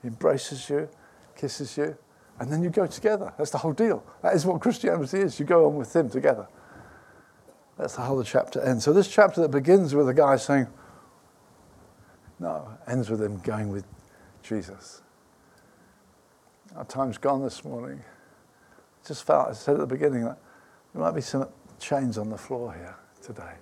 He 0.02 0.10
embraces 0.10 0.70
you, 0.70 0.90
kisses 1.38 1.78
you, 1.78 1.98
and 2.38 2.52
then 2.52 2.64
you 2.64 2.70
go 2.70 2.86
together. 2.86 3.32
That's 3.38 3.52
the 3.52 3.60
whole 3.60 3.72
deal. 3.72 4.04
That 4.24 4.36
is 4.36 4.46
what 4.46 4.60
Christianity 4.60 5.20
is. 5.20 5.40
You 5.40 5.46
go 5.46 5.68
on 5.68 5.78
with 5.78 5.96
him 5.96 6.10
together. 6.10 6.50
That's 7.82 7.96
how 7.96 8.14
the 8.14 8.24
chapter 8.24 8.62
ends. 8.62 8.84
So 8.84 8.94
this 8.94 9.08
chapter 9.08 9.42
that 9.42 9.50
begins 9.50 9.96
with 9.96 10.08
a 10.08 10.14
guy 10.14 10.36
saying, 10.36 10.68
no, 12.40 12.78
ends 12.86 13.10
with 13.10 13.24
him 13.24 13.40
going 13.40 13.70
with 13.70 13.86
Jesus. 14.44 15.02
Our 16.76 16.86
time's 16.86 17.18
gone 17.18 17.42
this 17.42 17.66
morning. 17.66 18.04
Just 19.08 19.26
felt, 19.26 19.50
I 19.50 19.54
said 19.54 19.74
at 19.74 19.80
the 19.80 19.88
beginning, 19.88 20.26
that 20.26 20.38
there 20.94 21.02
might 21.02 21.16
be 21.16 21.22
some 21.22 21.48
chains 21.80 22.20
on 22.20 22.30
the 22.30 22.38
floor 22.38 22.72
here 22.72 22.96
today. 23.20 23.54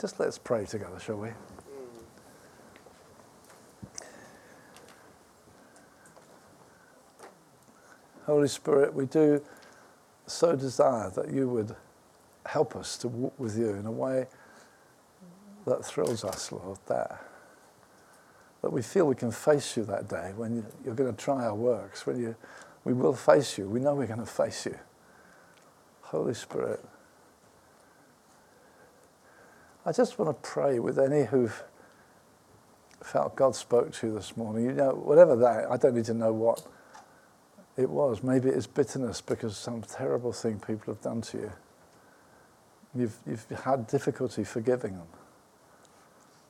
Just 0.00 0.18
let's 0.18 0.36
pray 0.36 0.64
together, 0.64 0.98
shall 0.98 1.18
we? 1.18 1.28
Holy 8.26 8.48
Spirit, 8.48 8.92
we 8.92 9.06
do 9.06 9.40
so 10.26 10.56
desire 10.56 11.08
that 11.10 11.32
you 11.32 11.48
would 11.48 11.76
help 12.46 12.76
us 12.76 12.96
to 12.98 13.08
walk 13.08 13.38
with 13.38 13.58
you 13.58 13.70
in 13.70 13.86
a 13.86 13.92
way 13.92 14.26
that 15.66 15.84
thrills 15.84 16.24
us, 16.24 16.52
Lord, 16.52 16.78
that, 16.86 17.24
that 18.62 18.72
we 18.72 18.82
feel 18.82 19.06
we 19.06 19.14
can 19.14 19.30
face 19.30 19.76
you 19.76 19.84
that 19.84 20.08
day 20.08 20.32
when 20.36 20.66
you're 20.84 20.94
going 20.94 21.14
to 21.14 21.24
try 21.24 21.44
our 21.44 21.54
works, 21.54 22.06
when 22.06 22.20
you, 22.20 22.36
we 22.84 22.92
will 22.92 23.14
face 23.14 23.58
you. 23.58 23.68
We 23.68 23.80
know 23.80 23.94
we're 23.94 24.06
going 24.06 24.18
to 24.20 24.26
face 24.26 24.66
you. 24.66 24.78
Holy 26.02 26.34
Spirit, 26.34 26.84
I 29.86 29.92
just 29.92 30.18
want 30.18 30.30
to 30.30 30.48
pray 30.48 30.78
with 30.78 30.98
any 30.98 31.24
who've 31.24 31.62
felt 33.02 33.36
God 33.36 33.54
spoke 33.56 33.92
to 33.94 34.08
you 34.08 34.14
this 34.14 34.36
morning. 34.36 34.64
You 34.64 34.72
know, 34.72 34.90
whatever 34.90 35.36
that, 35.36 35.70
I 35.70 35.76
don't 35.76 35.94
need 35.94 36.04
to 36.06 36.14
know 36.14 36.32
what 36.32 36.64
it 37.76 37.90
was. 37.90 38.22
Maybe 38.22 38.48
it's 38.48 38.66
bitterness 38.66 39.20
because 39.20 39.56
some 39.56 39.82
terrible 39.82 40.32
thing 40.32 40.60
people 40.60 40.94
have 40.94 41.02
done 41.02 41.20
to 41.22 41.38
you. 41.38 41.52
You've, 42.94 43.16
you've 43.26 43.48
had 43.64 43.86
difficulty 43.86 44.44
forgiving 44.44 44.92
them. 44.92 45.06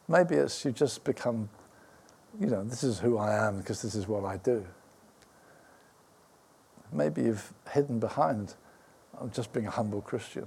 Maybe 0.08 0.34
it's 0.34 0.64
you 0.64 0.72
just 0.72 1.04
become, 1.04 1.48
you 2.40 2.48
know, 2.48 2.64
this 2.64 2.82
is 2.82 2.98
who 2.98 3.18
I 3.18 3.46
am 3.46 3.58
because 3.58 3.80
this 3.80 3.94
is 3.94 4.08
what 4.08 4.24
I 4.24 4.36
do. 4.38 4.66
Maybe 6.92 7.22
you've 7.22 7.52
hidden 7.70 7.98
behind, 7.98 8.54
I'm 9.18 9.30
just 9.30 9.52
being 9.52 9.66
a 9.66 9.70
humble 9.70 10.02
Christian, 10.02 10.46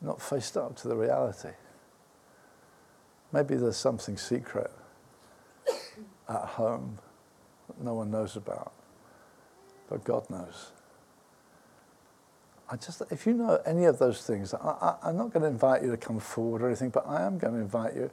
not 0.00 0.20
faced 0.20 0.56
up 0.56 0.76
to 0.76 0.88
the 0.88 0.96
reality. 0.96 1.50
Maybe 3.32 3.56
there's 3.56 3.76
something 3.76 4.16
secret 4.16 4.70
at 6.28 6.44
home 6.44 6.98
that 7.66 7.82
no 7.82 7.94
one 7.94 8.10
knows 8.10 8.36
about, 8.36 8.72
but 9.88 10.04
God 10.04 10.28
knows. 10.28 10.72
I 12.72 12.76
just, 12.76 13.02
if 13.10 13.26
you 13.26 13.34
know 13.34 13.60
any 13.66 13.84
of 13.84 13.98
those 13.98 14.22
things, 14.22 14.54
I, 14.54 14.96
am 15.04 15.18
not 15.18 15.30
going 15.30 15.42
to 15.42 15.48
invite 15.48 15.82
you 15.82 15.90
to 15.90 15.98
come 15.98 16.18
forward 16.18 16.62
or 16.62 16.68
anything, 16.68 16.88
but 16.88 17.06
I 17.06 17.20
am 17.20 17.36
going 17.36 17.52
to 17.52 17.60
invite 17.60 17.94
you. 17.94 18.10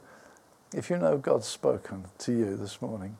If 0.74 0.90
you 0.90 0.98
know 0.98 1.16
God's 1.16 1.46
spoken 1.46 2.04
to 2.18 2.32
you 2.32 2.58
this 2.58 2.82
morning, 2.82 3.16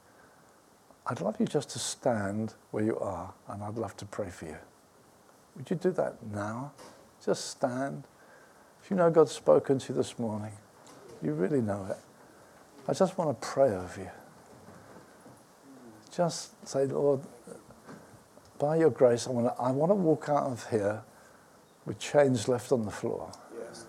I'd 1.07 1.23
love 1.23 1.37
you 1.41 1.47
just 1.47 1.71
to 1.71 1.79
stand 1.79 2.53
where 2.73 2.85
you 2.85 2.99
are, 2.99 3.33
and 3.49 3.63
I'd 3.63 3.77
love 3.77 3.97
to 3.97 4.05
pray 4.05 4.29
for 4.29 4.45
you. 4.45 4.59
Would 5.57 5.71
you 5.71 5.77
do 5.77 5.91
that 5.93 6.23
now? 6.31 6.73
Just 7.25 7.51
stand. 7.51 8.05
If 8.85 8.91
you 8.91 8.99
know 8.99 9.09
God's 9.09 9.33
spoken 9.33 9.79
to 9.79 9.93
you 9.95 9.97
this 9.97 10.19
morning, 10.19 10.53
you 11.23 11.33
really 11.33 11.63
know 11.63 11.87
it. 11.89 11.97
I 12.87 12.93
just 12.93 13.17
want 13.17 13.41
to 13.41 13.49
pray 13.49 13.71
over 13.71 13.99
you. 13.99 14.11
Just 16.15 16.69
say, 16.69 16.85
Lord, 16.85 17.23
by 18.59 18.77
your 18.77 18.91
grace, 18.91 19.27
I 19.27 19.31
want 19.31 19.47
to, 19.47 19.63
I 19.63 19.71
want 19.71 19.89
to 19.91 19.95
walk 19.95 20.29
out 20.29 20.45
of 20.45 20.69
here 20.69 21.03
with 21.87 21.99
chains 21.99 22.49
left 22.49 22.73
on 22.73 22.85
the 22.85 22.91
floor. 22.91 23.31
Yes, 23.59 23.87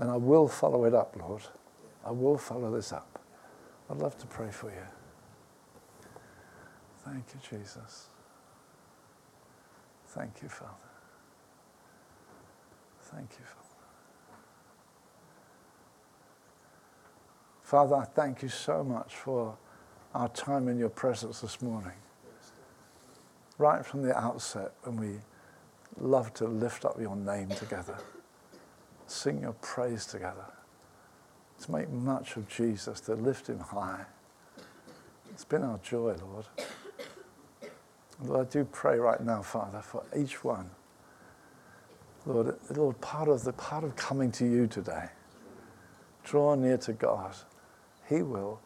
and 0.00 0.10
I 0.10 0.16
will 0.16 0.48
follow 0.48 0.84
it 0.84 0.94
up, 0.94 1.16
Lord. 1.18 1.42
I 2.04 2.10
will 2.10 2.38
follow 2.38 2.70
this 2.74 2.92
up. 2.92 3.18
I'd 3.90 3.98
love 3.98 4.16
to 4.18 4.26
pray 4.26 4.50
for 4.50 4.70
you. 4.70 4.86
Thank 7.04 7.24
you, 7.34 7.58
Jesus. 7.58 8.08
Thank 10.08 10.42
you, 10.42 10.48
Father. 10.48 10.72
Thank 13.02 13.30
you, 13.38 13.44
Father. 13.44 13.56
Father, 17.62 17.96
I 17.96 18.04
thank 18.04 18.42
you 18.42 18.48
so 18.48 18.82
much 18.82 19.14
for 19.14 19.56
our 20.14 20.28
time 20.28 20.68
in 20.68 20.78
your 20.78 20.88
presence 20.88 21.40
this 21.40 21.62
morning. 21.62 21.92
Right 23.58 23.84
from 23.84 24.02
the 24.02 24.16
outset, 24.16 24.72
when 24.82 24.96
we 24.96 25.18
love 25.98 26.32
to 26.34 26.46
lift 26.46 26.84
up 26.84 27.00
your 27.00 27.16
name 27.16 27.48
together, 27.50 27.96
sing 29.06 29.40
your 29.42 29.52
praise 29.54 30.06
together, 30.06 30.46
to 31.62 31.72
make 31.72 31.90
much 31.90 32.36
of 32.36 32.48
Jesus, 32.48 33.00
to 33.00 33.14
lift 33.14 33.48
him 33.48 33.60
high. 33.60 34.04
It's 35.30 35.44
been 35.44 35.62
our 35.62 35.78
joy, 35.78 36.16
Lord. 36.22 36.46
Lord, 38.22 38.46
I 38.46 38.50
do 38.50 38.64
pray 38.64 38.98
right 38.98 39.20
now, 39.20 39.42
Father, 39.42 39.80
for 39.80 40.04
each 40.16 40.44
one. 40.44 40.70
Lord, 42.26 42.56
Lord, 42.76 43.00
part 43.00 43.28
of 43.28 43.44
the 43.44 43.52
part 43.52 43.84
of 43.84 43.96
coming 43.96 44.30
to 44.32 44.44
you 44.44 44.66
today, 44.66 45.08
draw 46.24 46.54
near 46.54 46.76
to 46.78 46.92
God. 46.92 47.34
He 48.08 48.22
will 48.22 48.60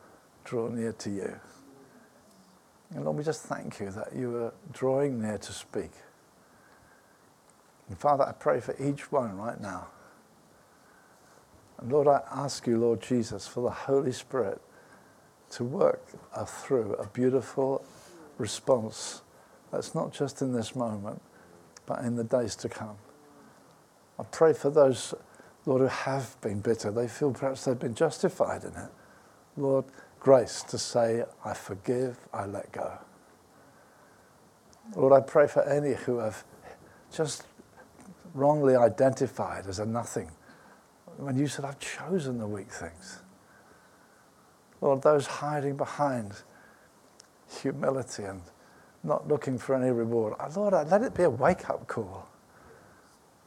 draw 0.45 0.69
near 0.69 0.93
to 0.93 1.11
you. 1.11 1.41
And 2.95 3.05
Lord, 3.05 3.17
we 3.17 3.25
just 3.25 3.43
thank 3.45 3.81
you 3.81 3.91
that 3.91 4.15
you 4.15 4.37
are 4.37 4.55
drawing 4.73 5.21
near 5.23 5.39
to 5.39 5.53
speak. 5.53 5.91
And 7.89 7.99
Father, 7.99 8.25
I 8.25 8.33
pray 8.33 8.61
for 8.61 8.75
each 8.83 9.13
one 9.13 9.37
right 9.37 9.61
now. 9.61 9.89
And 11.79 11.93
Lord, 11.93 12.09
I 12.09 12.23
ask 12.31 12.67
you, 12.67 12.79
Lord 12.79 13.03
Jesus, 13.03 13.47
for 13.47 13.63
the 13.63 13.71
Holy 13.71 14.13
Spirit 14.13 14.61
to 15.51 15.65
work 15.65 16.03
through 16.47 16.95
a 16.95 17.07
beautiful 17.09 17.85
response 18.39 19.23
that's 19.71 19.95
not 19.95 20.13
just 20.13 20.41
in 20.41 20.53
this 20.53 20.75
moment, 20.75 21.21
but 21.87 22.01
in 22.01 22.17
the 22.17 22.25
days 22.25 22.57
to 22.57 22.69
come. 22.69 22.97
I 24.19 24.23
pray 24.25 24.53
for 24.53 24.71
those, 24.71 25.15
Lord, 25.67 25.83
who 25.83 25.89
have 25.89 26.41
been 26.41 26.61
bitter. 26.61 26.91
They 26.91 27.09
feel 27.09 27.33
perhaps 27.33 27.65
they've 27.65 27.79
been 27.79 27.95
justified 27.95 28.65
in 28.65 28.71
it. 28.71 28.91
Lord, 29.57 29.85
grace 30.21 30.63
to 30.63 30.79
say, 30.79 31.25
I 31.45 31.55
forgive, 31.55 32.19
I 32.33 32.47
let 32.47 32.73
go. 32.73 32.99
Lord, 34.97 35.13
I 35.13 35.21
pray 35.21 35.47
for 35.47 35.63
any 35.69 35.95
who 35.95 36.19
have 36.19 36.45
just 37.13 37.45
wrongly 38.35 38.77
identified 38.77 39.67
as 39.67 39.79
a 39.79 39.87
nothing. 39.87 40.31
When 41.17 41.39
you 41.39 41.47
said, 41.47 41.65
I've 41.65 41.79
chosen 41.79 42.39
the 42.39 42.47
weak 42.47 42.71
things. 42.71 43.21
Lord, 44.81 45.03
those 45.03 45.27
hiding 45.27 45.77
behind 45.77 46.33
humility 47.63 48.25
and 48.25 48.43
not 49.03 49.29
looking 49.29 49.59
for 49.59 49.75
any 49.75 49.91
reward. 49.91 50.35
Uh, 50.39 50.51
Lord, 50.57 50.75
let 50.91 51.03
it 51.03 51.15
be 51.15 51.23
a 51.23 51.31
wake 51.31 51.71
up 51.71 51.87
call 51.87 52.29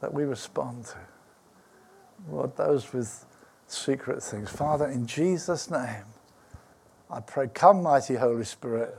that 0.00 0.12
we 0.12 0.24
respond 0.24 0.86
to. 0.86 0.98
Lord, 2.30 2.56
those 2.56 2.92
with 2.92 3.26
secret 3.66 4.22
things. 4.22 4.50
Father, 4.50 4.86
in 4.86 5.06
Jesus' 5.06 5.70
name, 5.70 6.04
I 7.10 7.20
pray, 7.20 7.48
come, 7.52 7.82
mighty 7.82 8.16
Holy 8.16 8.44
Spirit. 8.44 8.96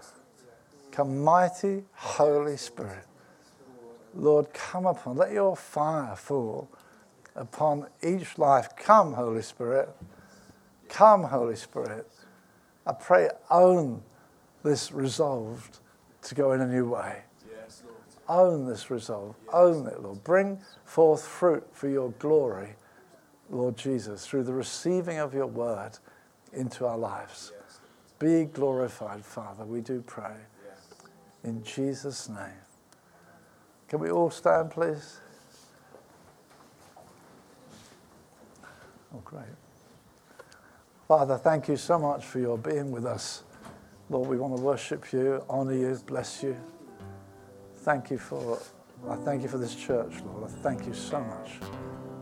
Come, 0.92 1.24
mighty 1.24 1.84
Holy 1.94 2.58
Spirit. 2.58 3.06
Lord, 4.16 4.54
come 4.54 4.86
upon, 4.86 5.18
let 5.18 5.32
your 5.32 5.56
fire 5.56 6.16
fall 6.16 6.70
upon 7.36 7.88
each 8.04 8.38
life. 8.38 8.76
Come, 8.76 9.14
Holy 9.14 9.42
Spirit. 9.42 9.90
Come, 10.90 11.24
Holy 11.24 11.56
Spirit. 11.56 12.08
I 12.86 12.94
pray, 12.94 13.30
own 13.50 14.02
this 14.64 14.92
resolved 14.92 15.80
to 16.24 16.36
go 16.36 16.54
in 16.54 16.62
a 16.62 16.68
new 16.68 16.90
way. 16.90 17.24
Own 18.28 18.68
this 18.68 18.92
resolve. 18.92 19.36
Own 19.52 19.88
it, 19.88 20.02
Lord. 20.02 20.24
Bring 20.24 20.60
forth 20.86 21.26
fruit 21.26 21.68
for 21.72 21.90
your 21.90 22.12
glory, 22.20 22.76
Lord 23.50 23.76
Jesus, 23.76 24.28
through 24.28 24.44
the 24.44 24.54
receiving 24.54 25.18
of 25.18 25.34
your 25.34 25.48
word 25.48 25.98
into 26.54 26.86
our 26.86 26.98
lives. 26.98 27.52
Be 28.20 28.46
glorified, 28.46 29.26
Father, 29.26 29.66
we 29.66 29.82
do 29.82 30.04
pray. 30.06 30.36
In 31.44 31.64
Jesus' 31.64 32.30
name. 32.30 32.69
Can 33.90 34.00
we 34.00 34.12
all 34.12 34.30
stand, 34.30 34.70
please? 34.70 35.18
Oh, 39.14 39.22
great. 39.26 39.44
Father, 41.08 41.38
thank 41.38 41.68
you 41.68 41.76
so 41.76 41.98
much 41.98 42.24
for 42.24 42.38
your 42.40 42.58
being 42.58 42.92
with 42.92 43.06
us. 43.06 43.44
Lord, 44.12 44.30
we 44.30 44.38
want 44.38 44.56
to 44.56 44.62
worship 44.62 45.12
you, 45.12 45.44
honor 45.50 45.74
you, 45.74 46.00
bless 46.06 46.44
you. 46.44 46.56
Thank 47.78 48.12
you 48.12 48.20
for, 48.20 48.60
I 49.10 49.16
thank 49.16 49.42
you 49.42 49.48
for 49.48 49.58
this 49.58 49.74
church, 49.74 50.14
Lord. 50.24 50.44
I 50.44 50.54
thank 50.62 50.86
you 50.86 50.94
so 50.94 51.20
much. 51.22 51.54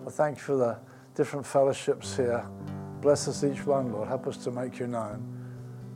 I 0.06 0.10
thank 0.10 0.38
you 0.38 0.44
for 0.44 0.56
the 0.56 0.78
different 1.16 1.46
fellowships 1.46 2.16
here. 2.16 2.46
Bless 3.02 3.28
us 3.28 3.44
each 3.44 3.66
one, 3.66 3.92
Lord. 3.92 4.08
Help 4.08 4.28
us 4.28 4.38
to 4.38 4.52
make 4.52 4.80
you 4.80 4.88
known 4.88 5.34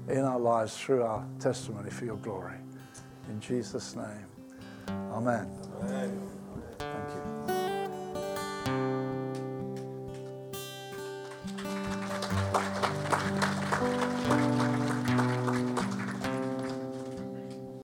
in 0.09 0.19
our 0.19 0.39
lives 0.39 0.78
through 0.78 1.03
our 1.03 1.26
testimony 1.39 1.89
for 1.89 2.03
your 2.03 2.17
glory. 2.17 2.57
In 3.30 3.39
Jesus' 3.39 3.95
name, 3.95 4.26
amen. 5.13 5.61
Amen. 5.84 6.29
Thank 6.77 7.09
you. 7.15 7.20